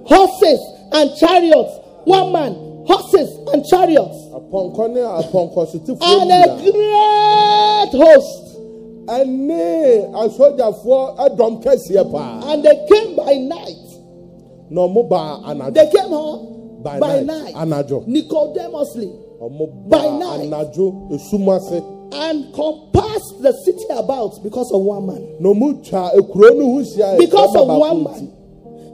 Horses 0.06 0.60
and 0.92 1.10
chariots. 1.18 1.72
One 2.04 2.30
man. 2.32 2.52
Horses 2.86 3.30
and 3.52 3.64
chariots. 3.66 4.16
apɔnkɔ 4.30 4.90
ne 4.94 5.00
apɔnkɔsotefoɔ 5.00 5.98
And 6.02 6.30
a 6.30 6.42
great 6.62 7.92
host. 7.98 8.56
ɛne 9.06 10.12
asogyafoɔ 10.14 11.16
ɛdɔm 11.18 11.62
kɛseɛ 11.64 12.12
paa 12.12 12.52
And 12.52 12.62
they 12.64 12.86
came 12.88 13.16
by 13.16 13.34
night. 13.34 13.76
No 14.70 14.88
anadwo 14.88 15.74
They 15.74 15.90
came 15.90 16.08
home 16.10 16.80
By 16.82 16.98
by, 17.00 17.20
night. 17.22 17.54
night. 17.54 17.54
Ɔmo 19.40 19.88
By 19.88 20.08
night. 20.10 20.50
Anadwo 22.12 22.20
esum 22.20 22.20
ase 22.20 22.30
And 22.30 22.54
compassed 22.54 23.42
the 23.42 23.52
city 23.64 23.84
about 23.90 24.42
because 24.42 24.70
of 24.72 24.82
one 24.82 25.06
man. 25.06 25.36
na 25.40 25.48
ɔmo 25.50 25.82
twa 25.88 26.10
ekuro 26.14 26.56
no 26.56 26.64
ho 26.82 27.16
Because 27.18 27.56
of 27.56 27.68
one 27.68 28.04
man 28.04 28.32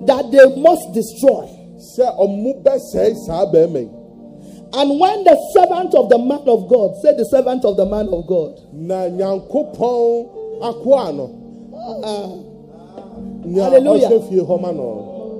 that 0.07 0.31
they 0.31 0.47
must 0.61 0.93
destroy. 0.93 1.49
sɛ 1.97 2.17
ɔmo 2.19 2.63
bɛsɛe 2.63 3.15
saa 3.27 3.47
bɛrima 3.47 3.81
yi 3.83 3.89
And 4.75 5.01
when 5.01 5.25
the 5.25 5.35
servant 5.55 5.95
of 5.95 6.11
the 6.11 6.19
man 6.19 6.43
of 6.47 6.69
God, 6.69 6.95
said, 7.01 7.17
the 7.17 7.25
servant 7.25 7.65
of 7.65 7.79
the 7.79 7.87
man 7.87 8.07
of 8.13 8.27
God, 8.27 8.61
na 8.73 9.09
nyankopɔn 9.09 10.29
akoa 10.61 11.15
no 11.17 11.31
ah. 12.05 12.37
nea 13.47 13.63
Hallelujah. 13.65 14.09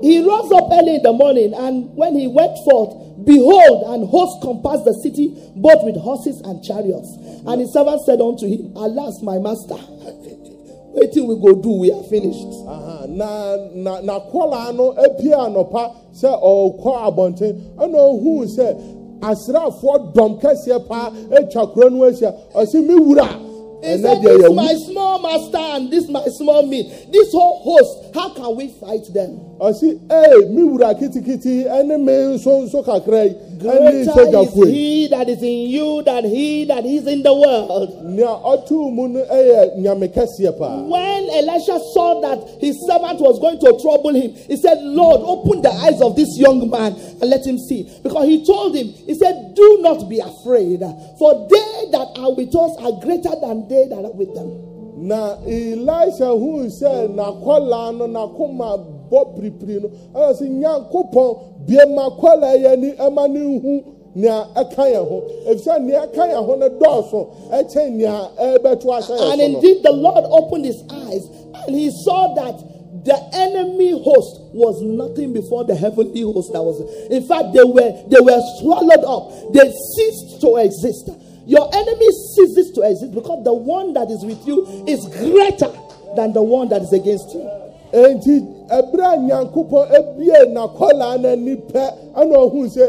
He 0.01 0.23
rose 0.23 0.51
up 0.51 0.69
early 0.71 0.95
in 0.95 1.03
the 1.03 1.13
morning, 1.13 1.53
and 1.53 1.95
when 1.95 2.15
he 2.15 2.27
went 2.27 2.57
forth, 2.63 3.25
behold, 3.25 3.83
an 3.93 4.07
host 4.07 4.41
compassed 4.41 4.85
the 4.85 4.93
city, 5.03 5.33
both 5.55 5.83
with 5.83 5.97
horses 5.97 6.39
and 6.41 6.63
chariots. 6.63 7.09
And 7.45 7.61
his 7.61 7.73
servant 7.73 8.01
said 8.05 8.21
unto 8.21 8.47
him, 8.47 8.71
Alas, 8.75 9.21
my 9.21 9.37
master, 9.39 9.75
waiting 10.95 11.27
we 11.27 11.35
go 11.39 11.59
do, 11.61 11.71
we 11.79 11.91
are 11.91 12.03
finished. 12.03 12.47
Aha, 12.67 13.05
na 13.07 13.57
na 13.75 14.01
na 14.01 14.19
kɔlaa 14.31 14.75
no 14.75 14.93
apie 14.93 15.33
anɔpa 15.33 15.91
sɛ 16.13 16.29
ɔrekɔ 16.41 16.85
oh, 16.85 17.11
abɔnten 17.11 17.53
ɛna 17.77 17.97
ohun 17.97 18.47
sɛ 18.47 18.75
asraafoɔ 19.21 20.13
dɔm 20.13 20.39
kɛseɛ 20.41 20.87
paa 20.87 21.11
atwa 21.31 21.73
kuro 21.73 21.89
no 21.89 22.05
ahyia 22.05 22.33
ɔsi 22.55 22.85
mi 22.85 22.95
wura 22.95 23.48
He 23.81 23.87
ɛnɛ 23.87 24.01
said, 24.01 24.21
This 24.21 24.51
my 24.53 24.73
small 24.85 25.19
master 25.19 25.57
and 25.57 25.91
this 25.91 26.07
my 26.09 26.25
small 26.27 26.65
me. 26.65 26.83
This 27.11 27.31
whole 27.31 27.59
host, 27.63 28.13
how 28.13 28.29
can 28.33 28.55
we 28.55 28.67
fight 28.69 29.05
them? 29.13 29.39
ɔsi 29.59 29.99
ee 30.11 30.45
mi 30.49 30.63
wura 30.63 30.93
kitikiti 30.97 31.65
ɛne 31.65 31.99
mi 31.99 32.13
nso 32.35 32.63
nso 32.65 32.83
kakra 32.83 33.25
yi 33.25 33.33
ɛne 33.33 33.48
Greater 33.59 34.39
is 34.39 34.53
he 34.53 35.07
that 35.09 35.27
is 35.27 35.43
in 35.43 35.69
you 35.69 36.01
than 36.03 36.23
he 36.23 36.63
that 36.65 36.85
is 36.85 37.05
in 37.07 37.23
the 37.23 37.33
world. 37.33 38.05
nea 38.05 38.25
ɔtuu 38.25 38.91
mu 38.93 39.07
no 39.09 39.19
ɛyɛ 39.25 39.77
nyame 39.77 40.07
kɛseɛ 40.13 40.57
paa 40.57 40.81
When 40.83 41.29
Elisha 41.29 41.77
saw 41.93 42.21
that 42.21 42.39
his 42.61 42.79
servant 42.87 43.19
was 43.19 43.37
going 43.39 43.59
to 43.59 43.77
trouble 43.81 44.15
him, 44.15 44.31
he 44.47 44.55
said, 44.55 44.79
Lord, 44.81 45.21
open 45.23 45.61
the 45.61 45.71
eyes 45.71 46.01
of 46.01 46.15
this 46.15 46.37
young 46.37 46.69
man 46.69 46.93
and 46.93 47.29
let 47.29 47.45
him 47.45 47.57
see. 47.57 47.83
Because 48.01 48.25
he 48.27 48.45
told 48.45 48.75
him, 48.75 48.87
He 48.87 49.13
said, 49.15 49.53
Do 49.55 49.79
not 49.81 50.07
be 50.09 50.19
afraid, 50.19 50.79
for 51.19 51.47
they 51.49 51.91
that 51.91 52.07
are 52.15 52.33
with 52.33 52.55
us 52.55 52.71
are 52.79 52.99
greater 53.01 53.35
than 53.41 53.67
they 53.67 53.87
that 53.89 54.05
are 54.05 54.13
with 54.13 54.33
them. 54.35 54.69
na 55.01 55.35
elisha 55.47 56.27
hun 56.27 56.67
sɛ 56.67 57.07
n'akɔlaa 57.15 57.97
no 57.97 58.05
n'akoma 58.07 58.75
bɔ 59.09 59.19
piripiri 59.35 59.81
no 59.81 59.89
ɛyɛ 60.13 60.33
sɛ 60.37 60.45
nyankopɔn 60.49 61.37
bie 61.69 61.85
ma 61.95 62.09
kɔlaa 62.09 62.55
yɛ 62.63 62.77
ni 62.79 62.89
ɛma 62.93 63.27
ne 63.29 63.39
hu 63.59 63.81
nea 64.15 64.45
ɛka 64.55 64.83
yɛn 64.93 65.05
ho 65.09 65.17
efisɛ 65.49 65.79
nea 65.81 66.01
ɛka 66.07 66.23
yɛn 66.33 66.45
ho 66.45 66.55
no 66.55 66.69
dɔɔso 66.69 67.27
ɛkyɛn 67.51 67.91
nea 67.91 68.29
ɛbɛto 68.41 68.85
ahyɛ 68.97 69.15
yɛn 69.17 69.31
And 69.31 69.39
so 69.41 69.47
no 69.47 69.55
indeed, 69.57 69.83
the 69.83 69.91
Lord 69.91 70.25
opened 70.29 70.65
his 70.65 70.81
eyes 70.89 71.25
and 71.67 71.75
he 71.75 71.91
saw 72.03 72.33
that 72.35 72.57
the 73.05 73.15
enemy 73.33 73.91
host 73.91 74.41
was 74.53 74.81
nothing 74.81 75.31
before 75.33 75.63
the 75.63 75.75
heavenly 75.75 76.21
host 76.21 76.51
that 76.53 76.61
was. 76.61 76.81
In 77.09 77.23
fact, 77.27 77.53
they 77.53 77.63
were 77.63 77.91
they 78.09 78.19
were 78.19 78.41
swallowed 78.59 79.05
up. 79.07 79.53
They 79.53 79.71
ceased 79.95 80.41
to 80.41 80.57
exist. 80.57 81.09
Your 81.45 81.69
enemy 81.73 82.09
ceases 82.35 82.71
to 82.75 82.81
exist 82.81 83.13
because 83.13 83.43
the 83.45 83.53
one 83.53 83.93
that 83.93 84.09
is 84.11 84.23
with 84.25 84.45
you 84.45 84.65
is 84.87 84.99
greater 85.17 85.71
than 86.15 86.33
the 86.33 86.43
one 86.43 86.67
that 86.69 86.81
is 86.81 86.91
against 86.93 87.33
you. 87.33 87.68
Enti 87.91 88.45
ɛbrɛ 88.69 89.09
nyankopɔn 89.27 89.85
ebie 89.97 90.39
n'akɔlaa 90.53 91.17
n'ani 91.21 91.55
pɛ 91.71 91.83
ɛna 92.15 92.35
ohun 92.37 92.67
sɛ 92.69 92.85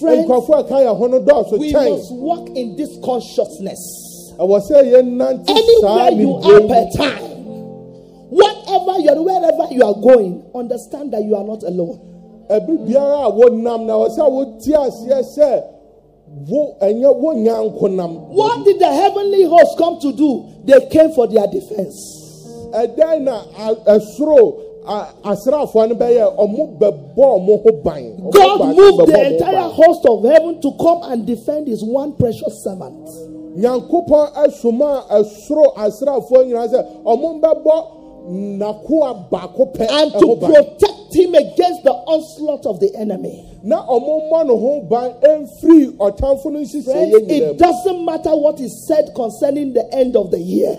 nkurɔfoɔ 0.00 0.56
a 0.58 0.62
ɛka 0.62 0.76
yɛn 0.84 0.96
ho 0.96 1.06
no 1.06 1.18
dɔɔso 1.20 1.58
we 1.58 1.72
kyɛn 1.72 1.90
must 1.90 2.12
walk 2.12 2.48
in 2.54 2.76
this 2.76 2.98
consciousness. 3.02 4.32
ɛwɔ 4.38 4.60
sɛ 4.60 5.80
saa 5.80 6.06
Anywhere 6.06 6.10
you 6.20 6.34
are 6.34 6.60
per 6.68 6.86
time, 6.96 7.22
whatever 8.30 9.00
you're, 9.00 9.22
wherever 9.22 9.66
you 9.72 9.82
are 9.82 9.94
going, 9.94 10.44
understand 10.54 11.12
that 11.12 11.24
you 11.24 11.34
are 11.34 11.44
not 11.44 11.62
alone. 11.62 11.98
ɛbi 12.50 12.86
biara 12.86 13.26
a 13.26 13.30
wonam 13.32 13.86
na 13.86 13.94
ɛwɔ 13.94 14.08
sɛ 14.10 14.30
wotie 14.30 14.74
aseɛ 14.76 15.22
sɛ 15.38 15.62
wo 16.50 16.76
ɛnyɛ 16.82 17.16
wo. 17.16 17.32
What 18.34 18.64
did 18.64 18.78
the 18.78 18.92
heavenly 18.92 19.44
host 19.44 19.78
come 19.78 19.98
to 20.00 20.12
do? 20.12 20.44
They 20.64 20.86
came 20.90 21.12
for 21.12 21.26
their 21.26 21.46
defense. 21.46 22.25
Ɛdan 22.72 23.22
na 23.22 23.42
ɛsoro 23.86 24.54
a- 24.86 25.08
asraafoɔ 25.24 25.88
no 25.88 25.94
bɛyɛ 25.94 26.36
ɔmo 26.36 26.78
bɛbɔ 26.78 27.16
ɔmo 27.16 27.62
ho 27.62 27.72
ban. 27.82 28.30
God 28.30 28.76
moved 28.76 29.06
the 29.08 29.26
entire 29.34 29.68
host 29.70 30.06
of 30.06 30.22
heaven 30.24 30.60
to 30.60 30.70
come 30.80 31.02
and 31.10 31.26
defend 31.26 31.66
his 31.68 31.82
one 31.84 32.12
precious 32.12 32.62
servant. 32.62 33.08
nyankopɔn 33.56 34.32
asoma 34.46 35.04
ɛsoro 35.10 35.74
asraafoɔ 35.76 36.46
nyinaa 36.46 36.68
sɛ 36.68 36.84
ɔmo 37.04 37.40
bɛbɔ 37.40 37.86
nakoa 38.58 39.28
baako 39.30 39.72
pɛ 39.72 39.86
And 39.90 40.12
to 40.12 40.36
protect 40.36 41.14
him 41.14 41.34
against 41.34 41.82
the 41.84 41.92
onslaught 41.92 42.66
of 42.66 42.80
the 42.80 42.94
enemy. 42.96 43.44
na 43.62 43.84
ɔmo 43.86 44.30
mmɔ 44.30 44.46
ne 44.46 44.56
ho 44.56 44.80
ban 44.88 45.12
ɛmfiri 45.22 45.96
ɔtamfo 45.96 46.46
no 46.52 46.64
Friends, 46.64 46.84
nyinaa 46.84 47.30
it 47.30 47.58
doesn't 47.58 48.04
matter 48.04 48.36
what 48.36 48.60
is 48.60 48.86
said 48.86 49.10
concerning 49.14 49.72
the 49.72 49.92
end 49.94 50.16
of 50.16 50.30
the 50.30 50.38
year. 50.38 50.78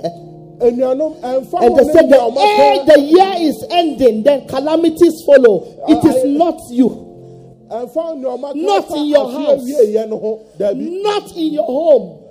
And 0.60 0.80
they 0.80 1.84
said, 1.94 2.10
the, 2.10 2.18
ɔmo 2.18 2.38
eh, 2.38 2.84
the 2.86 3.00
year 3.00 3.34
is 3.38 3.64
ending, 3.70 4.24
then 4.24 4.48
calamities 4.48 5.22
follow. 5.26 5.86
It 5.88 6.04
is 6.04 6.26
not 6.38 6.60
you, 6.72 6.90
ɛmfa 7.70 8.18
nea 8.18 8.30
ɔmo 8.30 8.50
aka 8.50 8.58
Not 8.58 8.92
in 8.98 9.06
your 9.06 9.32
house. 9.32 9.62
awieeɛ 9.62 10.10
no 10.10 10.18
ho 10.18 10.40
dabi 10.58 11.02
not 11.04 11.32
in 11.38 11.54
your 11.54 11.66
home, 11.66 12.24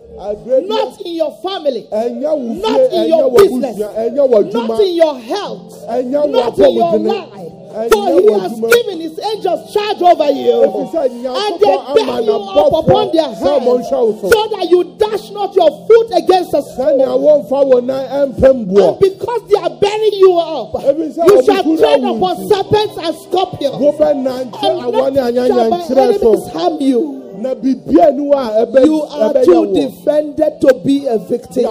not 0.68 1.00
in 1.02 1.12
your 1.14 1.32
family, 1.42 1.86
ɛnyɛ 1.92 2.36
wo 2.36 2.54
fie 2.54 2.60
not 2.62 2.80
in 2.92 3.08
your 3.08 3.30
business, 3.32 3.76
busua 3.76 3.94
ɛnyɛ 3.94 4.28
wɔ 4.28 4.52
not 4.52 4.80
in 4.80 4.94
your 4.94 5.18
health, 5.20 5.84
not 5.86 6.58
in 6.58 6.74
your 6.74 6.98
life. 6.98 7.45
For 7.76 8.08
he 8.08 8.32
has 8.32 8.56
given 8.56 9.00
his 9.00 9.18
angels 9.20 9.72
charge 9.74 10.00
over 10.00 10.30
you, 10.32 10.64
and 10.64 11.60
they 11.60 11.76
bear 11.94 12.20
you 12.22 12.32
up 12.32 12.72
upon 12.72 13.12
their 13.12 13.28
hands, 13.28 13.88
so. 13.88 14.48
that 14.48 14.66
you 14.70 14.96
dash 14.96 15.30
not 15.30 15.54
your 15.54 15.68
foot 15.86 16.08
against 16.16 16.54
a 16.54 16.62
stone. 16.62 17.00
wɔmfa 17.00 17.66
wo 17.66 17.80
nan 17.80 18.32
ɛmpɛ 18.32 18.66
mboɔ 18.66 18.88
And 18.88 18.98
because 19.00 19.42
they 19.50 19.60
are 19.60 19.70
bearing 19.78 20.12
you 20.14 20.38
up, 20.38 20.72
you 20.96 21.42
shall 21.44 21.62
tread 21.76 22.00
upon 22.04 22.48
serpents 22.48 22.96
and 22.96 23.14
scorpions. 23.28 23.74
And 24.00 24.24
nothing 24.24 24.52
shall 24.60 24.90
by 24.92 25.10
anyanyankyerɛ 25.10 25.88
so 26.18 26.32
enemies 26.32 26.48
harm 26.48 26.80
you. 26.80 27.22
na 27.38 27.54
biribia 27.54 28.14
ni 28.16 28.30
hɔ 28.30 28.34
a 28.34 28.66
ɛbɛ- 28.66 28.84
You 28.86 29.02
are 29.02 29.44
too 29.44 29.74
defended 29.74 30.60
to 30.62 30.74
be 30.82 31.06
a 31.06 31.18
victim. 31.18 31.64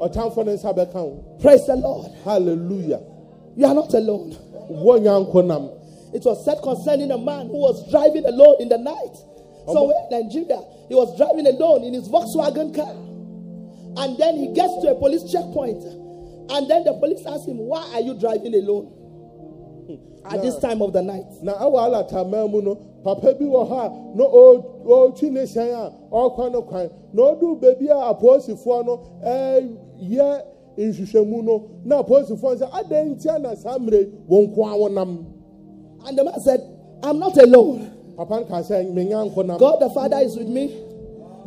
Yɛabɔ 0.00 0.14
wo 0.14 0.28
ho 0.28 0.44
ban 0.44 0.46
yie 0.46 0.56
sɛ 0.56 0.64
wobɛyɛ 0.64 0.74
obi 0.74 0.74
a 0.74 0.74
ɔtamfo 0.74 0.74
ne 0.74 0.74
nsa 0.74 0.74
bɛka 0.74 0.94
wo 0.94 1.24
Praise 1.40 1.66
the 1.66 1.76
Lord. 1.76 2.10
Hallelujah. 2.24 3.00
You 3.56 3.66
are 3.66 3.74
not 3.74 3.94
alone. 3.94 4.30
nam 5.46 5.50
um, 5.50 5.70
It 6.12 6.24
was 6.24 6.44
said 6.44 6.58
concerning 6.62 7.10
a 7.10 7.18
man 7.18 7.46
who 7.46 7.58
was 7.58 7.88
driving 7.90 8.24
alone 8.26 8.56
in 8.60 8.68
the 8.68 8.78
night. 8.78 9.16
Somewhere 9.66 9.96
um, 9.96 10.12
in 10.12 10.26
Nigeria, 10.28 10.60
he 10.88 10.94
was 10.94 11.16
driving 11.16 11.46
alone 11.46 11.84
in 11.84 11.94
his 11.94 12.08
Volkswagen 12.08 12.74
car. 12.74 12.92
And 13.96 14.18
then 14.18 14.36
he 14.36 14.52
gets 14.52 14.74
to 14.82 14.88
a 14.90 14.94
police 14.98 15.30
checkpoint. 15.30 15.82
And 16.50 16.68
then 16.68 16.84
the 16.84 16.94
police 17.00 17.24
ask 17.26 17.46
him, 17.46 17.58
Why 17.58 17.88
are 17.94 18.00
you 18.00 18.18
driving 18.18 18.54
alone? 18.54 19.03
Mm-hmm. 19.88 20.26
At 20.34 20.42
this 20.42 20.58
time 20.58 20.80
of 20.82 20.92
the 20.92 21.02
night. 21.02 21.24
na 21.42 21.54
ɛwɔ 21.54 22.50
mu 22.50 22.62
no 22.62 22.74
papa 23.04 23.34
bi 23.34 23.44
wɔ 23.44 23.68
hɔ 23.68 23.78
a 23.84 24.16
na 24.16 24.24
ɔretwi 24.24 25.30
ne 25.30 25.40
hyɛn 25.42 25.72
a 25.72 25.92
ɔrekɔ 26.10 26.52
no 26.52 26.62
kwan 26.62 26.90
na 27.12 27.22
ɔduru 27.22 27.60
baabi 27.60 27.88
a 27.88 28.14
apolisifoɔ 28.14 28.86
no 28.86 29.00
ɛyɛ 29.24 30.42
nhwehwɛmu 30.78 31.44
no 31.44 31.62
na 31.84 32.02
apolisifoɔ 32.02 32.60
no 32.60 32.66
sɛ 32.66 32.70
adɛn 32.70 33.14
ntia 33.16 33.38
na 33.40 33.54
saa 33.54 33.78
mmerɛ 33.78 34.10
wɔn 34.28 34.48
nko 34.54 34.64
a 34.64 34.78
wɔnam 34.90 35.24
And 36.06 36.18
the 36.18 36.24
man 36.24 36.38
said, 36.40 36.60
I'm 37.02 37.18
not 37.18 37.36
alone. 37.38 37.90
papa 38.16 38.40
no 38.40 38.44
kaa 38.46 38.62
sɛ 38.62 38.92
menya 38.92 39.24
nko 39.28 39.44
nam 39.46 39.58
God 39.58 39.80
the 39.80 39.90
Father 39.90 40.18
is 40.18 40.36
with 40.36 40.46
me. 40.48 40.83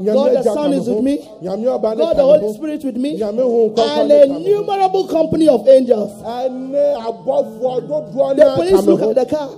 God 0.04 0.34
the 0.34 0.44
Son 0.44 0.74
is 0.74 0.88
with 0.88 1.04
me. 1.04 1.18
nyame 1.42 1.66
ɔba 1.66 1.96
ne 1.96 2.04
God 2.04 2.18
the 2.18 2.22
Holy 2.24 2.54
Spirit 2.54 2.84
with 2.84 2.98
me. 2.98 3.22
And 3.22 3.38
ne 3.38 3.44
a 3.44 3.70
ka 3.76 4.04
me 4.04 4.20
ho 4.20 4.36
innumerable 4.36 5.08
company 5.08 5.48
of 5.48 5.68
angels. 5.68 6.12
ɛne 6.22 6.96
abɔfoɔ 7.02 7.88
dodoɔ 7.88 8.36
ne 8.38 8.44
The 8.44 8.54
police 8.56 8.86
look 8.86 9.02
at 9.02 9.16
the 9.16 9.26
car. 9.26 9.50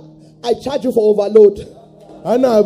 I 0.42 0.54
charge 0.54 0.84
you 0.84 0.92
for 0.92 1.10
overload. 1.10 1.66
ana 2.24 2.62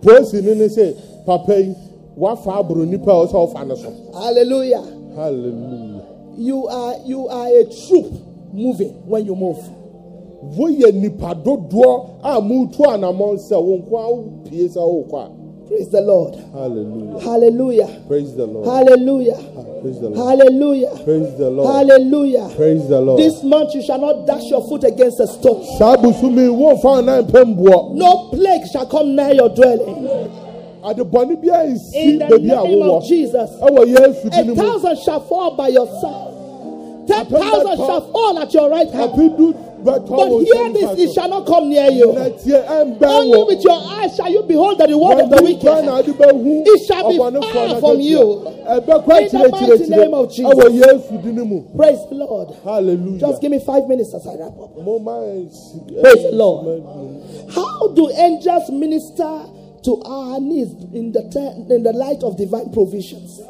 polisi 0.00 0.42
ni 0.42 0.54
ne 0.54 0.66
sɛ 0.68 0.94
papa 1.26 1.58
yi 1.60 1.74
wafa 2.16 2.50
aboro 2.50 2.86
nipa 2.86 3.10
a 3.10 3.26
ɔsɛ 3.26 3.52
ɔfa 3.52 3.66
ne 3.66 3.74
Hallelujah. 4.20 4.82
hallelujah 5.16 6.02
You 6.36 6.66
are 6.68 6.94
you 7.04 7.28
are 7.28 7.48
a 7.48 7.64
troop 7.64 8.06
moving 8.52 8.92
when 9.06 9.26
you 9.26 9.34
move. 9.34 9.58
woyɛ 10.56 10.94
nipa 10.94 11.34
dodoɔ 11.34 12.06
a 12.22 12.40
mutu 12.40 12.82
anamɔ 12.84 13.36
sɛ 13.38 13.62
wo 13.62 13.78
nko 13.78 13.96
a 14.46 14.48
pie 14.48 14.68
sɛ 14.68 14.80
wokɔ 14.80 15.18
a 15.26 15.39
Praise 15.70 15.88
the 15.90 16.00
Lord. 16.00 16.34
hallelujah 16.52 17.20
Hallelujah. 17.22 18.02
praise 18.08 18.34
the 18.34 18.44
lord 18.44 18.66
Hallelujah. 18.66 19.38
Ah, 19.56 19.62
praise 19.80 20.00
the 20.00 20.10
lord 20.10 20.18
Hallelujah. 20.18 20.90
praise 21.04 21.38
the 21.38 21.48
lord 21.50 21.70
Hallelujah. 21.70 22.48
praise 22.56 22.88
the 22.88 23.00
lord 23.00 23.20
This 23.22 23.42
month 23.44 23.74
you 23.76 23.82
shall 23.82 24.00
not 24.00 24.26
dash 24.26 24.50
your 24.50 24.66
foot 24.68 24.82
against 24.82 25.20
a 25.20 25.28
stone. 25.28 25.62
saa 25.78 25.94
busumi 25.96 26.48
wɔmfa 26.50 27.04
nan 27.04 27.24
mpɛ 27.24 27.54
mboɔ 27.54 27.94
No 27.94 28.28
plague 28.34 28.66
shall 28.66 28.86
come 28.86 29.14
near 29.14 29.32
your 29.32 29.48
dwelling. 29.50 30.10
adebɔne 30.82 31.36
biara 31.40 31.70
nsi 31.70 31.94
In 31.94 32.18
the 32.18 32.34
a 32.34 32.38
name 32.40 32.82
of 32.82 33.02
wowɔ 33.04 33.06
Jesus. 33.06 33.50
ɛwɔ 33.62 33.86
yesu 33.86 34.28
A 34.32 34.44
mu 34.44 34.54
thousand 34.56 34.98
shall 34.98 35.20
fall 35.20 35.54
by 35.54 35.68
your 35.68 35.86
side. 35.86 36.34
Ten 37.06 37.26
thousand 37.26 37.76
shall 37.76 38.00
fall 38.10 38.38
at 38.40 38.52
your 38.52 38.68
right 38.70 38.90
hand. 38.90 39.12
But 39.82 40.06
hear 40.08 40.72
this, 40.72 40.98
it 40.98 41.14
shall 41.14 41.28
not 41.28 41.46
come 41.46 41.68
near 41.68 41.90
you. 41.90 42.12
na 42.12 42.28
tie 42.28 42.60
ɛmbɛn 42.60 43.02
Only 43.02 43.54
with 43.54 43.64
your 43.64 43.80
eyes 43.80 44.14
shall 44.16 44.30
you 44.30 44.42
behold 44.42 44.78
the 44.78 44.86
reward 44.86 45.20
of 45.20 45.30
the 45.30 45.42
wicked. 45.42 45.60
nkwa 45.62 45.84
na 45.84 45.98
ade 45.98 46.12
bɛhu 46.12 46.62
It 46.66 46.86
shall 46.86 47.08
be 47.08 47.16
far 47.18 47.80
from 47.80 48.00
you. 48.00 48.46
In 48.46 48.84
the 48.86 49.48
mighty 49.50 49.88
name 49.88 50.14
of 50.14 50.30
Jesus. 50.30 50.52
ɛwɔ 50.52 50.66
yesu 50.80 51.22
din 51.22 51.40
mu 51.48 51.62
Praise 51.76 51.98
the 52.08 52.14
Lord. 52.16 52.48
hallelujah 52.64 53.18
Just 53.20 53.40
give 53.40 53.50
me 53.50 53.58
five 53.60 53.86
minutes 53.88 54.14
as 54.14 54.26
I 54.26 54.34
wrap 54.36 54.58
up. 54.60 54.74
Praise 54.74 56.22
the 56.22 56.30
Lord. 56.32 56.82
How 57.54 57.88
do 57.88 58.10
angels 58.10 58.70
minister 58.70 59.46
to 59.82 60.02
our 60.04 60.38
needs 60.40 60.72
in 60.92 61.12
the 61.12 61.22
in 61.70 61.82
the 61.82 61.92
light 61.92 62.22
of 62.22 62.36
divine 62.36 62.70
provisions? 62.72 63.40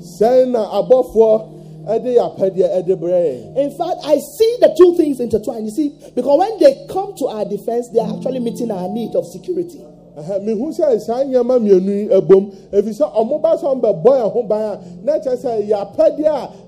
sɛn 0.00 0.50
na 0.52 0.64
abɔfoɔ 0.82 1.57
ɛde 1.88 2.14
yɛ 2.16 2.20
apɛdeɛ 2.20 2.68
ɛde 2.76 2.94
brɛ 3.00 3.18
yɛn 3.24 3.56
In 3.56 3.70
fact, 3.70 3.98
I 4.04 4.18
see 4.18 4.56
the 4.60 4.74
two 4.76 4.94
things 4.96 5.20
intertwined. 5.20 5.64
You 5.66 5.70
see, 5.72 5.92
because 6.14 6.38
when 6.38 6.58
they 6.60 6.86
come 6.90 7.14
to 7.16 7.26
our 7.28 7.44
defense, 7.44 7.88
they 7.88 8.00
are 8.00 8.14
actually 8.14 8.40
meeting 8.40 8.70
our 8.70 8.88
need 8.88 9.14
of 9.16 9.26
security. 9.26 9.80
Ɛhɛ, 10.18 10.42
mehu 10.44 10.68
sɛ 10.76 11.00
saa 11.00 11.22
nneɛma 11.24 11.58
mmienu 11.60 11.88
yi 11.88 12.08
ɛbom 12.08 12.52
ɛfiri 12.72 12.94
sɛ 12.98 13.06
ɔmo 13.14 13.40
ba 13.40 13.56
sɛ 13.56 13.64
ɔmbɛbɔ 13.80 14.04
yɛn 14.04 14.32
ho 14.32 14.42
ban 14.42 14.62
a 14.62 14.80
na 15.04 15.18
kyerɛ 15.18 15.36
sɛ 15.36 15.68
yɛ 15.68 15.76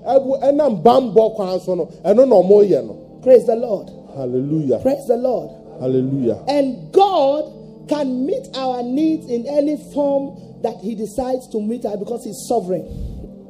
a 0.05 0.19
ɛbu 0.19 0.41
ɛnam 0.41 0.81
bambɔ 0.81 1.35
kwan 1.35 1.59
so 1.59 1.75
no 1.75 1.85
ɛno 2.03 2.27
na 2.27 2.35
ɔmo 2.35 2.63
yɛ 2.67 2.85
no 2.87 2.95
Praise 3.21 3.45
the 3.45 3.55
Lord. 3.55 3.91
hallelujah 4.15 4.79
Praise 4.79 5.05
the 5.07 5.17
Lord. 5.17 5.49
hallelujah 5.79 6.37
And 6.47 6.91
God 6.93 7.51
can 7.89 8.25
meet 8.25 8.47
our 8.55 8.81
needs 8.83 9.27
in 9.29 9.45
any 9.47 9.75
form 9.93 10.37
that 10.63 10.77
He 10.81 10.95
decides 10.95 11.47
to 11.49 11.59
meet 11.61 11.83
us 11.85 11.97
because 11.97 12.23
He's 12.23 12.45
sovereign. 12.47 12.85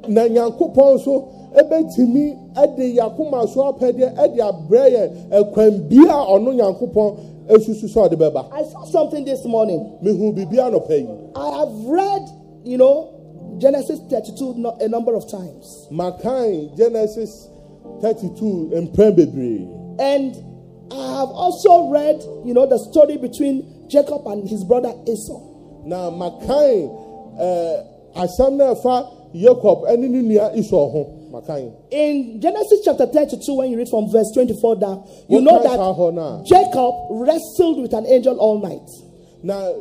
na 0.07 0.23
nyankopɔn 0.27 0.97
nso 0.97 1.27
ɛbɛtumi 1.55 2.37
ɛde 2.55 2.95
yakoma 2.95 3.47
so 3.47 3.61
apɛdeɛ 3.71 4.15
ɛde 4.15 4.39
abrɛ 4.39 4.91
yɛn 4.91 5.09
ɛkwan 5.31 5.87
bia 5.89 6.13
ɔno 6.13 6.53
nyankopɔn 6.53 7.15
esusu 7.49 7.87
sɛ 7.87 8.09
ɔde 8.09 8.15
bɛba 8.17 8.45
I 8.51 8.63
saw 8.63 8.85
something 8.85 9.25
this 9.25 9.43
morning. 9.45 9.91
mehu 10.03 10.33
biribi 10.33 10.57
anɔpɛ 10.57 10.99
yi 11.01 11.07
I 11.35 11.57
have 11.59 11.85
read, 11.85 12.29
you 12.63 12.77
know, 12.77 13.09
Genesis 13.57 13.99
32 14.09 14.53
no- 14.57 14.75
a 14.79 14.87
number 14.87 15.13
of 15.13 15.27
times. 15.29 15.87
makan 15.91 16.75
genesis 16.77 17.47
thirty-two 18.01 18.71
mpɛn 18.73 19.15
bebree 19.15 19.67
And 19.99 20.35
I 20.91 21.19
have 21.19 21.29
also 21.29 21.87
read, 21.89 22.23
you 22.45 22.53
know, 22.53 22.65
the 22.65 22.77
story 22.77 23.17
between 23.17 23.63
Jacob 23.87 24.25
and 24.27 24.47
his 24.47 24.63
brother 24.63 24.93
Esau. 25.07 25.39
na 25.85 26.09
makan 26.11 26.89
ɛɛ 27.37 27.39
eh, 27.39 27.83
asɛm 28.15 28.55
na 28.57 28.73
ɛfa 28.73 29.07
yakob 29.33 29.83
ɛne 29.89 30.09
ne 30.09 30.21
nua 30.21 30.51
esau 30.55 30.89
ho 30.91 31.07
In 31.91 32.39
Genesis 32.41 32.81
chapter 32.83 33.05
32, 33.05 33.53
when 33.53 33.71
you 33.71 33.77
read 33.77 33.89
from 33.89 34.09
verse 34.11 34.31
24 34.33 34.75
down, 34.77 35.03
you 35.29 35.39
What 35.39 35.43
know 35.43 35.63
kind 35.63 35.79
of 35.81 35.95
hɔ 35.97 36.15
that? 36.15 36.45
Jacob 36.45 36.93
wrestled 37.09 37.81
with 37.81 37.93
an 37.93 38.05
angel 38.07 38.37
all 38.37 38.59
night. 38.59 38.87
Now, 39.43 39.73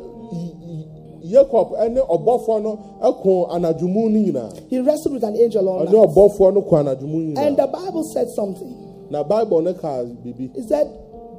yakob 1.22 1.76
ɛne 1.78 1.98
ɔbɔfoɔ 2.08 2.62
no 2.62 2.78
ɛko 3.02 3.50
anadwomu 3.50 4.08
no 4.10 4.18
nyinaa 4.18 4.68
He 4.70 4.78
wrestled 4.78 5.14
with 5.14 5.24
an 5.24 5.36
angel 5.36 5.68
all 5.68 5.86
ɔne 5.86 5.92
night. 5.92 6.08
ɔbɔfoɔ 6.08 6.54
no 6.54 6.62
ko 6.62 6.76
anadwomu 6.76 7.38
And 7.38 7.56
the 7.56 7.66
Bible 7.66 8.04
said 8.04 8.28
something. 8.30 8.74
na 9.10 9.22
bible 9.22 9.60
biribi 9.62 10.54
He 10.54 10.62
said 10.62 10.86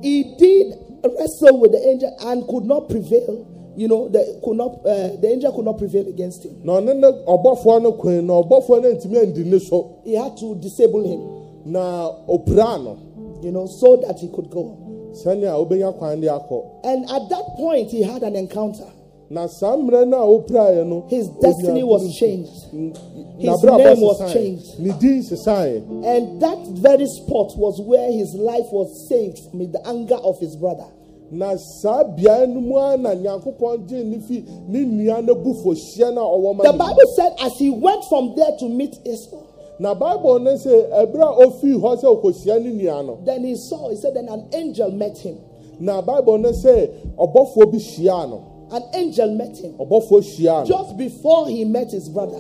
he 0.02 0.36
did 0.38 0.74
wrestle 1.04 1.60
with 1.60 1.72
the 1.72 1.88
angel 1.88 2.16
and 2.22 2.46
could 2.48 2.66
not 2.66 2.90
prevail. 2.90 3.46
You 3.76 3.88
know, 3.88 4.10
the 4.10 4.40
could 4.44 4.58
not 4.58 4.86
uh, 4.86 5.16
the 5.22 5.30
angel 5.32 5.54
could 5.54 5.66
not 5.66 5.78
prevail 5.78 6.08
against 6.08 6.44
him. 6.46 6.60
na 6.64 6.74
ɔne 6.82 7.00
no 7.00 7.92
koe 7.94 8.22
na 8.22 8.34
ɔbɔfoɔ 8.42 8.82
no 8.82 8.92
ntumi 8.94 9.18
andi 9.24 9.46
ne 9.46 9.60
He 10.04 10.16
had 10.16 10.36
to 10.38 10.56
disable 10.56 11.04
him, 11.04 11.72
na 11.72 12.12
ɔpira 12.28 12.84
no 12.84 12.98
you 13.44 13.52
know, 13.52 13.66
so 13.66 13.98
that 13.98 14.20
he 14.20 14.28
could 14.30 14.50
go. 14.50 14.78
sɛnea 15.14 15.54
wobɛnya 15.58 15.98
kwan 15.98 16.20
de 16.22 16.28
akɔ 16.28 16.64
And 16.84 17.04
at 17.10 17.30
that 17.30 17.46
point, 17.58 17.90
he 17.92 18.02
had 18.02 18.24
an 18.24 18.36
encounter. 18.36 18.88
na 19.30 19.48
saa 19.48 19.76
mmerɛ 19.78 20.08
no 20.08 20.18
a 20.18 20.40
ɔpiraeɛ 20.42 20.88
no 20.88 21.06
His 21.08 21.28
destiny 21.42 21.84
was 21.84 22.14
changed. 22.16 22.52
His 22.72 23.64
name 23.64 24.02
was 24.02 24.34
changed. 24.34 24.80
ne 24.80 24.92
din 25.00 25.24
sesaeɛ 25.24 26.06
And 26.06 26.42
that 26.42 26.60
very 26.68 27.08
spot 27.08 27.56
was 27.58 27.80
where 27.82 28.12
his 28.12 28.34
life 28.36 28.68
was 28.72 29.08
saved 29.08 29.40
from 29.50 29.72
the 29.72 29.82
anger 29.88 30.16
of 30.16 30.40
his 30.40 30.56
brother. 30.56 30.88
Na 31.32 31.56
saa 31.58 32.04
beaeɛ 32.04 32.48
no 32.54 32.60
mu 32.62 32.78
a 32.78 32.98
na 32.98 33.14
nyankopɔn 33.16 33.88
gye 33.88 34.04
ne 34.04 34.20
fi 34.20 34.44
ne 34.68 34.80
nua 34.86 35.22
no 35.24 35.36
bufohyia 35.36 36.14
no 36.14 36.22
a 36.22 36.38
ɔwɔ 36.38 36.56
ma 36.58 36.64
The 36.64 36.78
Bible 36.78 37.08
said, 37.16 37.34
as 37.40 37.54
he 37.58 37.70
went 37.70 38.04
from 38.06 38.36
there 38.36 38.52
to 38.60 38.68
meet 38.68 38.96
Esau, 39.06 39.40
na 39.80 39.94
bible 39.94 40.40
no 40.40 40.52
sɛ 40.52 40.90
ɛberɛ 40.92 41.24
a 41.24 41.46
ɔfii 41.46 41.80
hɔ 41.80 42.02
sɛ 42.02 42.22
ɔkɔhyia 42.22 42.64
ne 42.64 42.84
nua 42.84 43.06
no 43.06 43.18
then 43.24 43.44
he 43.46 43.56
saw, 43.56 43.90
he 43.90 43.96
said, 43.96 44.14
then 44.14 44.28
an 44.28 44.46
angel 44.54 44.92
met 44.92 45.18
him. 45.18 45.38
na 45.80 46.02
bible 46.02 46.38
no 46.38 46.52
sɛ 46.52 46.90
ɔbɔfoɔ 47.18 47.72
bi 47.72 47.78
hyiaa 47.78 48.30
no. 48.30 48.42
An 48.72 48.84
angel 48.94 49.32
met 49.32 49.58
him. 49.58 49.74
Ɔbɔfoɔ 49.80 50.22
hyiaa 50.22 50.60
no. 50.62 50.66
Just 50.66 50.98
before 50.98 51.48
he 51.48 51.66
met 51.66 51.92
his 51.92 52.10
brother. 52.10 52.40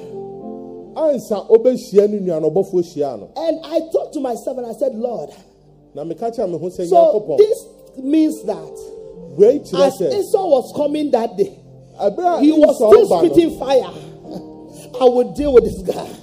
ansa 0.96 1.48
ɔbɛhyia 1.50 2.10
ne 2.10 2.20
nua 2.20 2.42
no 2.42 2.52
ɔbɔfoɔ 2.52 2.84
hyiaa 2.84 3.20
no. 3.20 3.30
And 3.38 3.60
I 3.64 3.80
thought 3.92 4.14
to 4.14 4.20
myself, 4.20 4.58
and 4.58 4.68
I 4.68 4.74
said, 4.74 4.96
Lord, 4.96 5.30
na 5.96 6.04
meka 6.04 6.30
kyerɛ 6.36 6.52
me 6.52 6.58
ho 6.58 6.68
sɛ 6.70 6.88
so 6.88 6.96
nyankopɔn 6.96 7.38
this 7.38 7.66
means 7.98 8.44
that 8.46 8.92
as 9.40 10.02
Esau 10.02 10.48
was 10.48 10.74
coming 10.76 11.12
that 11.12 11.38
day, 11.38 11.56
he 12.42 12.52
was 12.52 12.76
still 12.76 13.08
spitting 13.20 13.58
fire. 13.60 13.92
I 15.00 15.06
will 15.06 15.34
deal 15.34 15.54
with 15.54 15.64
this 15.64 15.82
guy. 15.82 16.22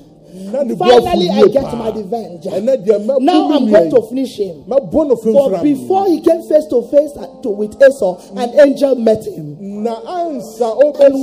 na 0.53 0.62
ne 0.62 0.75
bu 0.75 0.85
Finally, 0.85 1.31
I 1.31 1.49
get 1.49 1.73
my 1.75 1.91
revenge. 1.91 2.45
ɛnɛ 2.45 2.77
deɛ 2.85 2.99
mɛbu 3.07 3.21
Now 3.21 3.51
I'm 3.53 3.71
going 3.71 3.91
to 3.91 4.03
finish 4.03 4.37
him. 4.39 4.64
For 4.64 5.62
before 5.62 6.07
he 6.09 6.21
came 6.21 6.43
face 6.43 6.66
to 6.66 6.83
face 6.89 7.12
with 7.45 7.83
Esau, 7.83 8.19
an 8.37 8.51
angel 8.61 8.95
met 8.97 9.25
him. 9.25 9.57
And 9.59 9.87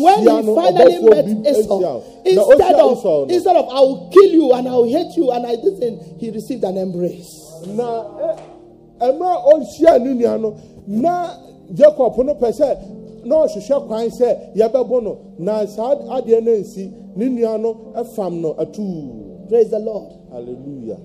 when 0.02 0.20
he 0.20 0.56
finally 0.56 1.00
met 1.00 1.26
Esau, 1.48 2.02
instead 2.26 2.76
of 2.76 3.30
instead 3.30 3.56
of 3.56 3.70
I 3.70 3.80
will 3.80 4.10
kill 4.12 4.32
you 4.32 4.54
and 4.54 4.68
I 4.68 4.72
will 4.72 4.89
hate 4.89 5.16
you 5.16 5.32
and 5.32 5.46
I 5.46 5.56
didn't, 5.56 6.20
he 6.20 6.32
received 6.32 6.64
an 6.64 6.78
embrace. 6.78 7.41
Na 9.00 9.06
ɛ- 9.08 9.18
ɛmɛ 9.18 9.26
a 9.26 9.38
ɔhyia 9.54 10.04
ne 10.04 10.14
nua 10.14 10.38
no 10.41 10.56
na 10.88 11.38
jacob 11.74 12.18
no 12.18 12.34
pɛ 12.36 12.52
sɛ 12.52 12.78
na 13.26 13.36
ɔhwehwɛ 13.46 13.88
kwan 13.88 14.10
sɛ 14.10 14.56
yɛbɛbo 14.56 15.04
no 15.04 15.18
na 15.39 15.66
saa 15.66 15.96
adeɛ 15.96 16.43
no 16.43 16.52
nsi 16.52 16.91
ne 17.16 17.26
nua 17.30 17.58
no 17.60 17.76
ɛfam 17.96 18.41
no 18.41 18.54
atuu 18.54 19.48
Praise 19.50 19.70
the 19.70 19.80
Lord. 19.80 20.12
hallelujah 20.32 20.98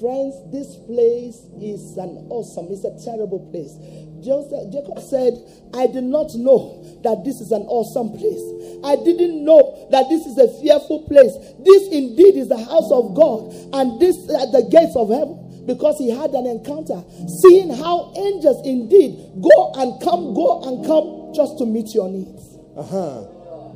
Friends, 0.00 0.34
this 0.52 0.76
place 0.76 1.40
is 1.58 1.96
an 1.96 2.26
awesome, 2.28 2.66
it's 2.68 2.84
a 2.84 2.92
terrible 3.02 3.40
place. 3.50 3.72
Joseph, 4.20 4.52
uh, 4.52 4.70
Jacob 4.70 5.00
said, 5.00 5.32
I 5.72 5.86
did 5.86 6.04
not 6.04 6.34
know 6.34 6.84
that 7.02 7.24
this 7.24 7.40
is 7.40 7.50
an 7.50 7.62
awesome 7.62 8.10
place. 8.12 8.42
I 8.84 8.96
didn't 8.96 9.42
know 9.42 9.88
that 9.90 10.04
this 10.10 10.26
is 10.26 10.36
a 10.36 10.48
fearful 10.60 11.04
place. 11.08 11.32
This 11.64 11.88
indeed 11.88 12.36
is 12.36 12.48
the 12.48 12.58
house 12.58 12.90
of 12.92 13.14
God, 13.14 13.54
and 13.72 13.98
this 13.98 14.16
are 14.28 14.52
the 14.52 14.68
gates 14.70 14.96
of 14.96 15.08
heaven. 15.08 15.45
Because 15.66 15.98
he 15.98 16.10
had 16.10 16.30
an 16.30 16.46
encounter, 16.46 17.02
seeing 17.42 17.70
how 17.70 18.12
angels 18.16 18.64
indeed 18.66 19.18
go 19.42 19.72
and 19.76 20.00
come, 20.02 20.32
go 20.34 20.62
and 20.62 20.86
come 20.86 21.34
just 21.34 21.58
to 21.58 21.66
meet 21.66 21.94
your 21.94 22.08
needs. 22.08 22.56
Uh-huh. 22.76 23.26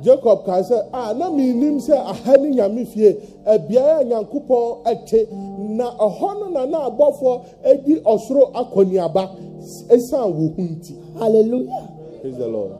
jacob 0.03 0.45
kaa 0.45 0.61
sɛ 0.65 0.77
a 0.93 1.13
na 1.13 1.29
menim 1.29 1.77
sɛ 1.79 1.93
aha 1.93 2.33
ne 2.41 2.49
nyame 2.55 2.85
fie 2.87 3.13
abiaeɛ 3.45 4.01
a 4.01 4.03
nyankopɔn 4.05 4.83
ɛte 4.85 5.31
na 5.77 5.91
ɛhɔ 5.93 6.39
no 6.39 6.47
na 6.49 6.65
na 6.65 6.89
abɔfoɔ 6.89 7.41
adi 7.65 7.95
ɔsoro 8.01 8.51
akɔneaba 8.53 9.29
ɛsiane 9.93 10.33
wo 10.33 10.47
ho 10.49 10.61
nti 10.61 10.93
Hallelujah. 11.19 11.89
praise 12.21 12.37
the 12.37 12.47
lord 12.47 12.79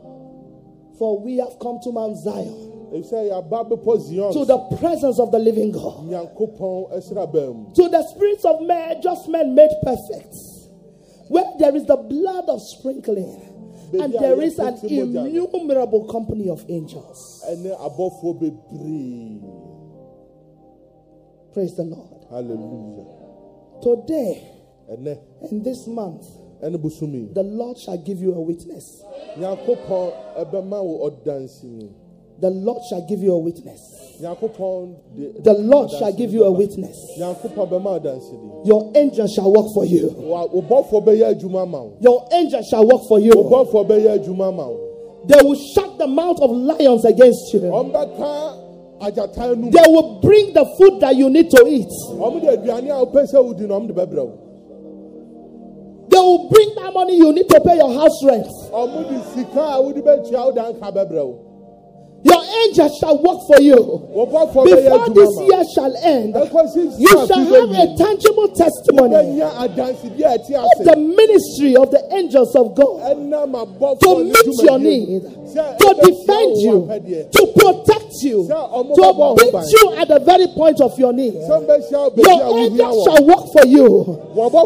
For 0.98 1.18
we 1.18 1.36
have 1.38 1.58
come 1.60 1.78
to 1.84 1.90
Mount 1.92 2.16
Zion, 2.18 2.71
ɛfiri 2.92 3.04
sɛ 3.04 3.28
yɛaba 3.30 3.68
bepɔ 3.70 3.98
zion 4.00 4.32
to 4.32 4.44
the 4.44 4.58
presence 4.76 5.18
of 5.18 5.30
the 5.32 5.38
living 5.38 5.70
God. 5.72 6.04
nyankopɔn 6.04 6.92
ɛsraba 6.92 7.54
mu 7.54 7.72
to 7.74 7.88
the 7.88 8.02
spirits 8.02 8.44
of 8.44 8.60
men, 8.62 9.00
just 9.02 9.28
men 9.28 9.54
made 9.54 9.70
perfect. 9.82 10.36
where 11.28 11.44
there 11.58 11.74
is 11.74 11.86
the 11.86 11.96
blood 11.96 12.48
of 12.48 12.60
sprinkling, 12.60 13.40
and 13.94 14.12
there 14.14 14.40
is 14.42 14.58
an 14.58 14.78
put 14.78 14.90
him 14.90 15.16
on 15.16 15.24
that. 15.24 15.26
innumerable 15.26 16.04
company 16.04 16.48
of 16.50 16.64
angels. 16.68 17.42
ɛne 17.48 17.76
abɔfoɔ 17.78 18.38
bebree 18.40 19.40
Praise 21.52 21.74
the 21.76 21.84
Lord. 21.84 22.24
hallelujah 22.30 23.04
Today 23.82 24.48
and 24.88 25.64
this 25.64 25.86
month, 25.86 26.26
the 26.60 27.42
Lord 27.42 27.78
shall 27.78 27.96
give 27.98 28.20
you 28.20 28.34
a 28.34 28.40
witness. 28.40 29.02
Nyankopɔn 32.42 32.50
ɛbɛma 32.50 32.50
wo 32.50 32.50
ɔdanseni 32.50 32.50
The 32.50 32.50
Lord 32.50 32.80
shall 32.80 32.92
give 32.92 33.22
you 33.22 33.32
a 33.34 33.38
witness. 33.40 33.80
The 34.20 35.52
Lord 35.58 35.90
shall 35.90 36.12
give 36.12 36.32
you 36.32 36.44
a 36.44 36.50
witness. 36.52 36.96
nyankopɔn 37.18 37.68
bɛma 37.70 38.00
ɔdanseni 38.00 38.66
Your 38.66 38.90
angel 38.94 39.26
shall 39.26 39.52
work 39.52 39.66
for 39.74 39.84
you. 39.84 40.14
wa 40.18 40.46
wo 40.46 40.62
bɔfoɔ 40.62 41.04
bɛyɛ 41.04 41.34
adwuma 41.34 41.66
ma 41.68 41.82
wo 41.82 41.92
Your 42.00 42.24
angel 42.32 42.62
shall 42.62 42.86
work 42.86 43.02
for 43.08 43.18
you. 43.20 43.32
bɔfoɔ 43.32 43.86
bɛyɛ 43.88 44.18
adwuma 44.24 44.52
ma 44.54 44.66
wo 44.68 44.78
They 45.26 45.40
will 45.42 45.54
shut 45.54 45.98
the 45.98 46.06
mouth 46.08 46.40
of 46.40 46.50
lions 46.50 47.04
against 47.04 47.52
you. 47.54 47.60
ɔmbɛka 47.60 48.54
agyata 49.00 49.38
no 49.48 49.54
mu 49.56 49.70
They 49.70 49.84
will 49.88 50.20
bring 50.20 50.52
the 50.52 50.64
food 50.78 51.00
that 51.00 51.14
you 51.16 51.28
need 51.30 51.50
to 51.50 51.66
eat. 51.66 51.88
ɔmo 52.10 52.40
de 52.40 52.56
aduane 52.56 52.90
a 52.90 53.04
wopɛ 53.06 53.26
sɛ 53.32 53.42
wodi 53.44 53.66
no 53.68 53.80
ɔmo 53.80 53.86
de 53.88 53.92
bɛbrɛ 53.94 54.24
wo 54.26 54.32
They 56.08 56.18
will 56.18 56.48
bring 56.50 56.74
that 56.76 56.92
money 56.92 57.16
you 57.16 57.32
need 57.32 57.48
to 57.48 57.60
pay 57.60 57.76
your 57.78 57.90
house 57.92 58.22
rent. 58.24 58.46
Ɔmo 62.52 62.74
de 62.74 62.88
sika 62.88 63.06
a 63.06 63.14
wode 63.14 63.22
bɛtua 63.22 63.22
wo 63.22 63.22
danka 63.22 63.22
bɛbrɛ 63.22 63.22
wo 63.22 63.22
Your 63.22 63.22
angel 63.22 63.22
shall 63.22 63.22
work 63.22 63.38
for 63.46 63.60
you. 63.60 64.02
wo 64.12 64.26
bɔfoɔ 64.26 64.66
bɛyɛ 64.66 64.90
Before 64.92 65.14
this 65.14 65.40
year 65.48 65.64
shall 65.74 65.96
end, 65.96 66.34
you 66.98 67.26
shall 67.26 67.44
have 67.44 67.70
a 67.70 67.96
tangible 67.96 68.48
testimony 68.48 69.14
bɛnya 69.14 69.50
adansedie 69.58 70.24
a 70.24 70.38
ɛte 70.38 70.54
of 70.54 70.84
the 70.84 70.96
ministry 70.96 71.76
of 71.76 71.90
the 71.90 72.14
angels 72.14 72.54
of 72.56 72.74
God 72.74 73.00
to 74.00 74.24
meet 74.24 74.62
your 74.62 74.78
need, 74.78 75.22
to 75.22 75.88
defend 76.02 76.56
you, 76.58 76.86
to 77.32 77.46
protect 77.56 78.12
you, 78.22 78.46
to 78.46 78.54
bɛbɔ 78.54 79.36
beat 79.36 79.72
you 79.72 79.94
at 79.96 80.08
the 80.08 80.18
very 80.20 80.46
point 80.48 80.80
of 80.80 80.98
your 80.98 81.12
need. 81.12 81.34
sɛ 81.34 81.66
mbɛhyia 81.66 81.92
wo 81.92 82.10
baabi 82.10 82.22
a 82.22 82.32
Your 82.32 82.38
wohia 82.38 82.64
angel 82.66 83.04
shall 83.04 83.26
work 83.26 83.52
for 83.52 83.66
you. 83.66 84.18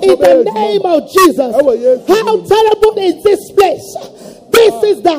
In 0.03 0.19
the 0.19 0.53
name 0.55 0.83
of 0.85 1.11
Jesus. 1.11 1.55
How 2.07 2.37
terrible 2.45 2.99
is 2.99 3.23
this 3.23 3.53
place? 3.53 3.97
This 4.51 4.83
is 4.85 5.03
the 5.03 5.13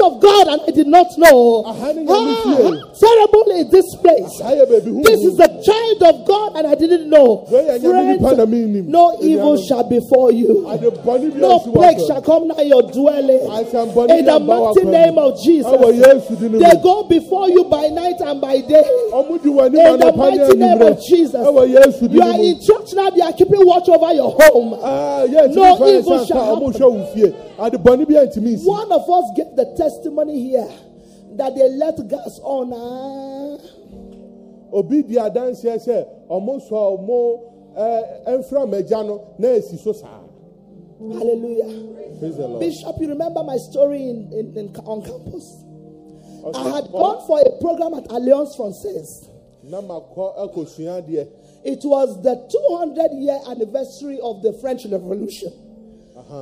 of 0.00 0.20
God, 0.20 0.46
and 0.48 0.60
I 0.66 0.70
did 0.70 0.86
not 0.86 1.06
know. 1.18 1.62
Ah, 1.66 1.74
terrible 1.74 3.44
is 3.52 3.68
this 3.70 3.88
place? 3.96 4.38
Saa 4.38 4.52
yɛ 4.56 4.64
baabi 4.66 4.90
hu 4.90 5.02
This 5.02 5.20
is 5.20 5.36
the 5.36 5.48
child 5.62 6.02
of 6.02 6.26
God, 6.26 6.56
and 6.56 6.66
I 6.66 6.74
didn't 6.74 7.08
know. 7.08 7.46
Wei 7.50 7.64
yɛ 7.66 7.78
nyame 7.80 8.12
nipa 8.12 8.34
na 8.36 8.46
menim. 8.46 8.86
no 8.86 9.16
evil 9.22 9.56
shall 9.62 9.84
befall 9.84 10.30
you. 10.30 10.68
ade 10.68 10.82
bɔne 11.04 11.32
bi 11.32 11.38
No 11.40 11.58
plague 11.60 11.98
shall 12.06 12.22
come 12.22 12.48
near 12.48 12.64
your 12.66 12.82
dwelling. 12.82 13.40
In 13.40 14.24
the 14.24 14.40
mighty 14.40 14.84
name 14.84 15.18
of 15.18 15.40
Jesus. 15.42 15.70
ɛwɔ 15.72 15.92
yesu 16.00 16.38
din 16.38 16.52
mu 16.52 16.58
They 16.58 16.74
go 16.82 17.04
before 17.04 17.48
you 17.48 17.64
by 17.64 17.88
night 17.88 18.20
and 18.20 18.40
by 18.40 18.60
day. 18.60 18.84
ɔmo 19.12 19.42
di 19.42 19.48
w'anim 19.48 19.92
In 19.92 19.98
the 20.00 20.12
mighty 20.16 20.56
name 20.56 20.82
of 20.82 21.00
Jesus. 21.02 21.46
You 22.10 22.22
are 22.22 22.40
in 22.40 22.60
church 22.60 22.94
now, 22.94 23.10
they 23.10 23.20
are 23.22 23.32
keeping 23.32 23.64
watch 23.66 23.88
over 23.88 24.12
your 24.14 24.30
home. 24.30 24.78
Ah, 24.82 25.24
No 25.28 25.86
evil 25.86 26.24
shall 26.26 26.54
happen. 26.54 26.72
hwɛ 26.72 26.92
wo 26.92 27.04
fie 27.14 27.34
ade 27.58 27.74
bɔne 27.82 28.06
bi 28.08 28.14
antumi 28.14 28.56
nsi 28.56 28.64
One 28.66 28.90
of 28.92 29.08
us 29.08 29.24
gave 29.36 29.54
the 29.56 29.66
testimony 29.76 30.50
here 30.50 30.68
that 31.36 31.54
they 31.54 31.68
let 31.70 31.96
gas 32.08 32.40
on. 32.42 32.72
ah. 32.74 33.79
Obi 34.72 35.02
di 35.02 35.14
adanseɛ 35.16 35.78
sɛ 35.86 36.06
ɔmo 36.30 36.60
sɔ 36.68 36.76
ɔmo 36.98 37.40
ɛɛ 37.76 38.24
ɛnfra 38.26 38.66
mɛgya 38.68 39.06
no 39.06 39.20
na 39.38 39.48
esi 39.48 39.78
so 39.78 39.92
saa 39.92 40.20
Hallelujah. 41.00 42.18
praise 42.18 42.36
the 42.36 42.46
lord 42.46 42.60
Bishop, 42.60 42.94
you 43.00 43.08
remember 43.08 43.42
my 43.42 43.56
story 43.56 44.02
in, 44.10 44.30
in, 44.32 44.56
in- 44.56 44.76
on 44.84 45.00
campus? 45.02 45.64
Ɔsɛ, 46.44 46.56
I 46.56 46.68
had 46.76 46.84
"Ɔ- 46.84 46.92
gone 46.92 47.26
for 47.26 47.40
a 47.40 47.50
program 47.60 47.94
at 47.94 48.06
Alliance 48.10 48.54
Francaise. 48.56 49.28
na 49.64 49.80
makɔ 49.80 50.36
ɛkɔsua 50.36 51.02
adeɛ 51.02 51.26
It 51.64 51.84
was 51.84 52.20
the 52.22 52.36
200 52.50 53.12
year 53.20 53.38
anniversary 53.48 54.18
of 54.20 54.42
the 54.42 54.52
French 54.54 54.86
Revolution. 54.86 55.52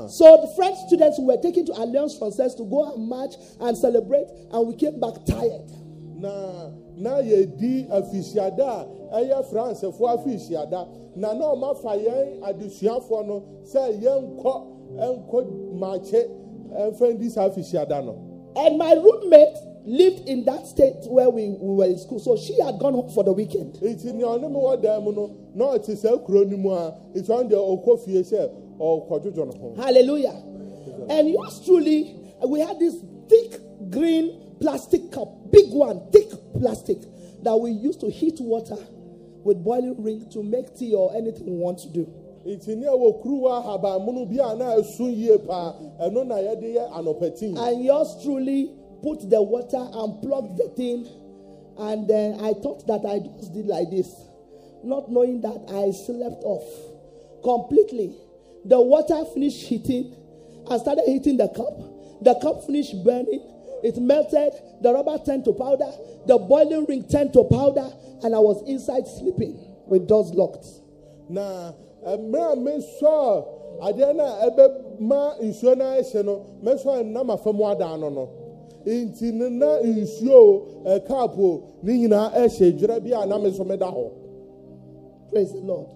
So 0.08 0.36
the 0.42 0.52
French 0.56 0.76
students 0.86 1.18
were 1.20 1.36
taken 1.38 1.64
to 1.66 1.72
Alliance 1.72 2.16
Francaise 2.18 2.54
to 2.56 2.64
go 2.64 2.92
and 2.92 3.08
march 3.08 3.34
and 3.60 3.76
celebrate, 3.78 4.26
and 4.52 4.66
we 4.68 4.74
came 4.74 4.98
back 5.00 5.14
tired. 5.24 5.70
na 6.18 6.70
na 7.00 7.20
yɛdi 7.22 7.88
afisiada 7.90 8.86
a 9.12 9.20
ɛyɛ 9.20 9.44
fransefoɔ 9.50 10.08
afisiada 10.18 10.86
na 11.16 11.32
na 11.34 11.54
yɛn 11.54 12.40
adesuafoɔ 12.42 13.26
no 13.26 13.42
sɛ 13.64 14.00
yɛnkɔ 14.02 14.62
ɛnkɔ 14.98 15.46
maakye 15.78 16.28
ɛmfa 16.76 17.14
ndi 17.14 17.30
saa 17.30 17.48
afisiada 17.48 18.02
no 18.04 18.14
And 18.56 18.76
my 18.76 18.92
roommate 18.92 19.56
lived 19.84 20.28
in 20.28 20.44
that 20.44 20.66
state 20.66 20.96
where 21.06 21.30
we, 21.30 21.50
we 21.60 21.74
were 21.76 21.84
in 21.86 21.98
school, 21.98 22.18
so 22.18 22.36
she 22.36 22.60
had 22.60 22.78
gone 22.78 22.92
home 22.94 23.08
for 23.10 23.22
the 23.24 23.32
weekend. 23.32 23.74
nti 23.74 24.12
nea 24.12 24.26
ɔne 24.26 24.50
me 24.50 24.58
wɔ 24.58 24.82
dan 24.82 25.04
mu 25.04 25.12
no 25.12 25.30
na 25.54 25.64
ɔte 25.76 25.96
saa 25.96 26.16
kuro 26.18 26.44
no 26.44 26.56
mu 26.56 26.70
a 26.72 26.92
ɔno 27.14 27.48
deɛ 27.48 27.84
ɔkɔ 27.84 27.98
fie 28.04 28.22
sɛ 28.22 28.50
ne 28.78 29.58
ho 29.58 29.74
Hallelujah. 29.76 30.34
And 31.08 31.28
yours 31.30 31.60
truly, 31.64 32.14
we 32.46 32.60
had 32.60 32.78
this 32.78 32.96
thick 33.28 33.60
green 33.90 34.47
plastic 34.60 35.10
cup, 35.12 35.28
big 35.52 35.70
one, 35.70 36.10
thick 36.12 36.28
plastic, 36.58 36.98
that 37.42 37.56
we 37.56 37.70
use 37.70 37.96
to 37.98 38.10
heat 38.10 38.36
water 38.40 38.76
with 39.44 39.62
boiling 39.64 40.02
ring 40.02 40.28
to 40.30 40.42
make 40.42 40.76
tea 40.76 40.94
or 40.94 41.14
anything 41.16 41.46
we 41.46 41.56
want 41.56 41.78
to 41.78 41.88
do. 41.88 42.06
nti 42.46 42.76
ne 42.76 42.86
ɛwɔ 42.86 43.20
kuruwa 43.20 43.58
ahabanmono 43.60 44.24
bi 44.28 44.36
a 44.40 44.54
na 44.56 44.76
ɛso 44.76 45.04
yie 45.10 45.38
paa 45.38 45.74
ɛno 46.00 46.26
na 46.26 46.36
yɛde 46.36 46.74
yɛ 46.76 46.90
anɔpatin 46.92 47.56
And 47.58 47.84
yours 47.84 48.16
truly 48.22 48.70
put 49.02 49.28
the 49.28 49.42
water 49.42 49.84
and 49.92 50.22
plugged 50.22 50.56
the 50.56 50.68
thing. 50.70 51.06
And 51.78 52.08
then 52.08 52.40
I 52.40 52.54
thought 52.54 52.86
that 52.88 53.04
I 53.06 53.20
just 53.20 53.52
did 53.54 53.66
like 53.66 53.90
this, 53.90 54.10
not 54.82 55.10
knowing 55.10 55.40
that 55.42 55.60
I 55.70 55.90
slept 55.92 56.42
off 56.44 56.64
completely. 57.44 58.14
The 58.64 58.80
water 58.80 59.24
finished 59.32 59.62
heating 59.62 60.14
and 60.68 60.80
started 60.80 61.04
heating 61.06 61.36
the 61.36 61.48
cup. 61.48 61.78
The 62.22 62.34
cup 62.42 62.64
finished 62.66 62.94
burning. 63.04 63.42
It 63.82 63.96
melted. 63.98 64.52
The 64.82 64.92
rubber 64.92 65.18
turned 65.24 65.44
to 65.44 65.52
powder. 65.52 65.90
The 66.26 66.38
boiling 66.38 66.86
ring 66.86 67.04
turned 67.08 67.32
to 67.34 67.44
powder. 67.44 67.88
And 68.22 68.34
I 68.34 68.38
was 68.38 68.62
inside 68.68 69.06
sleeping 69.06 69.58
with 69.86 70.06
doors 70.08 70.30
locked. 70.34 70.66
na 71.28 71.72
mmerɛ 72.04 72.52
a 72.52 72.56
mesɔɔ 72.56 73.44
adeɛ 73.82 74.16
no 74.16 74.24
a 74.24 74.50
ɛbɛma 74.50 75.40
nsuo 75.42 75.76
no 75.76 75.84
ayɛhye 75.84 76.24
no 76.24 76.40
mɛsɔɔ 76.64 77.06
nam 77.12 77.28
afam 77.30 77.60
adan 77.70 78.00
no 78.00 78.08
no 78.08 78.28
nti 78.86 79.32
ne 79.32 79.48
na 79.50 79.78
nsuo 79.82 80.84
ɛkaapo 80.84 81.38
eh, 81.38 81.42
o 81.42 81.62
ne 81.82 81.92
nyinaa 81.92 82.32
ɛhyɛ 82.34 82.78
dwerɛ 82.78 83.04
bi 83.04 83.10
a 83.22 83.26
na 83.26 83.38
me 83.38 83.50
nso 83.50 83.64
meda 83.66 83.86
hɔ 83.86 84.10
Praise 85.30 85.52
the 85.52 85.58
Lord. 85.58 85.86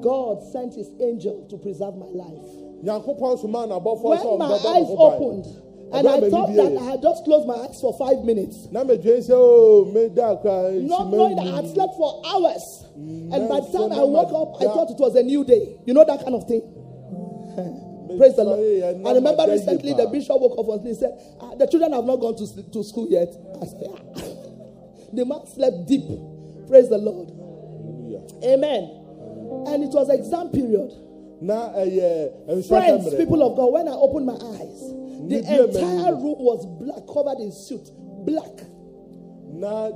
God 0.00 0.42
sent 0.50 0.74
his 0.74 0.90
angel 1.02 1.44
to 1.50 1.58
preserve 1.58 1.96
my 1.96 2.06
life. 2.06 2.48
nyankopɔn 2.82 3.38
soma 3.38 3.66
n'abɔfoɔ 3.66 4.16
sɛ 4.16 4.24
when 4.30 4.38
my 4.38 4.46
ɔmbɛbɔ 4.46 4.62
me 4.64 4.68
eyes 4.70 4.86
ho 4.86 4.96
ban. 4.96 5.22
opened 5.22 5.46
and 5.92 6.08
I 6.08 6.30
thought 6.30 6.54
that. 6.54 6.76
I 6.80 6.84
had 6.92 7.02
just 7.02 7.24
closed 7.24 7.46
my 7.46 7.54
eyes 7.54 7.80
for 7.80 7.92
five 7.98 8.24
minutes, 8.24 8.68
na 8.70 8.84
medwen 8.84 9.18
sɛ 9.20 9.30
o 9.32 9.84
meda 9.92 10.22
akora 10.36 10.72
not 10.82 11.10
knowing 11.10 11.36
that 11.36 11.46
I 11.46 11.56
had 11.56 11.68
slept 11.70 11.94
for 11.96 12.22
hours. 12.26 12.84
And 12.96 13.48
by 13.48 13.60
the 13.60 13.70
time 13.72 13.92
I 13.92 14.02
woke 14.04 14.32
up, 14.32 14.62
I 14.62 14.64
thought 14.72 14.90
it 14.90 14.98
was 14.98 15.14
a 15.16 15.22
new 15.22 15.44
day. 15.44 15.76
You 15.84 15.94
know 15.94 16.04
that 16.04 16.22
kind 16.22 16.34
of 16.34 16.46
thing. 16.46 16.62
Praise 18.18 18.36
the 18.36 18.44
Lord. 18.44 18.60
I 19.06 19.12
remember 19.12 19.44
recently 19.48 19.92
the 19.94 20.06
bishop 20.06 20.38
woke 20.40 20.58
up 20.58 20.68
and 20.78 20.86
he 20.86 20.94
said, 20.94 21.12
"Ah, 21.40 21.54
The 21.56 21.66
children 21.66 21.92
have 21.92 22.04
not 22.04 22.16
gone 22.16 22.36
to, 22.36 22.46
to 22.70 22.84
school 22.84 23.08
yet. 23.10 23.28
I 23.60 23.66
said, 23.66 23.88
"Ah." 23.90 24.20
The 25.14 25.24
man 25.24 25.46
slept 25.46 25.86
deep. 25.86 26.04
Praise 26.68 26.88
the 26.88 26.98
Lord. 26.98 27.30
Amen. 28.42 28.82
And 29.66 29.84
it 29.84 29.90
was 29.94 30.10
exam 30.10 30.50
period. 30.50 30.90
Friends, 32.68 33.14
people 33.14 33.42
of 33.42 33.56
God, 33.56 33.72
when 33.72 33.86
I 33.88 33.92
opened 33.92 34.26
my 34.26 34.34
eyes, 34.34 34.80
the 35.28 35.38
entire 35.38 36.14
room 36.14 36.38
was 36.38 36.66
black, 36.80 37.06
covered 37.12 37.40
in 37.40 37.52
soot, 37.52 37.90
black. 38.24 38.66
My 39.54 39.90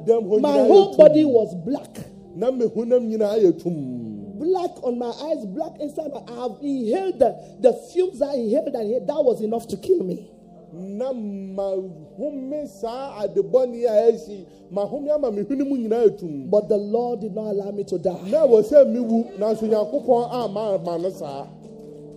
whole 0.66 0.96
body 0.96 1.24
was 1.24 1.54
black. 1.64 1.96
na 2.36 2.50
me 2.52 2.66
honam 2.68 3.08
nyinaa 3.08 3.36
yɛ 3.42 3.52
tum 3.62 4.08
Black 4.38 4.70
on 4.84 4.98
my 4.98 5.10
eyes, 5.26 5.44
black 5.46 5.80
inside 5.80 6.12
my 6.14 6.22
I 6.28 6.42
have 6.42 6.56
inhaled 6.62 7.18
the, 7.18 7.30
the 7.60 7.72
fumes 7.92 8.22
I 8.22 8.34
inhaled 8.34 8.72
and. 8.74 9.08
That 9.08 9.24
was 9.24 9.40
enough 9.40 9.66
to 9.68 9.76
kill 9.76 10.04
me. 10.04 10.30
na 10.72 11.12
mahome 11.12 12.66
saa 12.68 13.18
adebɔne 13.24 13.84
a 13.86 14.12
ɛsi 14.12 14.44
mahome 14.70 15.10
ama 15.10 15.32
me 15.32 15.42
hwene 15.42 15.64
mu 15.66 15.76
nyinaa 15.76 16.50
But 16.50 16.68
the 16.68 16.76
Lord 16.76 17.20
did 17.20 17.34
not 17.34 17.46
allow 17.52 17.70
me 17.72 17.84
to 17.84 17.98
die. 17.98 18.30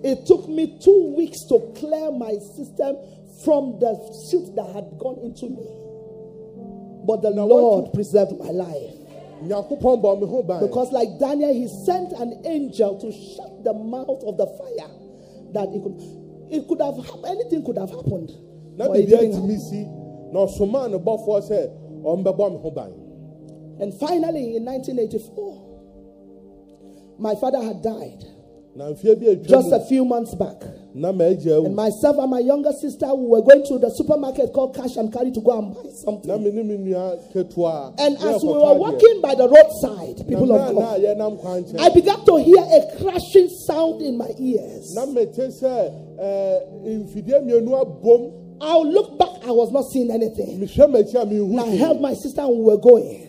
It 0.04 0.26
took 0.26 0.48
me 0.50 0.80
two 0.84 1.14
weeks 1.16 1.44
to 1.50 1.60
clear 1.78 2.12
my 2.12 2.34
system 2.56 2.98
from 3.44 3.80
the 3.80 3.96
soot 4.30 4.56
that 4.56 4.68
had 4.74 4.98
gone 5.00 5.20
into 5.24 5.50
me. 5.50 5.68
But 7.06 7.22
the 7.22 7.32
Now, 7.32 7.46
Lord 7.46 7.94
preserved 7.94 8.38
my 8.40 8.50
life. 8.52 8.96
nyankopɔn 9.44 10.02
bɔ 10.02 10.20
me 10.22 10.28
ho 10.28 10.44
ban 10.44 10.60
Because, 10.62 10.92
like 10.92 11.18
Daniel, 11.20 11.54
he 11.54 11.68
sent 11.68 12.12
an 12.14 12.42
angel 12.46 12.98
to 13.00 13.12
shut 13.12 13.64
the 13.64 13.74
mouth 13.74 14.24
of 14.24 14.38
the 14.38 14.46
fire. 14.46 14.90
That 15.54 15.70
it 15.74 15.82
could, 15.84 16.00
it 16.52 16.68
could 16.68 16.80
have 16.82 16.96
happened, 16.98 17.26
anything 17.26 17.64
could 17.66 17.78
have 17.78 17.90
happened. 17.90 18.32
na 18.78 18.88
but 18.88 18.98
it 18.98 19.08
didn't 19.10 19.34
atumi 19.34 19.60
si 19.60 19.84
na 20.32 20.46
ɔsomaa 20.46 20.90
ne 20.92 20.98
bɔfoɔ 20.98 21.42
sɛ 21.50 21.70
ɔmbɛbɔ 22.04 22.52
me 22.52 22.58
ho 22.58 22.72
ban 22.72 22.94
And 23.80 23.94
finally, 23.96 24.56
in 24.58 24.66
1984, 24.66 25.58
my 27.18 27.34
father 27.36 27.62
had 27.62 27.82
died 27.82 28.24
na 28.76 28.90
mfeɛ 28.92 29.16
bi 29.20 29.26
atwa 29.28 29.48
just 29.48 29.72
a 29.72 29.80
few 29.88 30.06
months 30.06 30.36
back. 30.36 30.64
And 30.94 31.76
myself 31.76 32.18
and 32.20 32.30
my 32.30 32.40
younger 32.40 32.72
sister, 32.82 33.08
we 33.16 33.26
were 33.28 33.42
going 33.42 33.64
to 33.66 33.80
the 33.80 33.90
supermarket 33.96 34.52
called 34.54 34.76
Cash 34.76 34.98
and 34.98 35.12
Carry 35.12 35.32
to 35.32 35.40
go 35.40 35.58
and 35.58 35.74
buy 35.74 35.90
something. 36.04 36.44
me 36.44 36.52
ne 36.52 36.64
me 36.64 36.76
nua 36.78 37.16
ketewa 37.34 37.96
And 37.98 38.18
as 38.18 38.44
we 38.44 38.52
were 38.52 38.76
walking 38.76 39.22
by 39.22 39.36
the 39.36 39.48
roadside, 39.48 40.28
people 40.28 40.52
of 40.52 40.76
God, 40.76 41.00
I 41.80 41.90
began 41.96 42.26
to 42.26 42.38
hear 42.44 42.60
a 42.60 42.82
crashing 43.00 43.48
sound 43.68 44.02
in 44.02 44.18
my 44.18 44.32
ears. 44.38 44.92
I'll 48.62 48.86
look 48.88 49.18
back, 49.18 49.30
I 49.44 49.52
was 49.52 49.72
not 49.72 49.86
seeing 49.92 50.12
anything. 50.12 50.60
I 51.60 51.76
held 51.76 52.00
my 52.00 52.14
sister 52.14 52.42
and 52.42 52.58
we 52.60 52.64
were 52.64 52.78
going. 52.78 53.26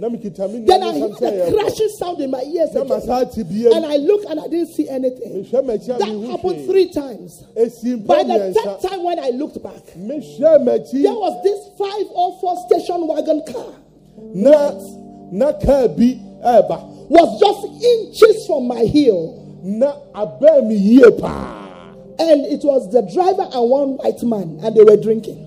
Then 0.66 0.82
I 0.82 0.92
heard 1.00 1.12
a 1.12 1.52
crashing 1.52 1.88
sound 1.98 2.20
in 2.20 2.30
my 2.30 2.42
ears 2.42 2.70
again. 2.84 3.00
And 3.72 3.86
I 3.86 3.96
looked 3.96 4.26
and 4.26 4.38
I 4.38 4.46
didn't 4.48 4.68
see 4.74 4.88
anything. 4.88 5.42
That 5.98 6.08
happened 6.30 6.66
three 6.66 6.88
times. 6.92 7.44
By 8.06 8.22
the 8.24 8.38
third 8.54 8.80
time 8.90 9.02
when 9.04 9.18
I 9.18 9.30
looked 9.30 9.62
back, 9.62 9.82
there 11.02 11.14
was 11.14 11.42
this 11.42 11.68
504 11.78 12.56
station 12.68 13.06
wagon 13.08 13.42
car. 13.50 13.72
Was 17.08 17.40
just 17.40 17.66
inches 17.82 18.46
from 18.46 18.66
my 18.68 18.80
heel. 18.84 19.38
Na 22.22 22.34
abɛn 22.34 22.46
mi 22.46 22.46
yie 22.46 22.46
paa 22.46 22.46
And 22.46 22.46
it 22.46 22.64
was 22.64 22.90
the 22.90 23.02
driver 23.12 23.48
and 23.52 23.70
one 23.70 23.88
white 23.98 24.22
man, 24.22 24.58
and 24.62 24.76
they 24.76 24.82
were 24.84 24.96
drinking. 24.96 25.38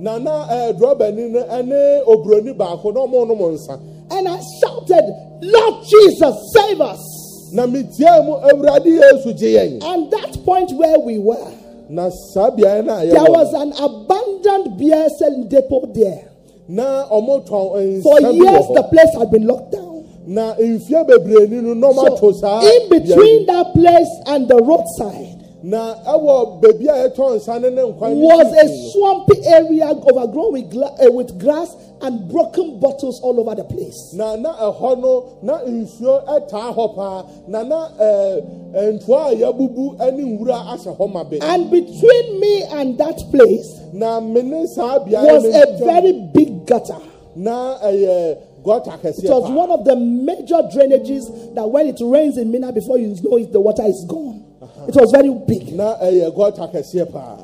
na 0.00 0.18
na 0.18 0.46
ɛɛ 0.48 0.78
drɔbani 0.78 1.30
no 1.30 1.42
ɛne 1.44 2.56
baako 2.56 2.92
na 2.94 3.00
ɔmo 3.00 3.26
nom 3.28 3.38
nsa 3.38 3.78
And 4.12 4.26
I 4.28 4.40
shouted, 4.60 5.04
Lord 5.42 5.84
Jesus, 5.86 6.52
save 6.54 6.80
us. 6.80 7.52
na 7.52 7.66
metia 7.66 8.24
mu 8.24 8.34
awurade 8.34 8.86
yesu 8.86 9.32
gye 9.38 9.54
yɛn 9.56 9.82
And 9.84 10.10
that 10.10 10.38
point 10.44 10.70
where 10.72 10.98
we 10.98 11.18
were, 11.18 11.52
na 11.88 12.08
saa 12.32 12.50
beaeɛ 12.50 12.84
no 12.84 12.96
a 12.98 13.06
there 13.06 13.30
was 13.30 13.52
an 13.54 13.72
abandoned 13.72 14.78
beer 14.78 15.08
selling 15.18 15.48
depot 15.48 15.86
there. 15.94 16.30
na 16.68 17.04
tɔn 17.08 17.98
eh, 17.98 18.02
For 18.02 18.20
years, 18.20 18.66
the 18.74 18.82
place 18.90 19.14
had 19.18 19.30
been 19.30 19.46
locked 19.46 19.72
down. 19.72 20.04
na 20.26 20.54
mfie 20.54 21.04
bebree 21.06 21.48
ni 21.50 21.60
no 21.60 21.74
na 21.74 21.88
ɔmo 21.92 22.34
So, 22.40 22.60
in 22.60 22.88
between 22.88 23.46
that 23.46 23.72
place 23.74 24.08
and 24.26 24.48
the 24.48 24.56
roadside 24.56 25.29
na 25.62 25.94
ɛwɔ 26.06 26.60
beebi 26.60 26.86
a 26.88 27.08
yɛtɔn 27.08 27.36
nsa 27.36 27.60
ne 27.60 27.70
ne 27.70 27.82
nkwan 27.82 28.14
ne 28.16 28.26
was 28.26 28.52
a 28.52 28.90
swampy 28.92 29.38
area 29.46 29.88
overgrown 29.90 30.52
with, 30.52 30.70
gla- 30.70 30.94
uh, 31.06 31.10
with 31.12 31.38
grass 31.38 31.76
and 32.02 32.28
broken 32.30 32.80
bottles 32.80 33.20
all 33.20 33.38
over 33.40 33.54
the 33.54 33.64
place. 33.64 34.12
na 34.14 34.36
na 34.36 34.52
ɛhɔ 34.54 35.00
no 35.00 35.24
na 35.42 35.58
nsuo 35.66 36.24
ɛtaa 36.26 36.74
hɔ 36.74 36.94
paa 36.96 37.24
na 37.46 37.62
na 37.62 37.88
eh, 38.00 38.40
ɛɛ 38.74 38.92
ntoa 39.00 39.32
a 39.32 39.34
yɛabubu 39.36 39.96
ɛne 39.98 40.38
nwura 40.38 40.64
ahyɛ 40.72 40.96
hɔ 40.96 41.12
ma 41.12 41.24
be 41.24 41.38
And 41.42 41.70
between 41.70 42.40
me 42.40 42.62
and 42.72 42.96
that 42.98 43.22
place 43.30 43.80
na 43.92 44.18
me 44.20 44.42
ne 44.42 44.66
saa 44.66 44.98
beaeɛ 45.00 45.32
was 45.34 45.44
no 45.44 45.62
a 45.62 45.76
very 45.84 46.12
big 46.32 46.64
gutter. 46.66 46.96
na 47.36 47.76
eh, 47.82 47.92
ɛyɛ 47.92 48.36
gɔta 48.64 49.04
It 49.04 49.30
was 49.30 49.42
paa 49.44 49.54
one 49.54 49.70
of 49.70 49.84
the 49.84 49.96
major 49.96 50.62
drainages 50.72 51.54
that 51.54 51.68
when 51.70 51.86
it 51.86 51.98
rains 52.00 52.38
in 52.38 52.50
Mina, 52.50 52.72
before 52.72 52.96
you 52.98 53.14
know 53.22 53.36
it, 53.36 53.52
the 53.52 53.60
water 53.60 53.82
is 53.84 54.04
gone. 54.06 54.44
It 54.88 54.94
was 54.94 55.10
very 55.12 55.30
big. 55.46 55.74
na 55.74 55.96
ɛyɛ 55.98 56.34
gɔta 56.34 56.72
kɛseɛ 56.72 57.10
paa 57.12 57.36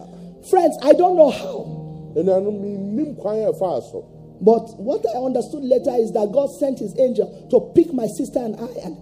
Friends, 0.51 0.79
I 0.83 0.93
don't 0.93 1.17
know 1.17 1.31
how, 1.31 1.67
ɛnuanom 2.15 2.61
menim 2.61 3.17
kwan 3.19 3.39
a 3.41 3.53
ɛfaa 3.53 3.83
so 3.91 4.05
but 4.41 4.69
what 4.79 5.05
I 5.09 5.19
understood 5.19 5.65
later 5.65 5.97
is 5.97 6.13
that 6.13 6.29
God 6.33 6.51
sent 6.61 6.79
his 6.79 6.93
angel 7.01 7.25
to 7.51 7.73
pick 7.75 7.93
my 7.93 8.07
sister 8.07 8.39
and 8.39 8.57
I. 8.57 8.69
And 8.85 8.97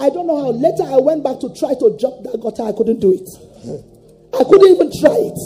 I 0.00 0.08
don't 0.08 0.26
know 0.26 0.40
how. 0.40 0.50
Later, 0.56 0.84
I 0.88 0.96
went 0.96 1.22
back 1.22 1.40
to 1.40 1.52
try 1.52 1.74
to 1.76 1.96
jump 2.00 2.24
that 2.24 2.40
gutter. 2.40 2.64
I 2.64 2.72
couldn't 2.72 3.00
do 3.00 3.12
it. 3.12 3.28
I 4.40 4.42
couldn't 4.44 4.70
even 4.72 4.88
try 4.96 5.16
it. 5.20 5.40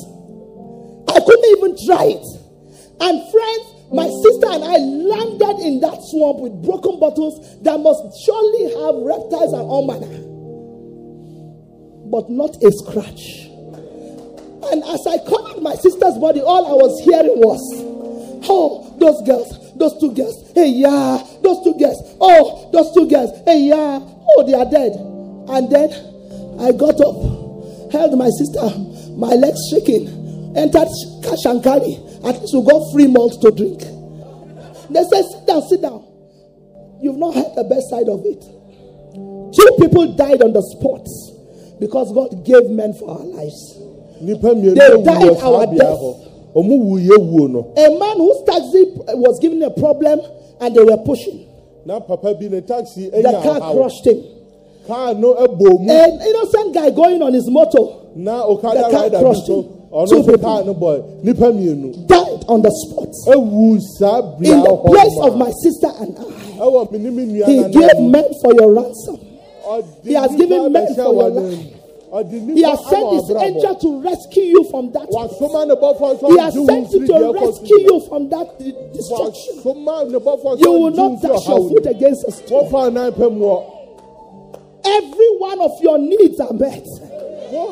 I 1.11 1.19
couldn't 1.19 1.51
even 1.59 1.73
try 1.83 2.05
it. 2.15 2.27
And 3.03 3.15
friends, 3.35 3.65
my 3.91 4.07
sister 4.23 4.49
and 4.55 4.63
I 4.63 4.79
landed 4.79 5.59
in 5.67 5.81
that 5.83 5.99
swamp 6.15 6.39
with 6.39 6.55
broken 6.63 7.01
bottles 7.03 7.43
that 7.67 7.79
must 7.83 8.03
surely 8.23 8.71
have 8.79 8.95
reptiles 9.03 9.51
and 9.53 9.67
all 9.67 9.83
manner, 9.83 10.07
but 12.15 12.31
not 12.31 12.55
a 12.63 12.71
scratch. 12.71 13.51
And 14.71 14.87
as 14.87 15.03
I 15.03 15.19
covered 15.27 15.61
my 15.61 15.75
sister's 15.75 16.15
body, 16.23 16.39
all 16.47 16.63
I 16.63 16.79
was 16.79 17.03
hearing 17.03 17.43
was, 17.43 17.59
Oh, 18.47 18.95
those 19.03 19.19
girls, 19.27 19.51
those 19.75 19.99
two 19.99 20.15
girls, 20.15 20.39
hey, 20.55 20.69
yeah, 20.79 21.19
those 21.43 21.59
two 21.67 21.75
girls, 21.75 21.99
oh, 22.23 22.71
those 22.71 22.95
two 22.95 23.11
girls, 23.11 23.35
hey, 23.51 23.67
yeah, 23.67 23.99
oh, 23.99 24.47
they 24.47 24.55
are 24.55 24.71
dead. 24.71 24.95
And 25.51 25.67
then 25.67 25.91
I 26.63 26.71
got 26.71 27.03
up, 27.03 27.19
held 27.91 28.15
my 28.15 28.31
sister, 28.39 28.63
my 29.19 29.35
legs 29.35 29.59
shaking, 29.75 30.07
entered 30.55 30.87
cash 31.27 31.43
and. 31.51 31.67
At 31.67 32.39
least 32.39 32.55
we 32.55 32.63
got 32.63 32.95
free 32.95 33.11
malt 33.11 33.43
to 33.43 33.51
drink. 33.51 33.83
They 34.87 35.03
said, 35.11 35.27
Sit 35.35 35.47
down, 35.51 35.63
sit 35.67 35.83
down. 35.83 36.07
You've 37.03 37.19
not 37.19 37.35
heard 37.35 37.59
the 37.59 37.67
best 37.67 37.91
side 37.91 38.07
of 38.07 38.23
it. 38.23 38.39
Two 39.51 39.71
people 39.83 40.15
died 40.15 40.47
on 40.47 40.55
the 40.55 40.63
spot 40.63 41.34
because 41.81 42.13
God 42.13 42.45
gave 42.45 42.71
men 42.71 42.93
for 42.95 43.11
our 43.11 43.25
lives. 43.25 43.79
They 44.21 44.35
died 44.35 45.37
our 45.43 45.67
death. 45.67 45.99
hɔ 45.99 46.15
ɔmo 46.55 46.79
wu 46.79 46.99
yɛ 46.99 47.17
wuo 47.19 47.51
no 47.51 47.67
A 47.77 47.99
man 47.99 48.17
whose 48.17 48.43
taxi 48.47 48.85
was 49.15 49.39
given 49.41 49.63
a 49.63 49.71
problem 49.71 50.21
and 50.61 50.75
they 50.75 50.83
were 50.83 50.97
pushing. 50.99 51.47
na 51.85 51.99
papa 52.01 52.35
bi 52.35 52.47
ne 52.49 52.61
taxi 52.61 53.11
The 53.11 53.23
car 53.43 53.73
crushed 53.75 54.07
him. 54.07 54.23
kaa 54.87 55.13
no 55.15 55.35
ɛbɔ 55.35 55.81
mu 55.81 55.91
An 55.91 56.21
innocent 56.23 56.73
guy 56.75 56.91
going 56.91 57.21
on 57.23 57.35
his 57.35 57.51
motor 57.51 57.85
The 58.17 58.31
okada 58.45 58.91
car 58.91 59.11
crushed 59.11 59.49
him. 59.49 59.65
Two 60.09 60.23
people. 60.25 60.65
no 60.65 60.75
bɔ 60.75 61.25
nipa 61.25 61.51
mmienu 61.53 62.07
died 62.07 62.45
on 62.49 62.63
the 62.63 62.71
spot. 62.71 63.11
ewu 63.35 63.81
saa 63.99 64.23
beaeɛ 64.39 64.55
In 64.55 64.63
the 64.63 64.77
place 64.77 65.19
of 65.23 65.37
my 65.37 65.51
sister 65.61 65.91
and 66.01 66.17
I, 66.19 66.63
ɛwɔ 66.63 66.93
me 66.93 66.99
ne 67.01 67.45
he 67.47 67.69
gave 67.73 67.99
men 68.01 68.25
for 68.43 68.55
your 68.55 68.73
ransom. 68.73 69.19
He 70.03 70.13
has 70.15 70.31
given 70.37 70.73
men 70.73 70.95
for 70.95 71.15
your 71.15 71.31
life. 71.31 71.81
He 72.15 72.63
has 72.63 72.79
sent 72.89 73.11
his 73.13 73.31
angel 73.43 73.75
to 73.75 74.01
rescue 74.01 74.45
you 74.45 74.65
from 74.71 74.93
that. 74.93 75.09
wasoma 75.11 75.67
ne 75.67 75.75
bɔfɔ 75.75 76.15
nso 76.15 76.31
He 76.31 76.39
has 76.39 76.55
sent 76.55 76.93
you 76.93 77.07
to 77.09 77.33
rescue 77.33 77.79
you 77.81 78.01
from 78.09 78.29
that 78.29 78.59
destruction. 78.95 79.55
wasoma 79.65 80.11
ne 80.11 80.19
bɔfɔ 80.19 80.55
nso 80.55 80.61
You 80.61 80.73
will 80.73 80.91
not 80.93 81.23
dash 81.23 81.49
your 81.49 81.69
foot 81.69 81.87
against 81.87 82.25
a 82.29 82.31
stone. 82.31 82.71
wɔfa 82.71 82.87
anan 82.87 83.13
pɛ 83.13 83.33
mu 83.33 83.45
ɔ. 83.45 83.65
Every 84.85 85.39
one 85.39 85.61
of 85.61 85.73
your 85.83 85.99
needs 85.99 86.39
are 86.39 86.53
met. 86.53 86.87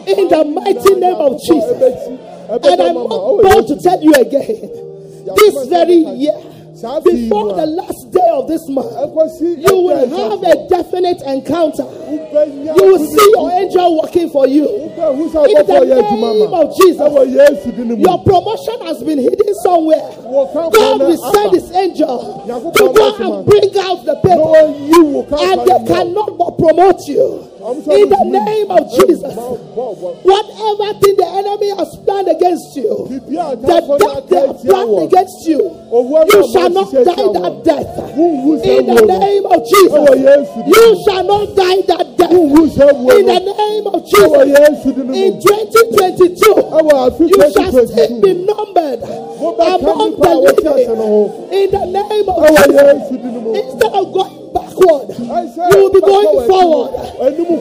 In 0.08 0.28
the 0.28 0.44
mighty 0.44 0.94
name 0.94 1.14
of 1.16 1.38
Jesus. 1.42 2.06
And 2.48 2.80
I'm 2.82 2.94
not 2.94 3.42
bound 3.42 3.68
to 3.68 3.76
tell 3.80 4.02
you 4.02 4.12
again. 4.14 4.92
This 5.36 5.68
very 5.68 5.94
year, 6.18 6.34
before 7.04 7.54
the 7.54 7.66
last 7.66 8.01
day 8.12 8.28
of 8.32 8.46
this 8.48 8.60
month, 8.68 8.92
you 8.92 9.76
will 9.76 10.08
have 10.08 10.42
a 10.44 10.68
definite 10.68 11.22
encounter. 11.26 11.88
You 12.12 12.84
will 12.84 13.04
see 13.04 13.30
your 13.34 13.50
angel 13.52 14.00
working 14.02 14.28
for 14.30 14.46
you. 14.46 14.68
In 14.68 15.66
the 15.66 15.80
name 16.12 16.52
of 16.52 16.76
Jesus. 16.76 17.08
Your 17.98 18.18
promotion 18.24 18.86
has 18.86 19.02
been 19.02 19.18
hidden 19.18 19.54
somewhere. 19.64 20.12
God 20.22 21.00
will 21.00 21.32
send 21.32 21.52
his 21.54 21.70
angel 21.72 22.44
to 22.46 22.92
go 22.92 23.16
and 23.16 23.46
bring 23.46 23.72
out 23.80 24.04
the 24.04 24.16
paper. 24.20 24.56
And 25.40 25.60
they 25.66 25.80
cannot 25.88 26.36
but 26.36 26.58
promote 26.58 27.00
you. 27.08 27.48
In 27.62 28.08
the 28.10 28.24
name 28.26 28.70
of 28.70 28.90
Jesus. 28.90 29.34
Whatever 29.34 30.98
thing 31.00 31.16
the 31.16 31.28
enemy 31.30 31.70
has 31.76 31.96
planned 32.04 32.28
against 32.28 32.76
you, 32.76 33.06
the 33.08 33.20
death 33.62 33.86
they 34.28 34.40
have 34.46 34.58
planned 34.60 34.98
against 35.06 35.46
you, 35.46 35.62
you 35.62 36.42
shall 36.52 36.70
not 36.70 36.90
die 36.92 37.04
that 37.04 37.62
death. 37.64 38.01
In 38.12 38.86
the 38.86 39.02
name 39.06 39.46
of 39.46 39.64
Jesus. 39.64 39.92
You 40.66 41.02
shall 41.04 41.24
not 41.24 41.54
die 41.56 41.82
that 41.88 42.16
death. 42.18 42.32
In 42.32 43.26
the 43.26 43.40
name 43.40 43.86
of 43.86 44.04
Jesus. 44.04 44.32
In 45.14 45.40
2022, 45.40 46.34
you 47.28 47.40
shall 47.52 47.70
still 47.86 48.20
be 48.20 48.32
numbered 48.44 49.02
among 49.02 50.18
the 50.18 50.32
living. 50.42 50.66
In 51.52 51.70
the 51.70 51.84
name 51.86 52.28
of 52.28 52.36
Jesus. 52.48 53.10
Instead 53.62 53.92
of 53.92 54.12
going 54.12 54.52
backward, 54.52 55.08
you 55.18 55.76
will 55.78 55.90
be 55.92 56.00
going 56.00 56.48
forward. 56.48 56.92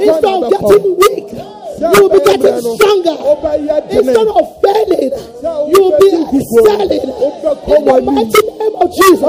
Instead 0.02 0.26
of 0.26 0.50
getting 0.52 0.96
weak, 0.98 1.30
you 1.82 2.02
will 2.02 2.10
be 2.10 2.20
getting 2.22 2.62
stronger. 2.78 3.16
Instead 3.90 4.28
of 4.28 4.46
failing, 4.62 5.12
you 5.72 5.80
will 5.82 5.98
be 5.98 6.10
kukuo 6.30 6.62
excel 6.62 6.82
in 6.82 7.86
the 7.86 8.02
mighty 8.06 8.42
name 8.54 8.76
of 8.78 8.88
Jesus. 8.94 9.22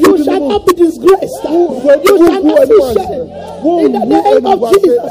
You 0.00 0.24
shall 0.24 0.40
not 0.48 0.66
be 0.66 0.72
disgraced. 0.74 1.44
You 1.44 2.14
shall 2.18 2.42
not 2.42 2.66
be 2.68 2.78
shamed. 2.94 3.30
In 3.64 3.92
the 3.92 4.04
name 4.10 4.46
of 4.46 4.58
Jesus. 4.74 5.10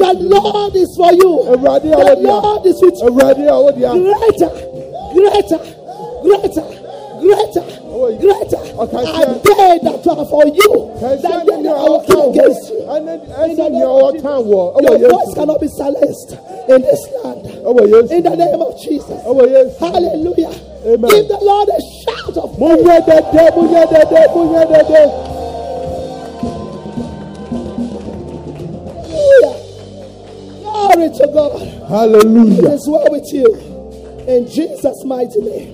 The 0.00 0.12
Lord 0.20 0.74
is 0.76 0.96
for 0.96 1.12
you. 1.12 1.44
The 1.44 2.16
Lord 2.20 2.66
is 2.66 2.80
with 2.80 2.94
you. 2.98 3.08
awurade 3.08 3.44
a 3.44 3.56
wɔde 3.60 3.82
a 3.84 3.92
Greater, 3.94 4.50
greater, 5.12 5.60
greater, 6.22 6.83
greater, 7.24 7.64
Oh, 7.88 8.12
greater 8.20 8.60
are 9.08 9.24
sir. 9.24 9.40
they 9.48 9.78
that 9.82 10.04
are 10.06 10.26
for 10.28 10.44
you 10.46 10.70
than 11.00 11.16
they 11.46 11.62
that 11.64 11.72
are 11.72 11.88
working 11.90 12.20
against 12.30 12.68
you. 12.70 12.80
wɔ 12.84 12.94
ɛne 12.94 13.12
ɛsɛ 13.32 13.64
nea 13.72 13.88
ɔtan 13.88 14.40
wɔ 14.44 14.62
Your 14.82 14.98
yesu 14.98 15.10
voice 15.10 15.32
cannot 15.34 15.60
be 15.60 15.68
silenced 15.68 16.30
in 16.68 16.80
this 16.82 17.02
land. 17.22 17.42
yesu 17.88 18.10
In 18.12 18.22
the 18.22 18.36
name 18.36 18.60
of 18.60 18.76
Jesus. 18.80 19.20
yesu 19.48 19.78
Hallelujah. 19.78 20.50
Amen. 20.86 21.10
Give 21.10 21.28
the 21.28 21.38
Lord 21.40 21.68
a 21.68 21.80
shout 22.04 22.36
of 22.36 22.58
hallelujah. 22.58 23.00
Glory 30.60 31.08
to 31.10 31.30
God. 31.32 31.60
Hallelujah 31.88 32.72
is 32.72 32.88
well 32.88 33.06
with 33.10 33.32
you. 33.32 33.54
In 34.28 34.46
Jesus' 34.48 35.04
mighty 35.04 35.40
name. 35.40 35.73